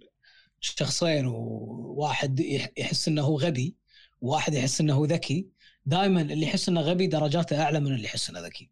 شخصين 0.60 1.26
وواحد 1.28 2.40
يح- 2.40 2.70
يحس 2.78 3.08
إنه 3.08 3.22
هو 3.22 3.38
غبي 3.40 3.76
وواحد 4.22 4.54
يحس 4.54 4.82
إنه 4.82 4.94
هو 4.94 5.06
ذكي 5.06 5.48
دائما 5.86 6.22
اللي 6.22 6.46
يحس 6.46 6.70
إنه 6.70 6.82
غبي 6.82 7.08
درجاته 7.08 7.62
أعلى 7.64 7.80
من 7.80 7.94
اللي 7.94 8.04
يحس 8.06 8.30
إنه 8.30 8.40
ذكي 8.40 8.70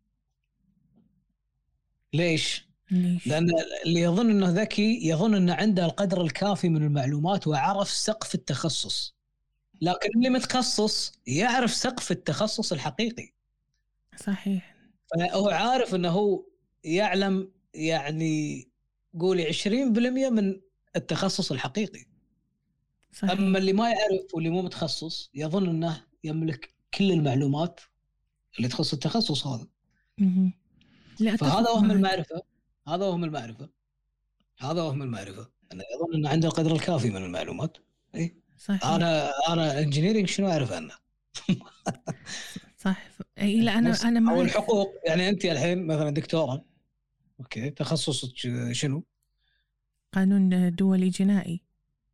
ليش؟ 2.14 2.68
ليش؟ 2.91 3.28
لأن 3.28 3.47
اللي 3.86 3.99
يظن 4.01 4.30
إنه 4.30 4.49
ذكي 4.49 5.08
يظن 5.08 5.36
إنه 5.36 5.53
عنده 5.53 5.86
القدر 5.86 6.22
الكافي 6.22 6.70
من 6.70 6.84
المعلومات 6.84 7.47
وعرف 7.47 7.89
سقف 7.89 8.36
التخصص 8.36 9.16
لكن 9.82 10.10
اللي 10.18 10.30
متخصص 10.30 11.12
يعرف 11.28 11.74
سقف 11.74 12.12
التخصص 12.12 12.72
الحقيقي 12.74 13.34
صحيح 14.26 14.76
فهو 15.12 15.49
عارف 15.49 15.95
إنه 15.95 16.10
هو 16.10 16.43
يعلم 16.84 17.51
يعني 17.74 18.68
قولي 19.20 19.53
20% 19.53 19.68
من 20.30 20.61
التخصص 20.95 21.51
الحقيقي. 21.51 22.05
صحيح. 23.13 23.32
أما 23.32 23.57
اللي 23.57 23.74
ما 23.74 23.89
يعرف 23.89 24.34
واللي 24.34 24.49
مو 24.49 24.61
متخصص 24.61 25.30
يظن 25.34 25.70
إنه 25.70 26.03
يملك 26.24 26.74
كل 26.93 27.11
المعلومات 27.11 27.80
اللي 28.57 28.68
تخص 28.68 28.93
التخصص 28.93 29.47
هذا. 29.47 29.68
لا 31.20 31.36
فهذا 31.36 31.70
وهم. 31.70 31.91
المعرفة. 31.91 32.41
هذا 32.88 33.05
وهم 33.05 33.24
المعرفة. 33.24 33.70
هذا 34.57 34.82
وهم 34.82 35.01
المعرفة. 35.01 35.49
انه 35.74 35.84
يظن 35.95 36.15
إنه 36.15 36.30
عنده 36.30 36.47
القدر 36.47 36.76
الكافي 36.76 37.09
من 37.09 37.24
المعلومات. 37.24 37.78
صحيح. 38.57 38.86
أنا 38.86 39.32
أنا 39.49 39.80
engineering 39.80 40.28
شنو 40.28 40.49
أعرف 40.49 40.72
عنه؟ 40.72 40.93
صح 42.84 43.07
إي 43.38 43.61
لا 43.61 43.78
أنا 43.78 43.95
أنا 44.03 44.20
أو 44.32 44.36
معك 44.36 44.45
الحقوق. 44.45 44.93
يعني 45.05 45.30
أنت 45.30 45.45
الحين 45.45 45.88
مثلا 45.88 46.09
دكتورة. 46.09 46.65
أوكي 47.39 47.69
تخصصك 47.69 48.33
شنو؟ 48.71 49.03
قانون 50.13 50.75
دولي 50.75 51.09
جنائي 51.09 51.61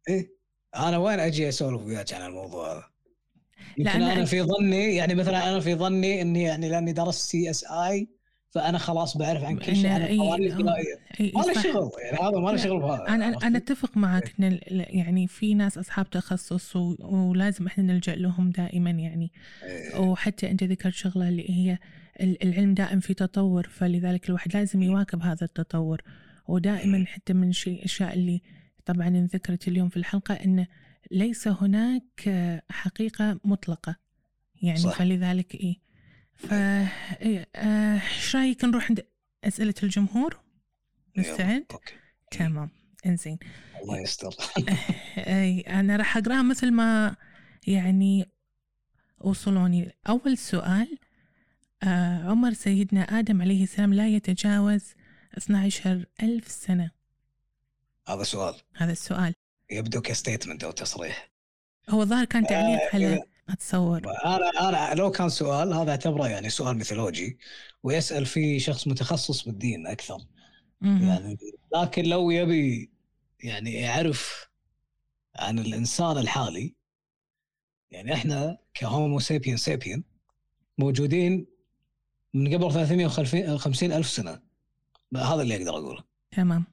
إيه 0.10 0.34
أنا 0.76 0.98
وين 0.98 1.20
أجي 1.20 1.50
أسولف 1.50 1.82
وياك 1.82 2.14
عن 2.14 2.26
الموضوع 2.30 2.74
هذا؟ 2.74 2.84
يمكن 3.78 3.92
أنا- 3.92 3.96
أنا 3.96 4.26
في 4.26 4.42
ظني 4.42 4.96
يعني 4.96 5.16
مثلا 5.16 5.50
أنا 5.50 5.60
في 5.60 5.76
ظني 5.76 6.22
إني 6.22 6.44
يعني 6.44 6.70
لأني 6.70 6.94
درست 6.94 7.30
CSI 7.30 8.08
فأنا 8.50 8.78
خلاص 8.78 9.18
بعرف 9.18 9.44
عن 9.44 9.58
كل 9.58 9.76
شيء 9.76 9.88
عن 9.88 10.02
أنا- 10.08 10.10
القوانين 10.10 10.52
آه. 10.52 10.56
الجنائية 10.56 11.02
ما 11.36 11.42
له. 11.42 11.62
شغل 11.62 11.92
يعني 12.04 12.18
هذا 12.18 12.40
ما 12.40 12.50
له 12.50 12.58
شغل 12.58 12.80
بهذا 12.80 13.08
أنا؟ 13.08 13.28
أنا 13.48 13.58
أتفق 13.58 13.98
معك 13.98 14.34
إن 14.40 14.44
ال- 14.44 14.86
يعني 14.98 15.28
في 15.28 15.54
ناس 15.54 15.78
أصحاب 15.78 16.10
تخصص 16.10 16.76
و- 16.76 16.96
ولازم 17.02 17.68
إحنا 17.68 17.84
نلجأ 17.84 18.16
لهم 18.16 18.50
دائما 18.50 18.90
يعني 18.90 19.32
إيه. 19.64 20.00
وحتى 20.00 20.52
أنت 20.52 20.64
ذكرت 20.64 20.94
شغلة 20.94 21.30
اللي 21.30 21.50
هي 21.50 21.78
العلم 22.22 22.74
دائم 22.74 23.00
في 23.00 23.14
تطور 23.14 23.68
فلذلك 23.68 24.30
الواحد 24.30 24.58
لازم 24.58 24.82
يواكب 24.82 25.22
هذا 25.22 25.46
التطور. 25.46 26.02
ودائما 26.48 27.06
حتى 27.06 27.34
من 27.34 27.52
الاشياء 27.68 28.14
اللي 28.14 28.42
طبعا 28.86 29.08
انذكرت 29.08 29.68
اليوم 29.68 29.90
في 29.90 29.98
الحلقة 29.98 30.34
إن 30.34 30.66
ليس 31.12 31.48
هناك 31.48 32.30
حقيقة 32.70 33.40
مطلقة. 33.44 33.96
يعني 34.62 34.80
صح. 34.80 34.98
فلذلك 34.98 35.56
إيه. 35.56 35.76
ف 36.36 36.54
إيه، 36.54 37.50
آه، 37.56 38.02
إيش 38.02 38.36
رأيك 38.36 38.66
نروح 38.66 38.90
عند 38.90 39.06
أسئلة 39.44 39.74
الجمهور؟ 39.84 40.40
مستعد؟ 41.18 41.66
تمام. 42.32 42.70
إنزين. 43.06 43.38
الله 43.82 44.00
يستر. 44.00 44.36
اي 45.18 45.60
أنا 45.60 45.96
راح 45.96 46.18
أقرأها 46.18 46.42
مثل 46.42 46.72
ما 46.72 47.16
يعني 47.68 48.30
وصلوني. 49.20 49.96
أول 50.10 50.38
سؤال 50.38 50.98
عمر 52.30 52.54
سيدنا 52.54 53.02
آدم 53.02 53.42
عليه 53.42 53.64
السلام 53.64 53.94
لا 53.94 54.08
يتجاوز 54.08 54.84
12 55.38 56.06
ألف 56.24 56.48
سنة. 56.48 56.92
هذا 58.08 58.24
سؤال. 58.24 58.56
هذا 58.76 58.92
السؤال. 58.92 59.34
يبدو 59.72 60.02
ك 60.02 60.08
statement 60.08 60.64
أو 60.64 60.72
تصريح. 60.72 61.32
هو 61.90 62.02
الظاهر 62.02 62.26
كان 62.26 62.48
تعليق 62.48 62.82
آه، 62.82 62.90
على 62.94 63.18
إذا- 63.18 63.24
أتصور. 63.50 64.02
أنا 64.26 64.70
أنا 64.70 64.94
لو 64.96 65.12
كان 65.12 65.30
سؤال 65.30 65.74
هذا 65.74 65.92
أعتبره 65.92 66.28
يعني 66.28 66.50
سؤال 66.50 66.78
ميثولوجي 66.78 67.38
ويسأل 67.84 68.26
فيه 68.26 68.60
شخص 68.60 68.88
متخصص 68.88 69.44
بالدين 69.46 69.88
أكثر. 69.88 70.18
مهم. 70.82 71.08
يعني 71.08 71.38
لكن 71.76 72.04
لو 72.04 72.32
يبي 72.32 72.92
يعني 73.44 73.74
يعرف 73.74 74.48
عن 75.36 75.60
الإنسان 75.60 76.18
الحالي 76.18 76.76
يعني 77.92 78.14
إحنا 78.14 78.58
ك 78.74 78.83
Homo 78.83 79.20
sapien 79.20 79.58
sapien 79.58 80.04
موجودين 80.78 81.46
من 82.34 82.54
قبل 82.54 82.72
350 82.74 83.92
ألف 83.92 84.08
سنة 84.08 84.40
هذا 85.16 85.42
اللي 85.42 85.56
أقدر 85.56 85.70
أقوله 85.70 86.04
تمام. 86.32 86.66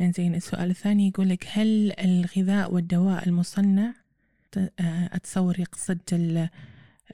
إنزين 0.00 0.34
السؤال 0.34 0.70
الثاني 0.70 1.08
يقول 1.08 1.28
لك 1.28 1.46
هل 1.52 1.92
الغذاء 2.00 2.72
والدواء 2.74 3.28
المصنع 3.28 3.94
آه، 4.56 4.70
أتصور 5.12 5.60
يقصد 5.60 5.98
ال- 6.12 6.48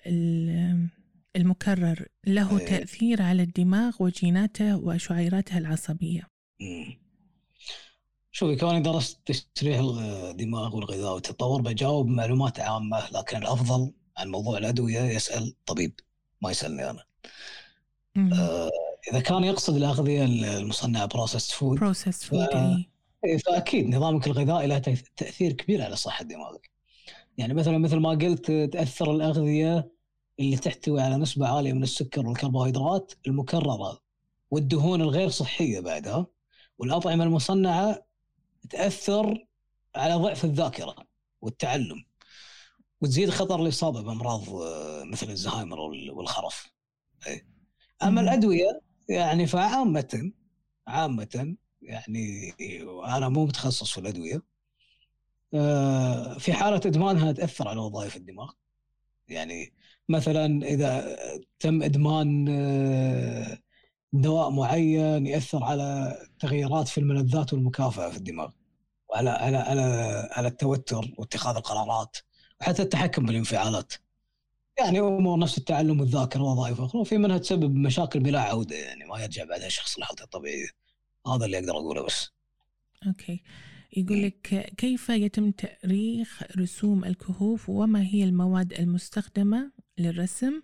ال- 0.06 0.88
المكرر 1.36 2.06
له 2.26 2.58
إيه. 2.58 2.66
تأثير 2.66 3.22
على 3.22 3.42
الدماغ 3.42 3.96
وجيناته 4.00 4.76
وشعيراته 4.76 5.58
العصبية 5.58 6.28
مم. 6.60 6.98
شوفي 8.32 8.56
كوني 8.56 8.80
درست 8.80 9.20
تشريح 9.54 9.78
الدماغ 9.80 10.76
والغذاء 10.76 11.14
والتطور 11.14 11.62
بجاوب 11.62 12.06
معلومات 12.08 12.60
عامة 12.60 13.10
لكن 13.14 13.36
الأفضل 13.36 13.92
عن 14.16 14.28
موضوع 14.28 14.58
الأدوية 14.58 15.00
يسأل 15.00 15.54
طبيب 15.66 15.92
ما 16.42 16.50
يسألني 16.50 16.90
أنا 16.90 16.92
مم. 16.92 16.98
آه، 18.32 18.70
إذا 19.12 19.20
كان 19.20 19.44
يقصد 19.44 19.76
الاغذيه 19.76 20.24
المصنعه 20.24 21.06
processed 21.06 21.52
food 21.52 21.78
processed 21.78 22.24
food 22.24 22.38
فأكيد 23.46 23.88
نظامك 23.94 24.26
الغذائي 24.26 24.66
له 24.66 24.78
تأثير 25.16 25.52
كبير 25.52 25.82
على 25.82 25.96
صحة 25.96 26.24
دماغك. 26.24 26.70
يعني 27.38 27.54
مثلا 27.54 27.78
مثل 27.78 27.96
ما 27.96 28.10
قلت 28.10 28.50
تأثر 28.50 29.10
الأغذية 29.12 29.90
اللي 30.40 30.56
تحتوي 30.56 31.00
على 31.00 31.16
نسبة 31.16 31.48
عالية 31.48 31.72
من 31.72 31.82
السكر 31.82 32.26
والكربوهيدرات 32.26 33.12
المكررة 33.26 34.00
والدهون 34.50 35.00
الغير 35.02 35.28
صحية 35.28 35.80
بعدها 35.80 36.26
والأطعمة 36.78 37.24
المصنعة 37.24 38.04
تأثر 38.70 39.46
على 39.96 40.14
ضعف 40.14 40.44
الذاكرة 40.44 40.94
والتعلم 41.40 42.04
وتزيد 43.00 43.30
خطر 43.30 43.62
الإصابة 43.62 44.00
بأمراض 44.02 44.48
آه، 44.48 45.02
مثل 45.04 45.30
الزهايمر 45.30 45.80
وال- 45.80 46.10
والخرف. 46.10 46.71
أما 48.02 48.10
مم. 48.10 48.18
الأدوية 48.18 48.80
يعني 49.08 49.46
فعامه 49.46 50.32
عامه 50.86 51.56
يعني 51.82 52.54
أنا 53.06 53.28
مو 53.28 53.44
متخصص 53.44 53.90
في 53.90 53.98
الأدوية. 53.98 54.42
آه، 55.54 56.38
في 56.38 56.52
حالة 56.52 56.76
ادمانها 56.76 57.32
تأثر 57.32 57.68
على 57.68 57.80
وظائف 57.80 58.16
الدماغ. 58.16 58.50
يعني 59.28 59.72
مثلا 60.08 60.66
إذا 60.66 61.16
تم 61.60 61.82
إدمان 61.82 62.48
آه، 62.48 63.58
دواء 64.12 64.50
معين 64.50 65.26
يأثر 65.26 65.64
على 65.64 66.16
تغيرات 66.38 66.88
في 66.88 66.98
الملذات 66.98 67.52
والمكافأة 67.52 68.10
في 68.10 68.16
الدماغ. 68.16 68.50
وعلى 69.08 69.30
على 69.30 69.56
على 69.56 69.82
على 70.32 70.48
التوتر 70.48 71.14
واتخاذ 71.18 71.56
القرارات 71.56 72.16
وحتى 72.60 72.82
التحكم 72.82 73.26
بالانفعالات. 73.26 73.92
يعني 74.78 75.00
امور 75.00 75.38
نفس 75.38 75.58
التعلم 75.58 76.00
والذاكرة 76.00 76.42
ووظائف 76.42 76.80
أخرى 76.80 77.00
وفي 77.00 77.18
منها 77.18 77.38
تسبب 77.38 77.74
مشاكل 77.74 78.20
بلا 78.20 78.40
عودة 78.40 78.76
يعني 78.76 79.04
ما 79.04 79.22
يرجع 79.22 79.44
بعدها 79.44 79.66
الشخص 79.66 79.98
لحالته 79.98 80.22
الطبيعيه 80.22 80.68
هذا 81.26 81.44
اللي 81.44 81.58
أقدر 81.58 81.72
أقوله 81.72 82.06
بس. 82.06 82.30
أوكي. 83.06 83.42
يقول 83.96 84.22
لك 84.22 84.72
كيف 84.78 85.08
يتم 85.08 85.50
تأريخ 85.50 86.42
رسوم 86.58 87.04
الكهوف 87.04 87.68
وما 87.68 88.02
هي 88.02 88.24
المواد 88.24 88.72
المستخدمة 88.72 89.72
للرسم 89.98 90.62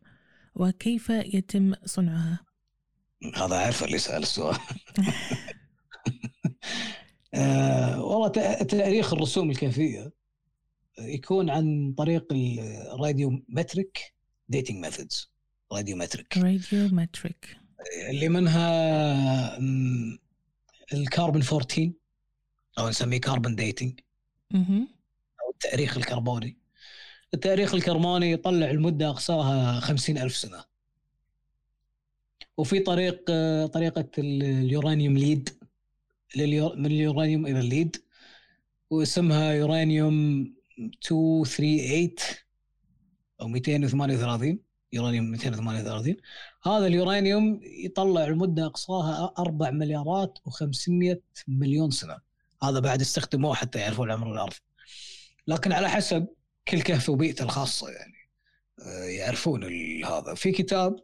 وكيف 0.54 1.10
يتم 1.10 1.74
صنعها؟ 1.84 2.38
هذا 3.36 3.56
عارف 3.56 3.84
اللي 3.84 3.98
سأل 3.98 4.22
السؤال. 4.22 4.56
آه 7.34 8.04
والله 8.04 8.28
تأريخ 8.62 9.12
الرسوم 9.12 9.50
الكهفية. 9.50 10.12
يكون 10.98 11.50
عن 11.50 11.94
طريق 11.98 12.26
ال 12.32 13.42
radiometric 13.48 14.14
dating 14.48 14.84
methods 14.84 15.30
radiometric. 15.72 16.38
radiometric 16.38 17.56
اللي 18.10 18.28
منها 18.28 19.58
الكربون 20.92 21.42
14 21.42 21.92
أو 22.78 22.88
نسميه 22.88 23.20
carbon 23.20 23.54
dating. 23.56 24.00
أو 25.44 25.50
التأريخ 25.50 25.96
الكربوني. 25.96 26.56
التأريخ 27.34 27.74
الكربوني 27.74 28.32
يطلع 28.32 28.70
المدة 28.70 29.08
أقصاها 29.08 29.80
خمسين 29.80 30.18
ألف 30.18 30.36
سنة. 30.36 30.64
وفي 32.56 32.80
طريق 32.80 33.24
طريقة 33.66 34.08
ال- 34.18 34.42
اليورانيوم 34.42 35.18
lead. 35.18 35.48
من 36.76 36.86
اليورانيوم 36.86 37.46
إلى 37.46 37.60
ال 37.60 37.66
lead. 37.66 37.96
واسمها 38.90 39.52
يورانيوم 39.52 40.46
238 40.78 42.10
أو 43.40 43.48
238 43.48 44.58
يورانيوم 44.92 45.30
238 45.30 46.16
هذا 46.62 46.86
اليورانيوم 46.86 47.60
يطلع 47.62 48.24
المدة 48.24 48.66
أقصاها 48.66 49.34
4 49.38 49.70
مليارات 49.70 50.38
و500 50.48 51.16
مليون 51.48 51.90
سنة. 51.90 52.18
هذا 52.62 52.80
بعد 52.80 53.00
استخدموه 53.00 53.54
حتى 53.54 53.78
يعرفون 53.78 54.10
عمر 54.10 54.32
الأرض 54.32 54.52
لكن 55.46 55.72
على 55.72 55.88
حسب 55.88 56.26
كل 56.68 56.82
كهف 56.82 57.08
وبيئته 57.08 57.42
الخاصة 57.42 57.90
يعني 57.90 58.14
آه، 58.82 59.04
يعرفون 59.04 59.64
هذا. 60.04 60.34
في 60.34 60.52
كتاب 60.52 60.96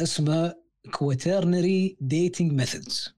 اسمه 0.00 0.54
Quaternary 0.92 1.96
dating 2.00 2.52
methods 2.52 3.14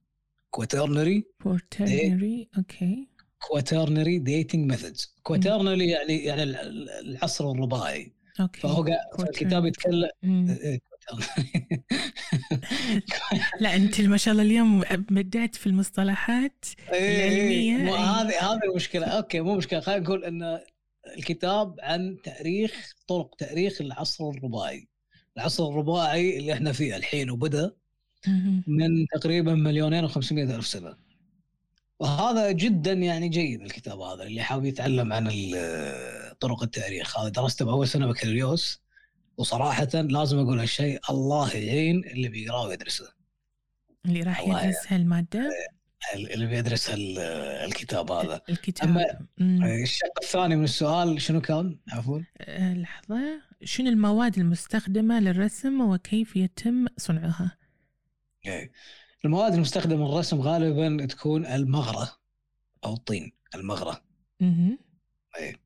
Quaternary 0.51 1.25
Quaternary 1.45 2.49
okay 2.59 3.09
Quaternary 3.39 4.19
dating 4.19 4.71
methods 4.71 5.15
Quaternary 5.23 5.89
يعني 5.89 6.25
يعني 6.25 6.43
ال- 6.43 6.57
ال- 6.57 6.91
العصر 6.91 7.51
الرباعي 7.51 8.13
okay 8.41 8.61
فهو 8.61 8.85
الكتاب. 9.21 9.67
يتكلم. 9.67 10.09
إيه، 10.25 10.79
quaternary. 10.79 11.79
لا 13.61 13.77
أنت 13.77 14.01
ما 14.01 14.17
شاء 14.17 14.33
الله 14.33 14.43
اليوم 14.45 14.81
بدعت 15.11 15.55
في 15.55 15.67
المصطلحات 15.67 16.65
إيه، 16.93 17.31
إيه. 17.31 17.95
هذه 17.95 18.53
هذه 18.53 18.61
المشكلة 18.71 19.07
أوكي 19.07 19.41
مو 19.41 19.55
مشكلة 19.57 19.81
خلينا 19.81 20.01
نقول 20.03 20.25
إن 20.25 20.61
الكتاب 21.17 21.77
عن 21.81 22.17
تاريخ 22.25 22.93
طرق 23.09 23.35
تاريخ 23.35 23.81
العصر 23.81 24.31
الرباعي 24.31 24.89
العصر 25.37 25.69
الرباعي 25.69 26.39
اللي 26.39 26.53
إحنا 26.53 26.73
فيه 26.73 26.97
الحين 26.97 27.31
وبدأ. 27.31 27.73
من 28.67 29.07
تقريبا 29.15 29.55
مليونين 29.55 30.05
وخمسمائة 30.05 30.57
ألف 30.57 30.67
سنة 30.67 30.97
وهذا 32.01 32.51
جدا 32.51 32.93
يعني 32.93 33.29
جيد 33.29 33.63
الكتاب 33.63 34.01
هذا 34.01 34.23
اللي 34.23 34.43
حاب 34.43 34.65
يتعلم 34.65 35.13
عن 35.13 35.31
طرق 36.41 36.63
التاريخ. 36.63 37.19
هذا 37.19 37.29
درسته 37.29 37.65
بأول 37.65 37.89
سنة 37.89 38.07
بكالوريوس 38.07 38.83
وصراحة 39.37 39.89
لازم 39.95 40.39
أقول 40.39 40.61
هالشيء 40.61 41.01
الله 41.11 41.57
يعين 41.57 42.05
اللي 42.05 42.29
بيقرأه 42.29 42.67
ويدرسه. 42.67 43.13
اللي 44.07 44.23
راح 44.23 44.41
يدرس 44.49 44.77
هالمادة؟ 44.89 45.51
اللي 46.15 46.47
بيدرس 46.47 46.91
الكتاب 46.95 48.13
هذا. 48.13 48.41
الكتاب. 48.49 48.89
مم. 49.39 49.65
الشق 49.65 50.23
الثاني 50.23 50.57
من 50.57 50.65
السؤال 50.65 51.23
شنو 51.23 51.41
كان؟ 51.41 51.79
عفوا. 51.93 52.21
آه، 52.41 52.75
لحظة. 52.75 53.21
شنو 53.65 53.89
المواد 53.89 54.39
المستخدمة 54.39 55.21
للرسم 55.21 55.81
وكيف 55.81 56.37
يتم 56.37 56.87
صنعها؟ 56.97 57.57
إيه. 58.47 58.73
المواد 59.27 59.55
المستخدمة 59.55 60.09
للرسم 60.09 60.41
غالبا 60.41 61.07
تكون 61.07 61.47
المغرة 61.47 62.13
أو 62.85 62.95
الطين 62.95 63.33
المغرة 63.55 64.03
مهم. 64.41 64.79
إيه. 65.39 65.57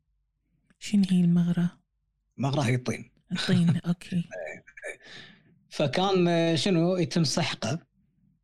شنو 0.79 1.03
هي 1.11 1.21
المغرة؟ 1.21 1.79
المغرة 2.39 2.61
هي 2.63 2.75
الطين 2.75 3.11
الطين 3.33 3.77
أوكي 3.89 4.25
فكان 5.71 6.29
آه، 6.29 6.55
شنو 6.55 6.97
يتم 6.97 7.25
سحقه. 7.25 7.79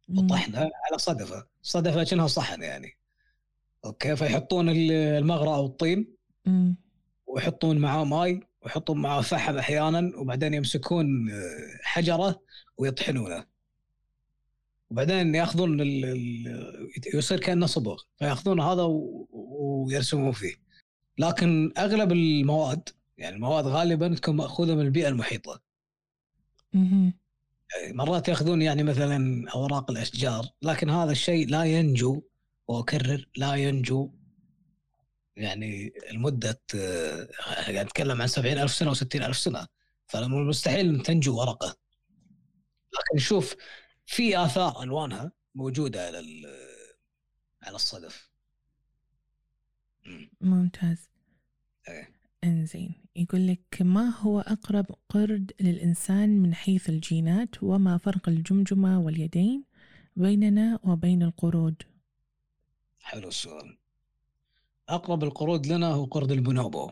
وطحنه 0.08 0.58
على 0.58 0.98
صدفة 0.98 1.46
صدفة 1.62 2.04
كأنها 2.04 2.26
صحن 2.26 2.62
يعني 2.62 2.98
okay 3.84 4.16
فيحطون 4.16 4.68
ال- 4.68 4.92
المغرى 4.92 5.48
أو 5.48 5.66
الطين 5.66 6.14
مم. 6.46 6.76
ويحطون 7.26 7.78
معاه 7.78 8.04
ماي 8.04 8.40
ويحطون 8.62 8.98
معاه 9.02 9.20
فحم 9.20 9.58
أحيانا 9.58 10.12
وبعدين 10.16 10.54
يمسكون 10.54 11.30
آه، 11.30 11.80
حجرة 11.82 12.42
ويطحنونه 12.78 13.46
وبعدين 14.90 15.34
ياخذون 15.34 15.80
ال- 15.80 16.90
يصير 17.14 17.40
كأنه 17.40 17.66
صبغ 17.66 18.02
فياخذون 18.18 18.60
هذا 18.60 18.82
و- 18.82 19.28
ويرسمون 19.32 20.32
فيه. 20.32 20.54
لكن 21.18 21.72
أغلب 21.78 22.12
المواد 22.12 22.88
يعني 23.18 23.36
المواد 23.36 23.66
غالبا 23.66 24.14
تكون 24.14 24.36
مأخوذة 24.36 24.74
من 24.74 24.80
البيئة 24.80 25.08
المحيطة. 25.08 25.62
مهم. 26.72 27.12
مرات 27.88 28.28
ياخذون 28.28 28.62
يعني 28.62 28.82
مثلا 28.82 29.50
أوراق 29.50 29.90
الأشجار 29.90 30.46
لكن 30.62 30.90
هذا 30.90 31.12
الشيء 31.12 31.48
لا 31.48 31.64
ينجو 31.64 32.22
واكرر 32.68 33.28
لا 33.36 33.54
ينجو. 33.54 34.10
يعني 35.36 35.92
المدة 36.10 36.60
يعني 36.74 37.82
نتكلم 37.82 38.22
عن 38.22 38.28
سبعين 38.28 38.58
ألف 38.58 38.72
سنة 38.72 38.90
وستين 38.90 39.22
ألف 39.22 39.38
سنة 39.38 39.66
أن 40.14 41.02
تنجو 41.02 41.38
ورقة. 41.40 41.76
لكن 42.92 43.18
شوف 43.18 43.54
في 44.06 44.38
آثار 44.44 44.82
ألوانها 44.82 45.32
موجودة 45.54 46.06
على 46.06 46.18
على 47.62 47.74
الصدف 47.76 48.30
مم. 50.06 50.30
ممتاز 50.40 51.08
إيه. 51.88 52.10
إنزين 52.44 52.94
يقول 53.16 53.46
لك 53.46 53.76
ما 53.80 54.08
هو 54.08 54.40
أقرب 54.40 54.86
قرد 55.08 55.52
للإنسان 55.60 56.42
من 56.42 56.54
حيث 56.54 56.88
الجينات 56.88 57.62
وما 57.62 57.98
فرق 57.98 58.28
الجمجمة 58.28 59.00
واليدين 59.00 59.64
بيننا 60.16 60.78
وبين 60.82 61.22
القرود 61.22 61.82
حلو 63.00 63.28
السؤال 63.28 63.78
أقرب 64.88 65.24
القرود 65.24 65.66
لنا 65.66 65.86
هو 65.86 66.04
قرد 66.04 66.30
البونوبو. 66.32 66.90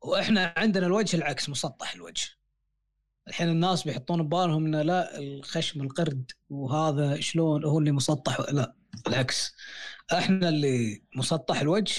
وإحنا 0.03 0.55
عندنا 0.57 0.87
الوجه 0.87 1.17
العكس 1.17 1.49
مسطح 1.49 1.95
الوجه. 1.95 2.29
الحين 3.29 3.49
الناس 3.49 3.83
بيحطون 3.85 4.23
ببالهم 4.23 4.67
إنه 4.67 4.83
لا 4.83 5.19
الخشم 5.19 5.81
القرد 5.83 6.31
وهذا 6.51 7.21
شلون 7.21 7.65
هو 7.65 7.79
اللي 7.79 7.93
مسطح؟ 7.93 8.41
لا 8.41 8.75
بالعكس 9.05 9.55
إحنا 10.13 10.49
اللي 10.49 11.03
مسطح 11.17 11.61
الوجه 11.61 11.95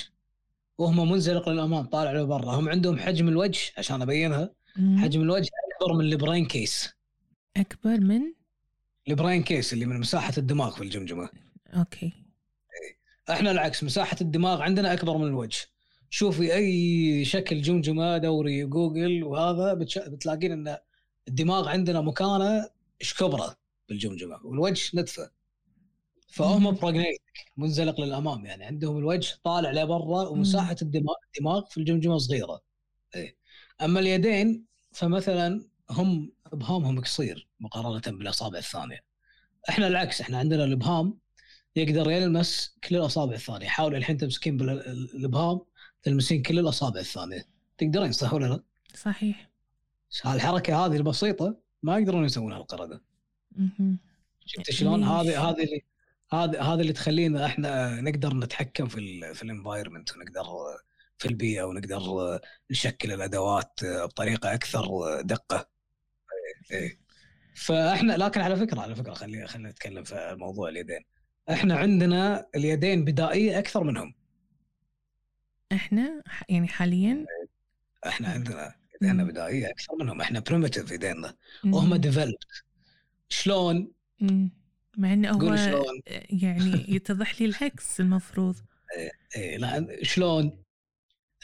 وهم 0.77 1.11
منزلق 1.11 1.49
للأمام 1.49 1.85
طالع 1.85 2.11
لبرا 2.11 2.55
هم 2.55 2.69
عندهم 2.69 2.99
حجم 2.99 3.27
الوجه 3.27 3.59
عشان 3.77 4.01
أبينها. 4.01 4.53
حجم 4.97 5.21
الوجه 5.21 5.49
أكبر 5.75 5.93
من 5.93 6.05
البرين 6.05 6.45
كيس. 6.45 6.95
أكبر 7.57 7.99
من؟ 7.99 8.21
ال 9.07 9.13
brain 9.13 9.43
case 9.43 9.73
اللي 9.73 9.85
من 9.85 9.99
مساحة 9.99 10.33
الدماغ 10.37 10.75
في 10.75 10.83
الجمجمة. 10.83 11.29
okay. 11.73 12.13
إحنا 13.29 13.51
العكس 13.51 13.83
مساحة 13.83 14.17
الدماغ 14.21 14.61
عندنا 14.61 14.93
أكبر 14.93 15.17
من 15.17 15.27
الوجه. 15.27 15.74
شوفي 16.09 16.55
أي 16.55 17.25
شكل 17.25 17.61
جمجمة 17.61 18.17
دوري 18.17 18.65
جوجل 18.65 19.23
وهذا 19.23 19.73
بتش... 19.73 19.97
بتلاقين 19.97 20.51
إن 20.51 20.77
الدماغ 21.27 21.67
عندنا 21.69 22.01
مكانه 22.01 22.69
إيش 23.01 23.13
كبره 23.13 23.55
بالجمجمة 23.89 24.39
والوجه 24.43 24.99
نتفه. 24.99 25.31
فهم 26.27 26.63
مم. 26.63 26.71
prognathic 26.71 27.21
منزلق 27.57 28.01
للأمام 28.01 28.45
يعني. 28.45 28.63
عندهم 28.63 28.97
الوجه 28.97 29.35
طالع 29.43 29.71
لبرا 29.71 30.27
ومساحة 30.27 30.75
الدماغ 30.81 31.15
الدماغ 31.27 31.65
في 31.65 31.77
الجمجمة 31.77 32.17
صغيرة. 32.17 32.61
إيه. 33.15 33.37
أما 33.81 33.99
اليدين 33.99 34.65
فمثلا 34.91 35.65
هم 35.89 36.31
أبهامهم 36.45 37.01
قصير 37.01 37.47
مقارنة 37.59 38.17
بالأصابع 38.17 38.57
الثانية. 38.57 39.03
إحنا 39.69 39.87
العكس 39.87 40.21
إحنا 40.21 40.37
عندنا 40.37 40.63
الأبهام 40.63 41.19
يقدر 41.75 42.11
يلمس 42.11 42.77
كل 42.83 42.95
الأصابع 42.95 43.33
الثانية. 43.33 43.67
حاول 43.67 43.95
الحين 43.95 44.17
تمسكين 44.17 44.57
بالابهام 44.57 45.61
تلمسين 46.05 46.41
كل 46.41 46.59
الأصابع 46.59 46.99
الثانية 46.99 47.45
تقدرين 47.77 48.11
صح 48.11 48.33
ولا 48.33 48.45
لا؟ 48.45 48.63
صحيح 48.95 49.49
هالحركة 50.23 50.85
هذه 50.85 50.95
البسيطة 50.95 51.57
ما 51.83 51.97
يقدرون 51.97 52.25
يسوونها 52.25 52.57
القرده. 52.57 53.01
شفت 54.45 54.71
شلون؟ 54.71 55.03
هذه 55.03 55.49
هذه 55.49 55.63
اللي 55.63 55.81
هذا 56.33 56.61
هذا 56.61 56.81
اللي 56.81 56.93
تخلينا 56.93 57.45
إحنا 57.45 58.01
نقدر 58.01 58.33
نتحكم 58.33 58.87
في 58.87 58.99
ال 58.99 59.35
في 59.35 59.43
الانفايرمنت 59.43 60.15
ونقدر 60.15 60.45
في 61.17 61.27
البيئة 61.27 61.63
ونقدر 61.63 62.01
نشكل 62.71 63.11
الأدوات 63.11 63.79
بطريقة 63.83 64.53
أكثر 64.53 64.87
دقة 65.21 65.69
إيه. 66.71 66.99
فاحنا 67.55 68.13
لكن 68.13 68.41
على 68.41 68.55
فكره 68.55 68.81
على 68.81 68.95
فكرة 68.95 69.13
خلينا 69.13 69.47
خلينا 69.47 69.69
نتكلم 69.69 70.03
في 70.03 70.35
موضوع 70.39 70.69
اليدين 70.69 71.01
إحنا 71.49 71.75
عندنا 71.75 72.47
اليدين 72.55 73.05
بدائية 73.05 73.59
أكثر 73.59 73.83
منهم 73.83 74.13
إحنا 75.71 76.23
يعني 76.49 76.67
حاليا 76.67 77.25
إحنا 78.07 78.27
عندنا 78.27 78.75
ايدينا 78.93 79.23
مم. 79.23 79.29
بدائيه 79.29 79.69
أكثر 79.69 79.95
منهم 79.95 80.21
إحنا 80.21 80.39
primitive 80.39 80.91
ايدينا 80.91 81.35
وهم 81.65 81.89
مم. 81.89 81.95
developed 81.95 82.33
شلون؟ 83.29 83.91
مم. 84.19 84.51
مع 84.97 85.13
انه 85.13 85.31
هو 85.31 85.55
شلون؟ 85.55 86.01
يعني 86.29 86.85
يتضح 86.95 87.41
لي 87.41 87.47
العكس 87.47 87.99
المفروض 87.99 88.55
إيه 89.35 89.57
لا 89.57 90.03
شلون؟ 90.03 90.63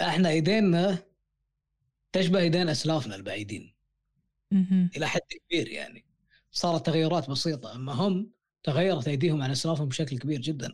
إحنا 0.02 0.30
ايدينا 0.30 0.98
تشبه 2.14 2.40
ايدين 2.40 2.70
أسلافنا 2.70 3.16
البعيدين 3.16 3.74
مهم. 4.52 4.90
إلى 4.98 5.08
حد 5.08 5.22
كبير 5.48 5.68
يعني 5.68 6.06
صارت 6.52 6.86
تغيرات 6.86 7.30
بسيطة 7.30 7.76
أما 7.76 7.94
هم 7.94 8.32
تغيرت 8.64 9.08
أيديهم 9.08 9.42
عن 9.42 9.52
أسلافهم 9.52 9.88
بشكل 9.88 10.18
كبير 10.18 10.42
جدا 10.42 10.74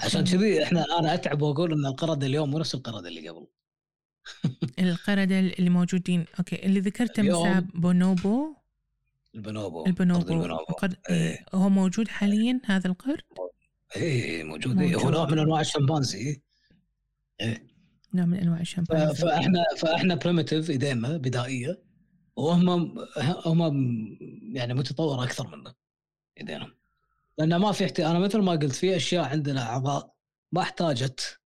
عشان 0.00 0.24
كذي 0.24 0.62
إحنا 0.62 0.98
أنا 0.98 1.14
أتعب 1.14 1.42
وأقول 1.42 1.72
إن 1.72 1.86
القرده 1.86 2.26
اليوم 2.26 2.50
مو 2.50 2.58
نفس 2.58 2.74
القرده 2.74 3.08
اللي 3.08 3.28
قبل 3.28 3.46
القردة 4.78 5.38
اللي 5.38 5.70
موجودين 5.70 6.24
okay 6.38 6.66
اللي 6.66 6.80
ذكرته 6.80 7.22
مساء 7.22 7.60
بونوبو 7.60 8.54
البونوبو 9.34 9.86
البونوبو 9.86 10.24
قرد 10.24 10.32
البونوبو 10.32 10.64
إيه. 11.10 11.30
إيه. 11.30 11.46
هو 11.54 11.68
موجود 11.68 12.08
حاليا 12.08 12.60
هذا 12.64 12.88
القرد 12.88 13.22
إيه 13.96 14.44
موجود 14.44 14.80
إيه. 14.80 14.94
هو 14.94 14.98
موجود. 14.98 15.12
نوع 15.14 15.30
من 15.30 15.38
أنواع 15.38 15.60
الشمبانزي 15.60 16.42
إيه. 17.40 17.66
نوع 18.14 18.26
من 18.26 18.38
أنواع 18.38 18.60
الشمبانزي 18.60 19.14
فإحنا 19.14 19.64
فإحنا 19.78 20.14
بريمتيف 20.14 20.70
ايدينا 20.70 21.16
بدائية 21.16 21.82
وهم 22.36 22.94
هم 23.46 23.60
يعني 24.42 24.74
متطورة 24.74 25.24
أكثر 25.24 25.56
منا 25.56 25.74
ايدينهم 26.38 26.72
لأن 27.38 27.56
ما 27.56 27.72
في 27.72 27.84
احتياج 27.84 28.10
أنا 28.10 28.18
مثل 28.18 28.38
ما 28.38 28.52
قلت 28.52 28.72
في 28.72 28.96
أشياء 28.96 29.24
عندنا 29.24 29.62
أعضاء 29.62 30.14
ما 30.52 30.62
احتاجت 30.62 31.40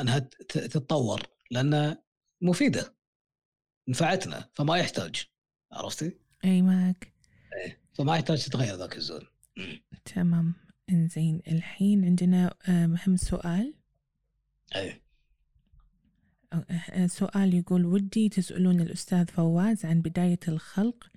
أنها 0.00 0.18
تتطور 0.48 1.22
لانها 1.50 2.02
مفيدة 2.40 2.94
نفعتنا 3.88 4.48
فما 4.52 4.76
يحتاج 4.76 5.24
عرفتي؟ 5.72 6.18
أي 6.44 6.62
معك. 6.62 7.12
فما 7.94 8.14
يحتاج 8.14 8.44
تتغير 8.44 8.74
ذاك 8.76 8.96
الزول 8.96 9.26
تمام. 10.14 10.54
إنزين 10.90 11.42
الحين 11.48 12.04
عندنا 12.04 12.54
آه، 12.68 12.86
مهم 12.86 13.16
سؤال. 13.16 13.74
اي 14.76 15.02
آه، 16.52 17.06
سؤال 17.06 17.54
يقول 17.54 17.86
ودي 17.86 18.28
تسألون 18.28 18.80
الأستاذ 18.80 19.26
فواز 19.26 19.84
عن 19.84 20.02
بداية 20.02 20.40
الخلق 20.48 21.10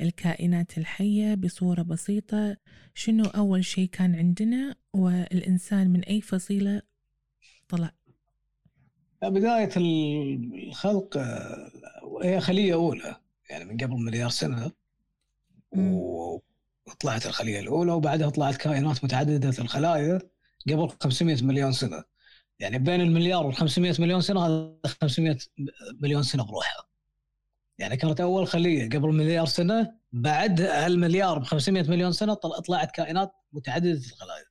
الكائنات 0.00 0.78
الحية 0.78 1.34
بصورة 1.34 1.82
بسيطة 1.82 2.56
شنو 2.94 3.24
أول 3.24 3.64
شيء 3.64 3.88
كان 3.88 4.14
عندنا 4.14 4.74
والإنسان 4.92 5.90
من 5.90 6.04
أي 6.04 6.20
فصيلة 6.20 6.82
طلع؟ 7.68 7.92
بداية 9.22 9.70
الخلق 9.76 11.16
آه، 11.16 11.70
هي 12.22 12.40
خلية 12.40 12.74
أولى 12.74 13.16
يعني 13.50 13.64
من 13.64 13.76
قبل 13.76 13.94
مليار 13.94 14.28
سنة. 14.28 14.70
مم. 15.72 15.92
وطلعت 16.86 17.26
الخلية 17.26 17.60
الأولى 17.60 17.92
وبعدها 17.92 18.30
طلعت 18.30 18.56
كائنات 18.56 19.04
متعددة 19.04 19.54
الخلايا 19.58 20.18
قبل 20.68 20.88
500 21.02 21.44
مليون 21.44 21.72
سنة. 21.72 22.04
يعني 22.58 22.78
بين 22.78 23.00
المليار 23.00 23.46
وال 23.46 23.54
500 23.54 23.94
مليون 23.98 24.20
سنة 24.20 24.46
هذا 24.46 24.76
500 24.86 25.38
مليون 26.00 26.22
سنة 26.22 26.44
بروحها. 26.44 26.93
يعني 27.78 27.96
كانت 27.96 28.20
أول 28.20 28.46
خلية 28.46 28.88
قبل 28.88 29.08
مليار 29.08 29.46
سنة 29.46 29.94
بعد 30.12 30.60
هالمليار 30.60 31.38
ب 31.38 31.42
500 31.44 31.90
مليون 31.90 32.12
سنة 32.12 32.34
طل- 32.34 32.62
طلعت 32.62 32.90
كائنات 32.90 33.32
متعددة 33.52 33.92
الخلايا. 34.12 34.44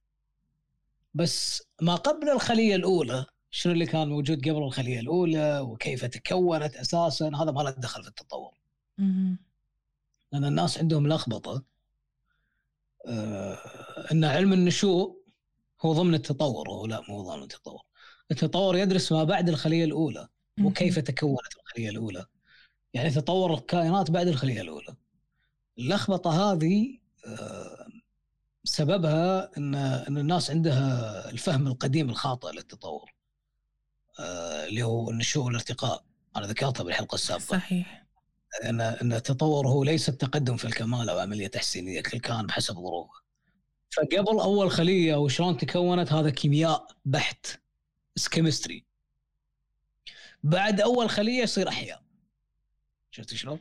بس 1.13 1.63
ما 1.81 1.95
قبل 1.95 2.29
الخلية 2.29 2.75
الأولى 2.75 3.25
شنو 3.51 3.73
اللي 3.73 3.85
كان 3.85 4.07
موجود 4.07 4.49
قبل 4.49 4.63
الخلية 4.63 4.99
الأولى؟ 4.99 5.59
وكيف 5.59 6.05
تكونت 6.05 6.75
أساسا؟ 6.75 7.31
هذا 7.35 7.51
ما 7.51 7.61
له 7.61 7.69
دخل 7.69 8.03
في 8.03 8.09
التطور. 8.09 8.53
لأن 10.31 10.45
الناس 10.45 10.77
عندهم 10.77 11.07
لخبطة 11.07 11.63
آه 13.07 13.57
إن 14.11 14.23
علم 14.23 14.53
النشوء 14.53 15.23
هو 15.81 15.93
ضمن 15.93 16.13
التطور 16.13 16.69
وهو 16.69 16.85
لا 16.85 17.01
مو 17.09 17.21
ضمن 17.21 17.43
التطور. 17.43 17.81
التطور 18.31 18.77
يدرس 18.77 19.11
ما 19.11 19.23
بعد 19.23 19.49
الخلية 19.49 19.85
الأولى 19.85 20.27
وكيف 20.63 20.99
تكونت 20.99 21.55
الخلية 21.59 21.89
الأولى. 21.89 22.25
يعني 22.93 23.09
تطور 23.09 23.53
الكائنات 23.53 24.11
بعد 24.11 24.27
الخلية 24.27 24.61
الأولى 24.61 24.95
اللخبطة 25.77 26.51
هذه 26.51 26.97
آه، 27.25 27.87
سببها 28.63 29.57
إن 29.57 29.75
إن 29.75 30.17
الناس 30.17 30.51
عندها 30.51 31.29
الفهم 31.29 31.67
القديم 31.67 32.09
الخاطئ 32.09 32.51
للتطور 32.51 33.13
آه، 34.19 34.65
اللي 34.65 34.83
هو 34.83 35.09
النشوء 35.09 35.45
والارتقاء 35.45 36.03
أنا 36.35 36.47
ذكرتها 36.47 36.83
بالحلقة 36.83 37.15
السابقة 37.15 37.43
صحيح 37.43 38.03
إن 38.63 38.81
إن 38.81 39.13
التطور 39.13 39.67
هو 39.67 39.83
ليس 39.83 40.09
التقدم 40.09 40.57
في 40.57 40.65
الكمال 40.65 41.09
أو 41.09 41.19
عملية 41.19 41.47
تحسينية 41.47 42.01
كل 42.01 42.19
كان 42.19 42.45
بحسب 42.45 42.75
ظروفه. 42.75 43.23
فقبل 43.91 44.39
أول 44.39 44.71
خلية 44.71 45.15
وشلون 45.15 45.57
تكونت 45.57 46.13
هذا 46.13 46.29
كيمياء 46.29 46.87
بحت 47.05 47.47
كيمستري. 48.31 48.85
بعد 50.43 50.81
أول 50.81 51.09
خلية 51.09 51.43
يصير 51.43 51.69
أحياء. 51.69 52.02
شفت 53.13 53.33
شلون؟ 53.33 53.59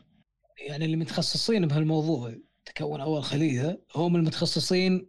يعني 0.68 0.84
اللي 0.84 0.96
متخصصين 0.96 1.66
بهالموضوع 1.66 2.34
تكون 2.64 3.00
أول 3.00 3.24
خلية 3.24 3.80
هم 3.96 4.16
المتخصصين 4.16 5.06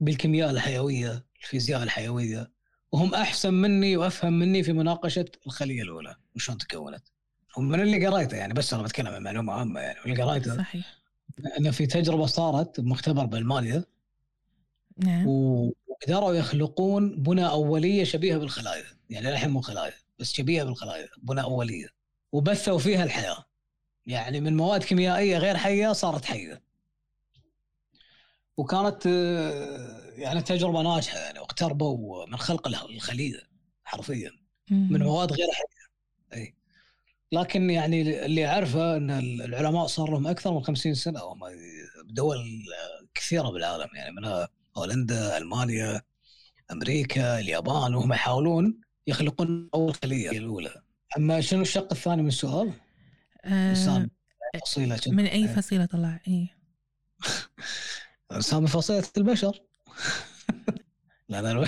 بالكيمياء 0.00 0.50
الحيوية، 0.50 1.24
الفيزياء 1.42 1.82
الحيوية 1.82 2.50
وهم 2.92 3.14
أحسن 3.14 3.54
مني 3.54 3.96
وأفهم 3.96 4.32
مني 4.32 4.62
في 4.62 4.72
مناقشة 4.72 5.24
الخلية 5.46 5.82
الأولى 5.82 6.16
وشلون 6.36 6.58
تكونت. 6.58 7.02
ومن 7.56 7.80
اللي 7.80 8.06
قريته 8.06 8.36
يعني 8.36 8.54
بس 8.54 8.74
أنا 8.74 8.82
بتكلم 8.82 9.06
عن 9.06 9.22
معلومة 9.22 9.52
عامة 9.52 9.80
يعني 9.80 10.00
واللي 10.00 10.22
قريته. 10.22 10.56
صحيح. 10.56 10.98
انه 11.58 11.70
في 11.70 11.86
تجربة 11.86 12.26
صارت 12.26 12.80
بمختبر 12.80 13.24
بالمانيا. 13.24 13.84
نعم. 14.98 15.26
وقدروا 15.26 16.34
يخلقون 16.34 17.22
بنى 17.22 17.48
أولية 17.48 18.04
شبيهة 18.04 18.38
بالخلايا. 18.38 18.84
يعني 19.10 19.28
الحين 19.28 19.50
مو 19.50 19.60
خلايا 19.60 19.94
بس 20.18 20.32
شبيهة 20.32 20.64
بالخلايا 20.64 21.08
بنى 21.22 21.42
أولية. 21.42 21.88
وبثوا 22.32 22.78
فيها 22.78 23.04
الحياة. 23.04 23.44
يعني 24.06 24.40
من 24.40 24.56
مواد 24.56 24.84
كيميائية 24.84 25.38
غير 25.38 25.56
حية 25.56 25.92
صارت 25.92 26.24
حية 26.24 26.62
وكانت 28.56 29.06
آه، 29.06 30.10
يعني 30.16 30.42
تجربة 30.42 30.82
ناجحة 30.82 31.18
يعني 31.18 31.38
واقتربوا 31.38 32.26
من 32.26 32.36
خلق 32.36 32.68
الخلية 32.68 33.40
حرفيا 33.84 34.30
من. 34.70 35.02
مواد 35.02 35.32
غير 35.32 35.48
حية 35.52 35.84
أي 36.38 36.54
لكن 37.32 37.70
يعني 37.70 38.24
اللي 38.26 38.46
أعرفه 38.46 38.96
إن 38.96 39.10
العلماء 39.40 39.86
صار 39.86 40.10
لهم 40.10 40.26
أكثر 40.26 40.52
من 40.52 40.62
50 40.62 40.94
سنة 40.94 41.24
وهم 41.24 41.40
بدول 42.04 42.38
كثيرة 43.14 43.50
بالعالم 43.50 43.88
يعني 43.94 44.10
منها 44.14 44.48
هولندا، 44.76 45.38
ألمانيا، 45.38 46.02
أمريكا، 46.72 47.38
اليابان 47.38 47.94
وهم 47.94 48.12
يحاولون 48.12 48.80
يخلقون 49.06 49.70
أول 49.74 49.94
خلية 49.94 50.30
الأولى. 50.30 50.82
أما 51.16 51.40
شنو 51.40 51.62
الشق 51.62 51.92
الثاني 51.92 52.22
من 52.22 52.28
السؤال؟ 52.28 52.72
آه 53.44 54.08
فصيلة 54.64 55.00
من 55.06 55.26
أي 55.26 55.48
فصيلة 55.48 55.84
طلع؟ 55.84 56.20
اي 56.28 56.48
انسان 58.32 58.60
من 58.60 58.66
فصيلة 58.66 59.04
البشر. 59.16 59.60
لا 61.28 61.42
لا 61.42 61.66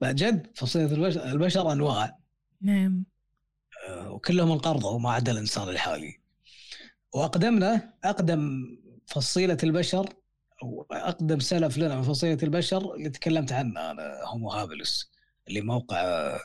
لا. 0.00 0.12
جد 0.12 0.46
فصيلة 0.54 0.92
البشر 0.92 1.24
البشر 1.24 1.72
أنواع. 1.72 2.18
نعم. 2.60 3.04
آه، 3.88 4.10
وكلهم 4.10 4.52
انقرضوا 4.52 4.98
ما 4.98 5.12
عدا 5.12 5.32
الإنسان 5.32 5.68
الحالي. 5.68 6.20
وأقدمنا 7.12 7.94
أقدم 8.04 8.64
فصيلة 9.06 9.58
البشر 9.62 10.14
وأقدم 10.62 11.40
سلف 11.40 11.78
لنا 11.78 11.96
من 11.96 12.02
فصيلة 12.02 12.38
البشر 12.42 12.94
اللي 12.94 13.10
تكلمت 13.10 13.52
عنه 13.52 13.90
أنا 13.90 14.20
هومو 14.24 14.50
هابلس 14.50 15.10
اللي 15.48 15.60
موقع 15.60 16.36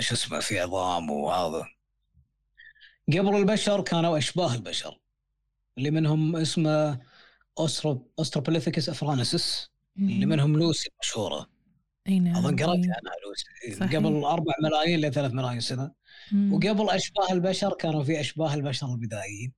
شو 0.00 0.14
اسمه 0.14 0.40
في 0.40 0.60
عظام 0.60 1.10
وهذا. 1.10 1.73
قبل 3.08 3.36
البشر 3.36 3.80
كانوا 3.80 4.18
أشباه 4.18 4.54
البشر 4.54 5.00
اللي 5.78 5.90
منهم 5.90 6.36
اسمه 6.36 6.98
Australo 7.58 8.10
Australopithecus 8.18 8.88
afarensis 8.88 9.70
اللي 9.98 10.26
منهم 10.26 10.56
لوسي 10.56 10.90
مشهورة 11.02 11.54
أي 12.08 12.18
نعم 12.18 12.36
أظن 12.36 12.56
قرأت 12.56 12.78
عنها 12.78 13.14
لوسي. 13.26 13.76
صحيح. 13.76 13.96
قبل 13.96 14.24
4 14.24 14.54
ملايين 14.62 15.00
ل 15.00 15.12
3 15.12 15.34
ملايين 15.34 15.90
مم. 16.32 16.52
وقبل 16.52 16.90
أشباه 16.90 17.32
البشر 17.32 17.72
كانوا 17.72 18.04
في 18.04 18.20
أشباه 18.20 18.54
البشر 18.54 18.86
البدائيين. 18.86 19.52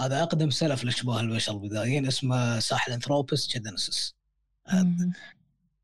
هذا 0.00 0.22
أقدم 0.22 0.50
سلف 0.50 0.84
لأشباه 0.84 1.20
البشر 1.20 1.52
البدائيين 1.52 2.06
اسمه 2.06 2.58
Sahelanthropus 2.58 3.46
tchadensis 3.46 4.14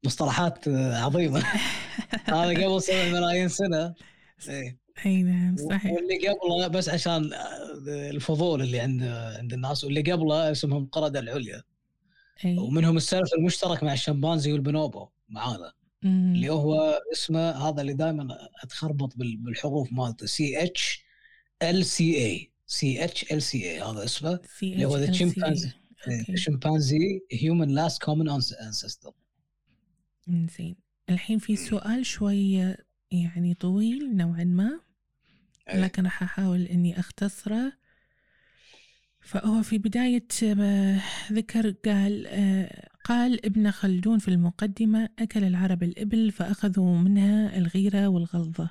مصطلحات 0.04 0.68
عظيمة. 0.68 1.40
هذا 2.26 2.64
قبل 2.64 2.82
7 2.82 3.08
ملايين 3.12 3.48
سنة. 3.48 3.94
إيه. 4.48 4.85
أي 5.06 5.22
نعم 5.22 5.56
صحيح. 5.56 5.92
واللي 5.92 6.28
قبله 6.28 6.68
بس 6.68 6.88
عشان 6.88 7.30
الفضول 7.88 8.62
اللي 8.62 8.80
عند 8.80 9.02
عند 9.38 9.52
الناس 9.52 9.84
واللي 9.84 10.12
قبله 10.12 10.50
اسمهم 10.50 10.82
القردة 10.82 11.20
العليا. 11.20 11.62
أي. 12.44 12.58
ومنهم 12.58 12.96
السلف 12.96 13.34
المشترك 13.38 13.82
مع 13.82 13.92
الشمبانزي 13.92 14.52
والبنوبو 14.52 15.08
معانا 15.28 15.72
اللي 16.04 16.48
هو 16.48 17.00
اسمه 17.12 17.50
هذا 17.50 17.80
اللي 17.80 17.92
دائما 17.92 18.38
أتخربط 18.62 19.12
بالحروف 19.16 19.92
مالته 19.92 20.26
سي 20.26 20.62
اتش 20.62 21.04
ال 21.62 21.86
سي 21.86 22.16
اي 22.16 22.50
سي 22.66 23.04
اتش 23.04 23.32
ال 23.32 23.42
سي 23.42 23.70
اي 23.70 23.80
هذا 23.80 24.04
اسمه 24.04 24.40
اللي 24.62 24.84
هو 24.84 24.96
the 24.96 25.12
chimpanzee 25.12 25.70
chimpanzee 26.34 27.20
human 27.32 27.68
last 27.68 28.02
common 28.02 28.28
ancestor 28.30 29.12
زين 30.28 30.76
الحين 31.10 31.38
في 31.38 31.56
سؤال 31.56 32.06
شوي 32.06 32.74
يعني 33.10 33.54
طويل 33.54 34.16
نوعا 34.16 34.44
ما. 34.44 34.80
لكن 35.74 36.04
راح 36.04 36.22
أحاول 36.22 36.62
إني 36.62 37.00
أختصره. 37.00 37.72
فهو 39.20 39.62
في 39.62 39.78
بداية 39.78 40.26
ذكر 41.32 41.70
قال 41.70 42.26
قال 43.04 43.46
ابن 43.46 43.70
خلدون 43.70 44.18
في 44.18 44.28
المقدمة 44.28 45.08
أكل 45.18 45.44
العرب 45.44 45.82
الإبل 45.82 46.32
فأخذوا 46.32 46.98
منها 46.98 47.56
الغيرة 47.58 48.08
والغلظة 48.08 48.70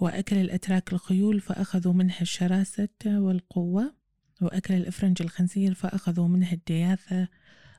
وأكل 0.00 0.36
الأتراك 0.36 0.92
الخيول 0.92 1.40
فأخذوا 1.40 1.92
منها 1.92 2.20
الشراسة 2.20 2.88
والقوة 3.06 3.94
وأكل 4.40 4.74
الإفرنج 4.74 5.22
الخنزير 5.22 5.74
فأخذوا 5.74 6.28
منها 6.28 6.52
الدياثة 6.52 7.28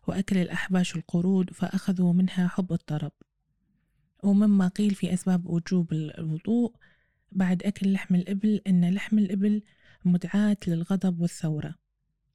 وأكل 0.07 0.37
الأحباش 0.37 0.95
القرود 0.95 1.49
فأخذوا 1.53 2.13
منها 2.13 2.47
حب 2.47 2.73
الطرب. 2.73 3.11
ومما 4.23 4.67
قيل 4.67 4.95
في 4.95 5.13
أسباب 5.13 5.45
وجوب 5.45 5.93
الوضوء 5.93 6.75
بعد 7.31 7.63
أكل 7.63 7.93
لحم 7.93 8.15
الإبل 8.15 8.61
أن 8.67 8.93
لحم 8.93 9.17
الإبل 9.19 9.63
مدعاة 10.05 10.57
للغضب 10.67 11.21
والثورة. 11.21 11.75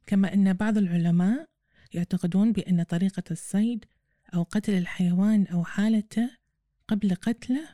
كما 0.06 0.34
أن 0.34 0.52
بعض 0.52 0.78
العلماء 0.78 1.46
يعتقدون 1.94 2.52
بأن 2.52 2.82
طريقة 2.82 3.22
الصيد 3.30 3.84
أو 4.34 4.42
قتل 4.42 4.72
الحيوان 4.72 5.46
أو 5.46 5.64
حالته 5.64 6.30
قبل 6.88 7.14
قتله 7.14 7.68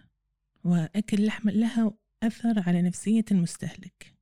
وأكل 0.64 1.26
لحم 1.26 1.50
لها 1.50 1.92
أثر 2.22 2.62
على 2.66 2.82
نفسية 2.82 3.24
المستهلك. 3.30 4.14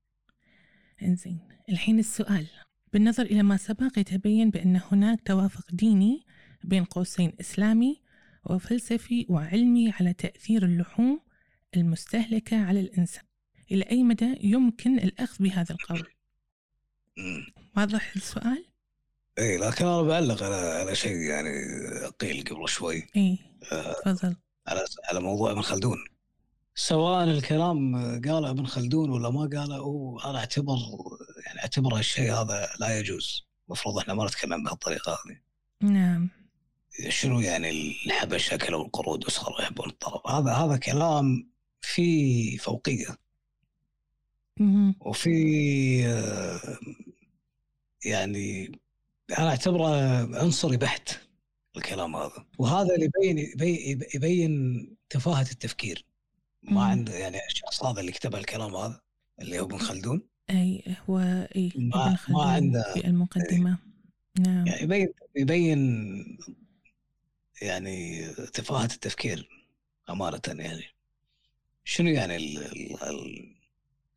إنزين 1.03 1.39
الحين 1.69 1.99
السؤال. 1.99 2.47
بالنظر 2.93 3.23
إلى 3.23 3.43
ما 3.43 3.57
سبق 3.57 3.99
يتبين 3.99 4.51
بأن 4.51 4.81
هناك 4.93 5.21
توافق 5.21 5.73
ديني 5.73 6.27
بين 6.65 6.85
قوسين 6.85 7.33
إسلامي 7.41 8.01
وفلسفي 8.45 9.27
وعلمي 9.29 9.91
على 9.91 10.13
تأثير 10.13 10.65
اللحوم 10.65 11.21
المستهلكة 11.77 12.65
على 12.65 12.81
الإنسان. 12.81 13.25
إلى 13.71 13.85
أي 13.91 14.03
مدى 14.03 14.39
يمكن 14.41 14.99
الأخذ 14.99 15.45
بهذا 15.45 15.75
القول 15.75 16.07
واضح 17.77 18.13
السؤال؟ 18.17 18.65
اي 19.39 19.57
لكن 19.57 19.85
أنا 19.87 20.03
بعلق 20.03 20.43
على 20.43 20.55
على 20.55 20.95
شيء 20.95 21.17
يعني 21.17 21.51
قيل 22.21 22.45
قبل 22.45 22.69
شوي. 22.69 23.07
اي 23.17 23.39
آه، 23.73 23.93
تفضل. 23.93 24.37
على 24.67 24.85
على 25.09 25.21
موضوع 25.21 25.51
ابن 25.51 25.63
خلدون. 25.63 25.99
سواء 26.75 27.25
الكلام 27.25 27.97
قاله 27.97 28.51
ابن 28.51 28.67
خلدون 28.67 29.11
ولا 29.11 29.31
ما 29.31 29.41
قاله 29.41 30.17
أنا 30.25 30.39
أعتبر 30.39 30.77
يعني 31.47 31.61
أعتبر 31.61 31.99
الشيء 31.99 32.33
هذا 32.33 32.69
لا 32.81 32.99
يجوز. 32.99 33.47
المفروض 33.69 33.99
إحنا 33.99 34.15
ما 34.15 34.25
نتكلم 34.25 34.65
بهالطريقة 34.65 35.13
هذه. 35.13 35.39
نعم. 35.81 36.29
شنو 37.09 37.41
يعني 37.41 37.71
الحبش 38.07 38.53
اكلوا 38.53 38.85
القرود 38.85 39.27
وصاروا 39.27 39.61
يحبون 39.61 39.89
الطرب؟ 39.89 40.27
هذا 40.27 40.53
هذا 40.53 40.77
كلام 40.77 41.54
في 41.85 42.59
فوقية. 42.59 43.17
وفي 45.01 46.07
آه، 46.07 46.79
يعني 48.05 48.73
أنا 49.39 49.49
أعتبره 49.49 49.89
عنصري 50.39 50.77
بحت 50.77 51.11
الكلام 51.77 52.17
هذا. 52.17 52.47
وهذا 52.59 52.95
اللي 52.95 53.11
يبين 53.25 54.03
يبين 54.15 54.87
تفاهة 55.11 55.47
التفكير 55.53 56.05
ما 56.63 56.85
عنده 56.85 57.15
يعني 57.15 57.39
الشخص 57.51 57.85
هذا 57.85 58.01
اللي 58.01 58.13
كتب 58.13 58.35
الكلام 58.35 58.77
هذا 58.77 59.01
اللي 59.41 59.61
هو 59.61 59.65
ابن 59.65 59.79
خلدون. 59.79 60.23
أي 60.51 60.97
هو 61.11 61.19
إي 61.57 61.73
ما, 61.77 62.07
ابن 62.07 62.17
خلدون 62.17 62.45
ما 62.45 62.51
عنده 62.51 62.93
في 62.95 63.07
المقدمة. 63.07 63.79
نعم. 64.39 64.67
يعني 64.67 64.83
يبين 64.83 65.09
يبين 65.37 66.39
يعني 67.63 68.27
تفاهة 68.29 68.85
التفكير 68.85 69.49
أمانة 70.11 70.41
يعني. 70.47 70.94
شنو 71.85 72.11
يعني 72.11 72.37
ال 72.37 72.59
ال 73.03 73.55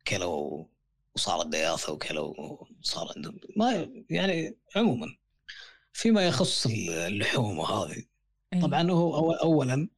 كلو 0.08 0.68
وصارت 1.14 1.46
دياثه 1.46 1.92
وكلو 1.92 2.34
وصار 2.80 3.12
عندهم؟ 3.16 3.40
ما 3.56 3.90
يعني 4.10 4.56
عموما 4.76 5.16
فيما 5.92 6.26
يخص 6.26 6.66
اللحوم 6.66 7.58
وهذه. 7.58 8.04
طبعا 8.62 8.90
هو 8.90 9.32
اولا 9.32 9.88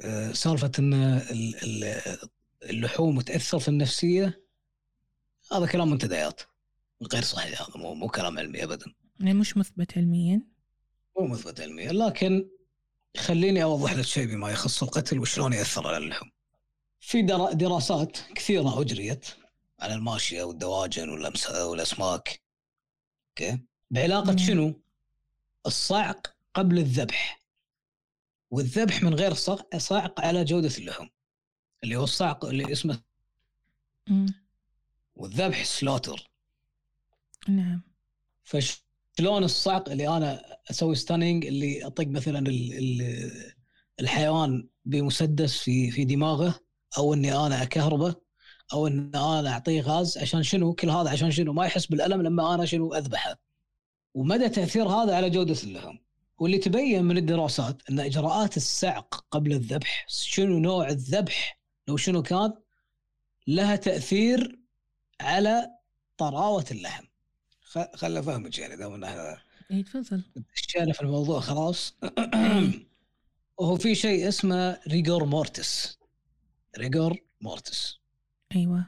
آه، 0.00 0.32
سالفة 0.32 0.72
إن 0.78 1.22
اللحوم 2.62 3.20
تأثر 3.20 3.58
في 3.58 3.68
النفسية 3.68 4.44
هذا 5.52 5.66
كلام 5.66 5.90
منتديات. 5.90 6.40
غير 7.12 7.22
صحيح 7.22 7.62
هذا 7.62 7.76
مو 7.76 7.94
مو 7.94 8.08
كلام 8.08 8.38
علمي 8.38 8.64
ابدا. 8.64 8.94
يعني 9.20 9.34
مش 9.34 9.56
مثبت 9.56 9.98
علميا. 9.98 10.42
مو 11.18 11.26
مثبت 11.26 11.60
علميا 11.60 11.92
لكن 11.92 12.48
خليني 13.18 13.62
أوضح 13.62 13.92
لك 13.92 14.04
شيء 14.04 14.26
بما 14.26 14.50
يخص 14.50 14.82
القتل 14.82 15.18
وشلون 15.18 15.52
يأثر 15.52 15.86
على 15.86 15.96
اللحوم. 15.96 16.30
في 17.00 17.22
دراسات 17.52 18.18
كثيرة 18.34 18.80
أجريت 18.80 19.26
على 19.80 19.94
الماشية 19.94 20.42
والدواجن 20.42 21.08
والأسماك. 21.08 22.42
okay؟ 23.28 23.58
بعلاقة 23.90 24.36
شنو؟ 24.36 24.80
الصعق 25.66 26.36
قبل 26.54 26.78
الذبح. 26.78 27.40
والذبح 28.50 29.02
من 29.02 29.14
غير 29.14 29.34
صعق 29.78 30.20
على 30.20 30.44
جودة 30.44 30.76
اللحوم. 30.78 31.10
اللي 31.84 31.96
هو 31.96 32.04
الصعق 32.04 32.44
اللي 32.44 32.72
اسمه 32.72 33.02
والذبح 35.16 35.64
slaughter. 35.64 36.30
نعم. 37.48 37.82
فش 38.44 38.82
شلون 39.18 39.44
الصعق 39.44 39.88
اللي 39.88 40.08
أنا 40.08 40.42
أسوي 40.70 40.94
stunning 40.94 41.46
اللي 41.46 41.86
أطق 41.86 42.06
مثلا 42.06 42.44
الحيوان 44.00 44.68
بمسدس 44.84 45.58
في 45.58 45.90
في 45.90 46.04
دماغه 46.04 46.60
أو 46.98 47.14
إني 47.14 47.36
أنا 47.36 47.62
أكهربه 47.62 48.14
أو 48.72 48.86
ان 48.86 49.10
أنا 49.14 49.50
أعطيه 49.50 49.80
غاز 49.80 50.18
عشان 50.18 50.42
شنو؟ 50.42 50.74
كل 50.74 50.90
هذا 50.90 51.10
عشان 51.10 51.30
شنو؟ 51.30 51.52
ما 51.52 51.66
يحس 51.66 51.86
بالألم 51.86 52.22
لما 52.22 52.54
أنا 52.54 52.64
شنو؟ 52.64 52.94
أذبحه. 52.94 53.38
ومدى 54.14 54.48
تأثير 54.48 54.88
هذا 54.88 55.16
على 55.16 55.30
جودة 55.30 55.56
اللحم 55.64 55.96
واللي 56.38 56.58
تبين 56.58 57.04
من 57.04 57.16
الدراسات 57.16 57.82
إن 57.90 58.00
إجراءات 58.00 58.56
السعق 58.56 59.24
قبل 59.30 59.52
الذبح 59.52 60.06
شنو 60.08 60.58
نوع 60.58 60.88
الذبح؟ 60.88 61.60
لو 61.88 61.96
شنو 61.96 62.22
كان 62.22 62.52
لها 63.46 63.76
تأثير 63.76 64.58
على 65.20 65.70
طراوة 66.16 66.64
اللحم 66.70 67.07
خل 67.94 68.16
أفهمك 68.16 68.58
يعني 68.58 68.76
دام 68.76 68.94
إنها 68.94 69.42
اي 69.70 69.82
تفضل. 69.82 70.22
اشياء 70.56 70.92
في 70.92 71.02
الموضوع 71.02 71.40
خلاص. 71.40 71.94
وهو 73.58 73.76
في 73.76 73.94
شيء 73.94 74.28
اسمه 74.28 74.80
rigor 74.88 75.24
mortis 75.24 75.98
rigor 76.78 77.18
mortis 77.40 77.98
أيوه. 78.56 78.86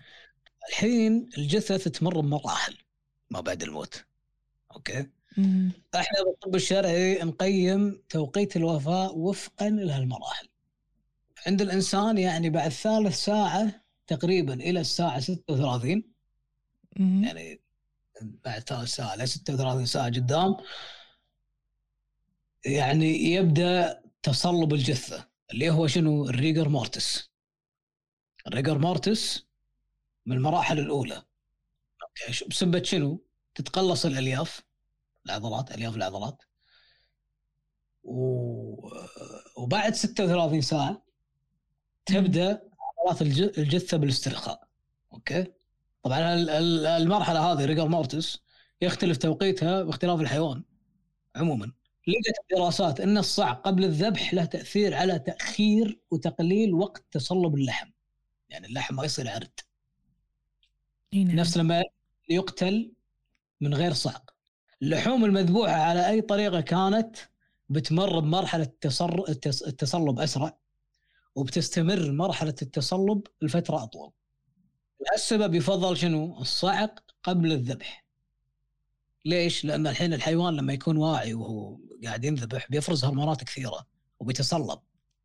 الحين 0.68 1.28
الجثث 1.38 1.88
تمر 1.88 2.20
بمراحل 2.20 2.76
ما 3.30 3.40
بعد 3.40 3.62
الموت. 3.62 4.04
أوكي؟ 4.76 5.06
مم. 5.36 5.72
إحنا 5.94 6.22
بالطب 6.24 6.54
الشرعي 6.54 7.18
نقيم 7.22 8.02
توقيت 8.08 8.56
الوفاة 8.56 9.10
وفقا 9.12 9.70
لهالمراحل. 9.70 10.48
عند 11.46 11.62
الإنسان 11.62 12.18
يعني 12.18 12.50
بعد 12.50 12.70
ثالث 12.70 13.16
ساعة 13.24 13.82
تقريبا 14.06 14.54
إلى 14.54 14.80
الساعة 14.80 15.20
36 15.20 16.04
مم. 16.96 17.24
يعني 17.24 17.60
بعد 18.22 18.60
ثالث 18.62 18.90
ساعه 18.94 19.16
ل 19.16 19.28
36 19.28 19.86
ساعه 19.86 20.06
قدام. 20.06 20.56
يعني 22.64 23.06
يبدأ 23.32 24.02
تصلب 24.22 24.74
الجثة 24.74 25.28
اللي 25.52 25.70
هو 25.70 25.86
شنو؟ 25.86 26.24
ال 26.28 26.35
rigor 26.35 26.68
mortis 26.68 27.30
ال 28.46 28.51
rigor 28.51 28.78
mortis 28.78 29.46
من 30.26 30.36
المراحل 30.36 30.78
الأولى. 30.78 31.22
أوكي 32.02 32.44
بسبه 32.48 32.82
شنو؟ 32.82 33.24
تتقلص 33.54 34.06
الألياف 34.06 34.62
العضلات 35.26 35.70
ألياف 35.74 35.96
العضلات. 35.96 36.42
و... 38.04 38.88
وبعد 39.56 39.94
36 39.94 40.60
ساعة 40.60 41.02
تبدأ 42.06 42.62
عضلات 42.80 43.22
الج- 43.22 43.58
الجثة 43.58 43.96
بالاسترخاء. 43.96 44.68
أوكي؟ 45.12 45.46
طبعا 46.02 46.34
ال- 46.34 46.50
ال- 46.50 46.86
المرحلة 46.86 47.52
هذه 47.52 47.64
rigor 47.64 47.88
mortis 47.88 48.38
يختلف 48.82 49.16
توقيتها 49.16 49.82
باختلاف 49.82 50.20
الحيوان 50.20 50.62
عموما. 51.36 51.72
لقت 52.08 52.38
الدراسات 52.52 53.00
إن 53.00 53.18
الصعق 53.18 53.66
قبل 53.66 53.84
الذبح 53.84 54.34
له 54.34 54.44
تأثير 54.44 54.94
على 54.94 55.18
تأخير 55.18 56.00
وتقليل 56.10 56.74
وقت 56.74 57.04
تصلب 57.10 57.54
اللحم 57.54 57.90
يعني 58.48 58.66
اللحم 58.66 58.94
ما 58.94 59.04
يصير 59.04 59.28
عرد. 59.30 59.50
نعم. 61.14 61.30
نفس 61.36 61.56
لما 61.56 61.82
يقتل 62.28 62.92
من 63.60 63.74
غير 63.74 63.92
صعق. 63.92 64.30
اللحوم 64.82 65.24
المذبوحة 65.24 65.72
على 65.72 66.08
أي 66.08 66.20
طريقة 66.20 66.60
كانت 66.60 67.16
بتمر 67.68 68.18
بمرحلة 68.20 68.62
التصر... 68.64 69.20
التص- 69.26 69.66
التصلب 69.66 70.20
أسرع 70.20 70.58
وبتستمر 71.34 72.12
مرحلة 72.12 72.54
التصلب 72.62 73.26
لفترة 73.42 73.82
أطول. 73.82 74.12
السبب 75.14 75.54
يفضل 75.54 75.96
شنو؟ 75.96 76.40
الصعق 76.40 77.00
قبل 77.22 77.52
الذبح. 77.52 78.04
ليش؟ 79.24 79.64
لأن 79.64 79.86
الحين 79.86 80.14
الحيوان 80.14 80.56
لما 80.56 80.72
يكون 80.72 80.96
واعي 80.96 81.34
وهو 81.34 81.78
قاعد 82.04 82.24
ينذبح 82.24 82.66
بيفرز 82.70 83.04
هرمونات 83.04 83.44
كثيرة 83.44 83.86
وبيتصلب. 84.20 84.78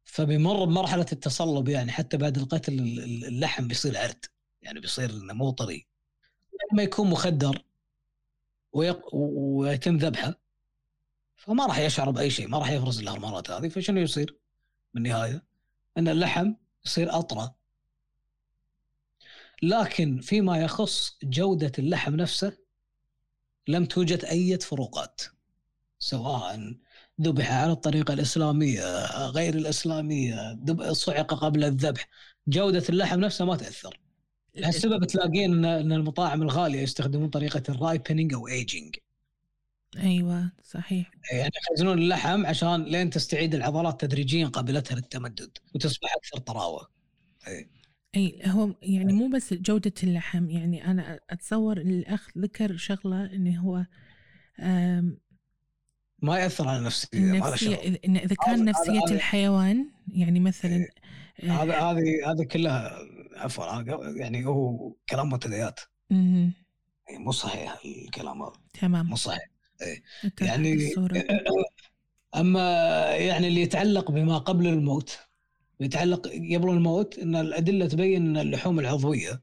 فبيمر 0.04 0.66
بمرحلة 0.66 1.06
التصلب 1.12 1.68
يعني 1.70 1.92
حتى 1.92 2.18
بعد 2.18 2.38
القتل 2.38 2.74
ال- 2.74 3.00
ال- 3.04 3.26
اللحم 3.26 3.68
بيصير 3.68 3.98
عرد 3.98 4.26
يعني 4.62 4.80
بيصير 4.80 5.34
مو 5.34 5.50
طري. 5.52 5.88
لما 6.74 6.84
يكون 6.84 7.10
مخدر 7.10 7.64
ويق... 8.74 9.16
ويتم 9.16 9.98
ذبحه 9.98 10.40
فما 11.36 11.66
راح 11.66 11.78
يشعر 11.80 12.12
بأي 12.12 12.30
شيء 12.30 12.48
ما 12.48 12.58
راح 12.58 12.72
يفرز 12.72 13.00
الهرمونات 13.00 13.50
هذه 13.50 13.68
فشنو 13.68 14.02
يصير 14.02 14.38
بالنهايه 14.94 15.44
إن 15.98 16.08
اللحم 16.08 16.54
يصير 16.86 17.18
أطرى 17.20 17.54
لكن 19.64 20.20
فيما 20.20 20.58
يخص 20.58 21.18
جودة 21.24 21.72
اللحم 21.80 22.16
نفسه 22.16 22.58
لم 23.68 23.86
توجد 23.86 24.26
أي 24.26 24.60
فروقات 24.60 25.22
سواء 26.00 26.74
ذبح 27.22 27.52
على 27.52 27.72
الطريقة 27.72 28.14
الإسلامية 28.14 29.06
غير 29.30 29.56
الإسلامية 29.56 30.52
ذب- 30.52 30.94
صعق 30.94 31.34
قبل 31.34 31.64
الذبح 31.64 32.08
جودة 32.48 32.84
اللحم 32.90 33.20
نفسه 33.20 33.46
ما 33.46 33.56
تأثر 33.56 34.00
السبب 34.58 35.06
تلاقين 35.06 35.66
ان 35.66 35.92
المطاعم 35.92 36.42
الغالية 36.42 36.82
يستخدمون 36.82 37.30
طريقة 37.30 37.64
ال 37.70 37.77
ripening 37.77 38.34
أو 38.34 38.48
aging 38.48 38.96
أيوه 39.98 40.52
صحيح 40.64 41.12
يعني 41.34 41.52
يخزنون 41.72 41.98
اللحم 42.00 42.46
عشان 42.46 42.84
لين 42.84 43.10
تستعيد 43.10 43.56
العضلات 43.56 44.02
تدريجيا 44.02 44.48
قابليتها 44.48 44.96
للتمدد 44.96 45.58
وتصبح 45.76 46.16
أكثر 46.16 46.38
طراوة. 46.38 46.88
إيه. 47.48 47.70
إي 48.16 48.40
هو 48.46 48.76
يعني 48.82 49.14
مو 49.14 49.28
بس 49.28 49.54
جودة 49.54 49.94
اللحم 50.04 50.50
يعني 50.50 50.86
أنا 50.92 51.20
أتصور 51.30 51.78
الأخ 51.78 52.30
ذكر 52.38 52.78
شغلة 52.78 53.26
انه 53.26 53.60
هو 53.60 53.86
ما 56.22 56.40
يأثر 56.40 56.68
على 56.68 56.78
النفسية 56.78 57.98
إن 58.06 58.18
إذا 58.18 58.36
كان 58.46 58.66
نفسية 58.66 59.02
هذا- 59.06 59.16
الحيوان 59.16 59.90
يعني 60.08 60.40
مثلا 60.40 60.88
آه، 61.44 61.48
هذا 61.48 61.80
هذه 61.80 62.32
هذه 62.32 62.44
كلها 62.44 62.98
عفوا 63.36 63.82
يعني 64.18 64.46
هو 64.46 64.92
كلام 65.10 65.30
منتديات 65.30 65.80
إيه، 66.12 67.18
مو 67.18 67.32
صحيح 67.32 67.78
الكلام 67.86 68.42
هذا. 68.42 68.54
تمام. 68.82 69.06
مو 69.06 69.16
صحيح. 69.16 69.50
اتضحت 70.26 70.42
يعني 70.42 70.94
أما 72.36 72.62
يعني 73.16 73.48
اللي 73.48 73.62
يتعلق 73.62 74.12
بما 74.12 74.38
قبل 74.38 74.68
الموت 74.68 75.20
يتعلق 75.80 76.28
قبل 76.28 76.70
الموت 76.70 77.20
إن 77.20 77.36
الأدلة 77.36 77.88
تبين 77.88 78.26
إن 78.26 78.38
اللحوم 78.38 78.80
العضوية 78.80 79.42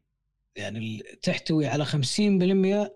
يعني 0.57 1.03
تحتوي 1.23 1.67
على 1.67 1.85
50% 1.85 2.91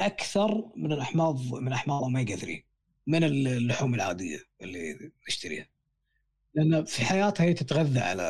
أكثر 0.00 0.72
من 0.76 0.92
الأحماض 0.92 1.54
من 1.54 1.72
أحماض 1.72 2.02
اوميجا 2.02 2.36
3 2.36 2.62
من 3.06 3.24
اللحوم 3.24 3.94
العادية 3.94 4.38
اللي 4.62 5.10
نشتريها. 5.28 5.66
لأن 6.54 6.84
في 6.84 7.04
حياتها 7.04 7.44
هي 7.44 7.54
تتغذى 7.54 8.00
على 8.00 8.22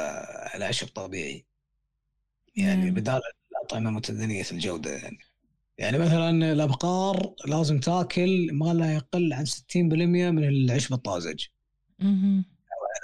على 0.55 0.65
عشب 0.65 0.89
طبيعي. 0.89 1.45
يعني. 2.57 2.91
بدال 2.91 3.21
الأطعمة 3.53 3.91
متدنيه 3.91 4.45
الجودة 4.53 4.91
يعني. 4.91 5.19
يعني 5.79 5.99
مثلا 5.99 6.53
الأبقار 6.53 7.35
لازم 7.47 7.81
تاكل 7.81 8.49
ما 8.53 8.75
لا 8.75 8.95
يقل 8.95 9.33
عن 9.33 9.45
60% 9.47 9.51
من 9.77 10.45
العشب 10.49 10.93
الطازج. 10.93 11.45
مهم. 11.99 12.45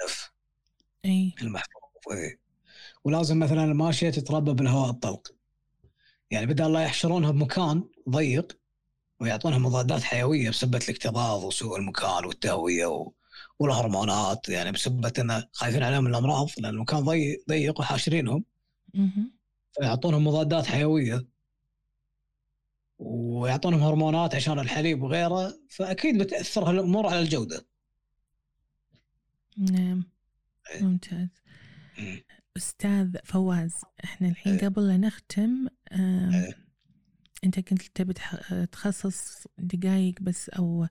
علف 0.01 0.30
إي 1.05 1.33
المحفوظ 1.41 1.81
إيه. 2.11 2.39
ولازم 3.03 3.39
مثلا 3.39 3.63
الماشية 3.63 4.09
تتربى 4.09 4.53
بالهواء 4.53 4.89
الطلق 4.89 5.35
يعني 6.31 6.45
بدل 6.45 6.73
لا 6.73 6.79
يحشرونها 6.79 7.31
بمكان 7.31 7.83
ضيق 8.09 8.57
ويعطونها 9.19 9.57
مضادات 9.57 10.03
حيوية 10.03 10.49
بسبة 10.49 10.77
الاكتظاظ 10.77 11.45
وسوء 11.45 11.77
المكان 11.79 12.25
والتهوية 12.25 12.85
و... 12.85 13.11
والهرمونات 13.59 14.49
يعني 14.49 14.71
بسبة 14.71 15.13
انه 15.19 15.47
خايفين 15.53 15.83
عليهم 15.83 16.03
من 16.03 16.09
الأمراض 16.09 16.49
لأن 16.57 16.73
المكان 16.73 16.99
ضيق 16.99 17.43
ضيق 17.49 17.79
وحاشرينهم. 17.79 18.45
فيعطونهم 19.73 20.27
مضادات 20.27 20.65
حيوية 20.65 21.25
ويعطونهم 22.99 23.83
هرمونات 23.83 24.35
عشان 24.35 24.59
الحليب 24.59 25.03
وغيره 25.03 25.53
فأكيد 25.69 26.17
بتأثر 26.17 26.69
هالأمور 26.69 27.07
على 27.07 27.19
الجودة. 27.19 27.65
نعم. 29.57 30.03
ممتاز 30.81 31.29
مم. 31.99 32.21
أستاذ 32.57 33.17
فواز 33.25 33.73
إحنا 34.03 34.27
الحين 34.29 34.53
إيه. 34.53 34.65
قبل 34.65 34.87
لا 34.87 34.97
نختم 34.97 35.67
إيه. 35.91 36.57
أنت 37.43 37.59
كنت 37.59 37.81
تبي 37.81 38.13
تخصص 38.71 39.47
دقائق 39.57 40.15
بس 40.21 40.49
أو 40.49 40.87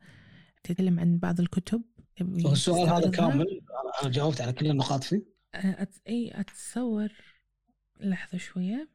تتكلم 0.62 1.01
عن 1.01 1.19
بعض 1.19 1.40
الكتب 1.40 1.82
السؤال 2.20 2.89
هذا؟ 2.89 3.11
كامل 3.11 3.61
أنا 4.02 4.11
جاوبت 4.11 4.40
على 4.40 4.52
كل 4.52 4.66
النقاط 4.66 5.05
فيه. 5.05 5.23
آه، 5.55 5.82
أت... 5.82 5.94
أي 6.09 6.31
أتصور 6.40 7.09
لحظة 8.01 8.39
شوية 8.39 8.89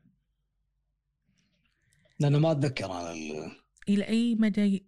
لأنه 2.19 2.39
ما 2.39 2.51
أتذكر 2.51 2.85
أنا 2.85 3.11
ال- 3.11 3.51
إلى 3.89 4.07
أي 4.07 4.35
مدى 4.35 4.85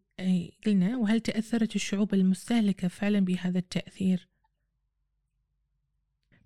قلنا 0.65 0.97
وهل 0.97 1.19
تأثرت 1.19 1.75
الشعوب 1.75 2.13
المستهلكة 2.13 2.87
فعلا 2.87 3.19
بهذا 3.19 3.59
التأثير 3.59 4.27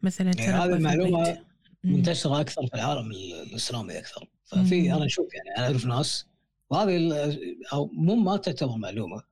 مثلا 0.03 0.31
يعني 0.37 0.75
هذه. 0.75 1.37
مم. 1.83 1.93
منتشرة 1.93 2.41
أكثر 2.41 2.67
في 2.67 2.73
العالم 2.73 3.11
ال- 3.11 3.33
الإسلامي 3.33 3.97
أكثر. 3.99 4.27
ففي 4.45 4.81
مم. 4.89 4.95
أنا 4.95 5.05
أشوف 5.05 5.27
يعني 5.33 5.57
أنا 5.57 5.65
أعرف 5.65 5.85
ناس 5.85 6.25
وهذه 6.69 7.37
أو 7.73 7.85
مو 7.93 8.15
ما 8.15 8.37
تعتبر 8.37 8.77
معلومة 8.77 9.23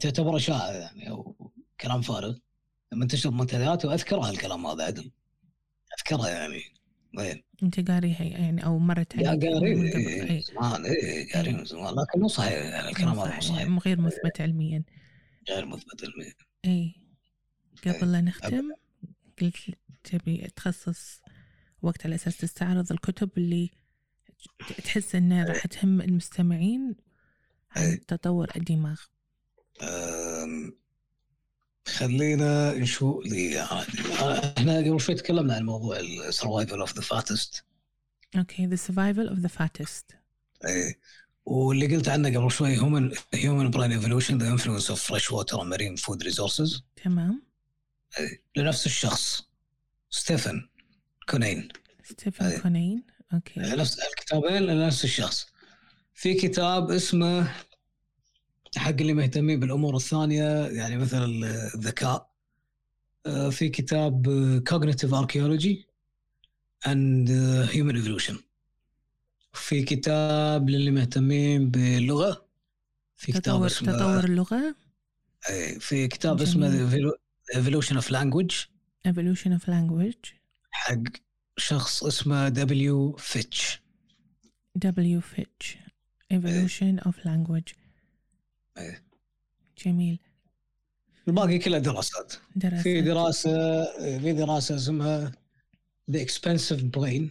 تعتبر 0.00 0.36
اشاعه 0.36 0.70
يعني 0.70 1.10
أو 1.10 1.50
كلام 1.80 2.00
فارغ. 2.00 2.34
منتشر 2.92 3.30
بمنتديات 3.30 3.84
وأذكرها 3.84 4.30
الكلام 4.30 4.66
هذا 4.66 4.84
عدل. 4.84 5.10
أذكرها 5.98 6.28
يعني. 6.28 6.62
وين 7.18 7.42
أنت 7.62 7.90
قاريها 7.90 8.22
يعني 8.24 8.64
أو 8.64 8.78
مرت 8.78 9.16
عليك 9.16 9.44
قارين 9.44 9.78
من 9.78 9.90
قبل. 9.90 9.96
إيه،. 10.08 10.40
زمان. 10.40 10.84
إيه 10.84 11.32
قارين 11.32 11.56
من 11.56 11.64
زمان. 11.64 11.94
لكن 11.94 12.20
مو 12.20 12.28
صحيح 12.28 12.52
يعني 12.52 12.88
الكلام 12.88 13.18
هذا 13.18 13.34
مو 13.34 13.40
صحيح، 13.40 13.68
غير 13.86 14.00
مثبت 14.00 14.40
علميا. 14.40 14.82
غير 15.50 15.66
مثبت 15.66 16.04
علميا. 16.04 16.34
أي. 16.64 16.94
قبل 17.86 18.12
لا. 18.12 18.20
نختم. 18.20 18.70
قلت 19.40 19.56
تبي 20.04 20.50
تخصص 20.56 21.20
وقت 21.82 22.06
على 22.06 22.14
أساس 22.14 22.36
تستعرض 22.36 22.92
الكتب 22.92 23.30
اللي 23.36 23.70
تحس 24.84 25.14
إنها 25.14 25.44
راح 25.44 25.66
تهم 25.66 26.00
المستمعين 26.00 26.96
عن 27.70 28.06
تطور 28.06 28.50
الدماغ. 28.56 29.00
خلينا 31.86 32.74
نشوف 32.74 33.26
لي 33.26 33.62
إحنا 33.62 34.76
قبل 34.78 35.00
شوي 35.00 35.14
تكلمنا 35.14 35.54
عن 35.54 35.64
موضوع 35.64 35.98
ال 35.98 36.07
survival 36.07 36.80
of 36.80 36.94
the 36.94 37.00
fattest 37.00 37.64
أوكي 38.36 38.68
The 38.68 38.78
Survival 38.80 39.30
of 39.30 39.42
the 39.42 39.50
Fattest. 39.58 40.16
إيه 40.64 40.98
واللي 41.44 41.96
قلت 41.96 42.08
عنه 42.08 42.38
قبل 42.38 42.50
شوي 42.50 42.68
human 42.68 43.12
human 43.34 43.70
brain 43.70 43.92
evolution 43.92 44.38
the 44.38 44.48
influence 44.48 44.90
of 44.90 45.02
freshwater 45.02 45.64
marine 45.64 45.96
food 45.96 46.22
resources 46.22 46.82
تمام. 47.04 47.45
لنفس 48.56 48.86
الشخص. 48.86 49.42
ستيفن 50.10 50.68
كونين. 51.28 51.68
ستيفن. 52.04 52.58
كونين 52.58 53.02
أوكي. 53.34 53.60
نفس 53.60 53.98
الكتابين 53.98 54.62
لنفس 54.62 55.04
الشخص. 55.04 55.46
في 56.14 56.34
كتاب 56.34 56.90
اسمه 56.90 57.52
حق 58.76 58.88
اللي 58.90 59.14
مهتمين 59.14 59.60
بالأمور 59.60 59.96
الثانية 59.96 60.66
يعني 60.66 60.96
مثل 60.96 61.24
الذكاء. 61.74 62.30
آه، 63.26 63.50
في 63.50 63.68
كتاب 63.68 64.26
cognitive 64.68 65.14
archaeology 65.14 65.86
and 66.86 67.30
human 67.70 67.96
evolution 67.96 68.38
في 69.52 69.82
كتاب 69.82 70.70
للي 70.70 70.90
مهتمين 70.90 71.70
باللغة. 71.70 72.46
في 73.16 73.32
كتاب 73.32 73.42
تطور 73.42 73.66
اسمه 73.66 73.92
تطور 73.92 74.24
اللغة؟ 74.24 74.74
إيه، 75.50 75.78
في 75.78 76.08
كتاب 76.08 76.36
جميل. 76.36 76.48
اسمه 76.48 77.12
Evolution 77.54 77.94
of 77.96 78.10
Language 78.10 78.64
Evolution 79.08 79.50
of 79.58 79.62
Language 79.68 80.32
حق 80.70 81.02
شخص 81.56 82.04
اسمه 82.04 82.48
W. 82.48 83.12
Fitch 83.12 83.80
W. 84.78 85.20
Fitch 85.20 85.76
Evolution 86.34 87.00
of 87.08 87.14
Language 87.24 87.74
إيه. 88.78 89.02
جميل 89.84 90.18
الباقي 91.28 91.58
كله 91.58 91.78
دراسات 91.78 92.34
دراسة 92.56 92.82
في 92.82 93.00
دراسة 93.02 93.84
في 94.18 94.32
دراسة 94.32 94.76
اسمها 94.76 95.32
The 96.10 96.18
Expensive 96.26 96.80
Brain 96.96 97.30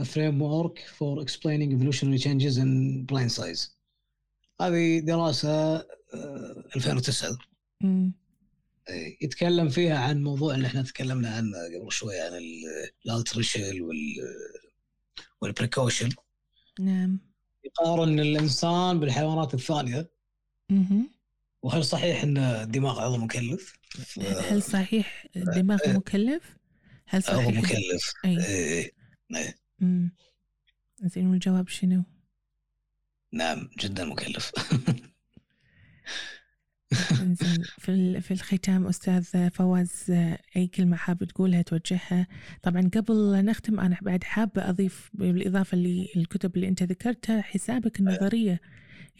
A 0.00 0.04
Framework 0.04 0.78
for 0.98 1.22
Explaining 1.24 1.70
Evolutionary 1.76 2.18
Changes 2.18 2.56
in 2.58 3.04
Brain 3.12 3.28
Size 3.28 3.68
هذه 4.60 4.98
دراسة 5.00 5.76
آه، 5.76 6.64
2009 6.76 7.38
مم. 7.80 8.12
يتكلم 9.20 9.68
فيها 9.68 9.98
عن 9.98 10.22
موضوع 10.22 10.54
اللي 10.54 10.66
إحنا 10.66 10.82
تكلمنا 10.82 11.34
عنه 11.36 11.56
قبل 11.80 11.92
شوي 11.92 12.20
عن 12.20 12.32
ال 13.06 13.14
altricial 13.14 13.82
وال 13.82 13.98
وال 15.40 15.52
precocial 15.52 16.08
نعم 16.80 17.20
يقارن 17.64 18.20
الإنسان 18.20 19.00
بالحيوانات 19.00 19.54
الثانية 19.54 20.10
مهم. 20.70 21.10
وهل 21.62 21.84
صحيح 21.84 22.22
إن 22.22 22.38
الدماغ 22.38 23.00
عضو 23.00 23.16
مكلف؟ 23.16 23.78
ف- 23.90 24.18
هل 24.20 24.62
صحيح 24.62 25.26
الدماغ 25.36 25.78
إيه. 25.86 25.92
مكلف؟ 25.92 26.56
هل 27.06 27.22
عضو 27.28 27.36
صحيح 27.42 27.58
مكلف 27.58 28.12
أي 28.24 28.46
إيه، 28.46 28.92
إيه. 29.36 29.54
مم. 29.80 30.14
زين 31.04 31.26
والجواب 31.26 31.68
شنو؟ 31.68 32.04
نعم 33.32 33.70
جدا 33.78 34.04
مكلف 34.04 34.52
في 37.78 38.20
في 38.20 38.30
الختام 38.30 38.86
أستاذ 38.86 39.50
فواز 39.50 40.04
أي 40.56 40.66
كلمة 40.66 40.96
حاب 40.96 41.24
تقولها 41.24 41.62
توجهها؟ 41.62 42.26
طبعا 42.62 42.90
قبل 42.96 43.44
نختم 43.44 43.80
أنا 43.80 43.96
بعد 44.02 44.24
حابه 44.24 44.68
أضيف 44.68 45.10
بالإضافة 45.14 45.76
للكتب 45.76 46.56
اللي 46.56 46.68
أنت 46.68 46.82
ذكرتها 46.82 47.42
حسابك 47.42 48.00
النظرية. 48.00 48.60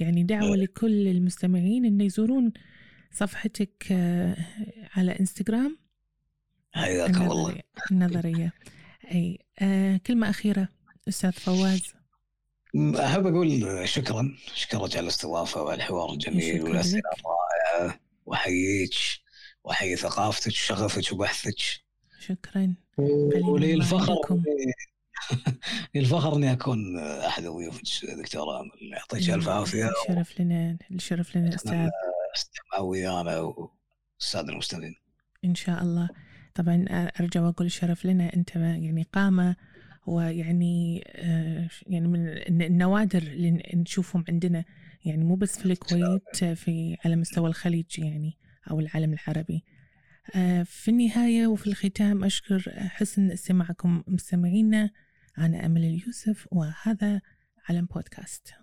يعني 0.00 0.22
دعوة 0.22 0.56
لكل 0.56 1.08
المستمعين 1.08 1.84
انه 1.84 2.04
يزورون 2.04 2.52
صفحتك 3.12 3.86
آه، 3.92 4.36
على 4.96 5.12
إنستغرام. 5.20 5.78
حياكم 6.72 7.22
الله. 7.22 7.60
النظرية 7.92 8.52
أي 9.12 9.38
آه 9.58 9.96
كلمة 10.06 10.30
أخيرة 10.30 10.68
أستاذ 11.08 11.32
فواز؟ 11.32 11.82
أحب 12.76 13.26
أقول 13.26 13.80
شكرا 13.88 14.34
شكرا 14.54 14.80
على 14.82 15.00
الاستضافة 15.00 15.62
والحوار 15.62 16.12
الجميل 16.12 16.62
والأسئلة 16.62 17.02
واحييك 18.26 18.94
واحيي 19.64 19.96
ثقافتك 19.96 20.52
وشغفك 20.52 21.12
وبحثك 21.12 21.56
شكرا. 22.20 22.74
ولي 22.98 23.74
الفخر 23.74 24.16
الفخر 25.96 26.36
اني 26.36 26.52
أكون 26.52 26.98
أحد 26.98 27.42
ضيوفك 27.42 27.82
دكتور 28.18 28.60
آمل. 28.60 28.92
يعطيك 28.92 29.30
ألف 29.30 29.48
عافية. 29.48 29.88
الشرف 29.88 30.40
لنا 30.40 30.78
الشرف 30.90 31.36
لنا 31.36 31.54
أستاذ 31.54 31.88
استمع 32.36 32.78
ويانا 32.80 33.38
والساده 33.38 34.52
المستمعين. 34.52 34.94
إن 35.44 35.54
شاء 35.54 35.82
الله. 35.82 36.08
طبعا 36.54 36.84
أرجع 37.20 37.40
وأقول 37.40 37.66
الشرف 37.66 38.06
لنا. 38.06 38.34
أنت 38.34 38.56
يعني 38.56 39.06
قامة 39.12 39.56
ويعني 40.06 41.04
آه، 41.06 41.68
يعني 41.86 42.08
من 42.08 42.62
النوادر 42.62 43.22
اللي 43.22 43.62
نشوفهم 43.74 44.24
عندنا. 44.28 44.64
يعني 45.04 45.24
مو 45.24 45.34
بس 45.34 45.58
في 45.58 45.66
الكويت 45.66 46.44
في 46.44 46.96
على 47.04 47.16
مستوى 47.16 47.48
الخليج 47.48 47.98
يعني 47.98 48.38
أو 48.70 48.80
العالم 48.80 49.12
العربي. 49.12 49.64
آه، 50.34 50.62
في 50.62 50.90
النهاية 50.90 51.46
وفي 51.46 51.66
الختام 51.66 52.24
أشكر 52.24 52.62
حسن 52.76 53.30
استماعكم 53.30 54.02
مستمعينا 54.06 54.90
أنا 55.38 55.66
أمل 55.66 55.84
اليوسف 55.84 56.48
وهذا 56.52 57.20
علم 57.68 57.86
بودكاست. 57.86 58.54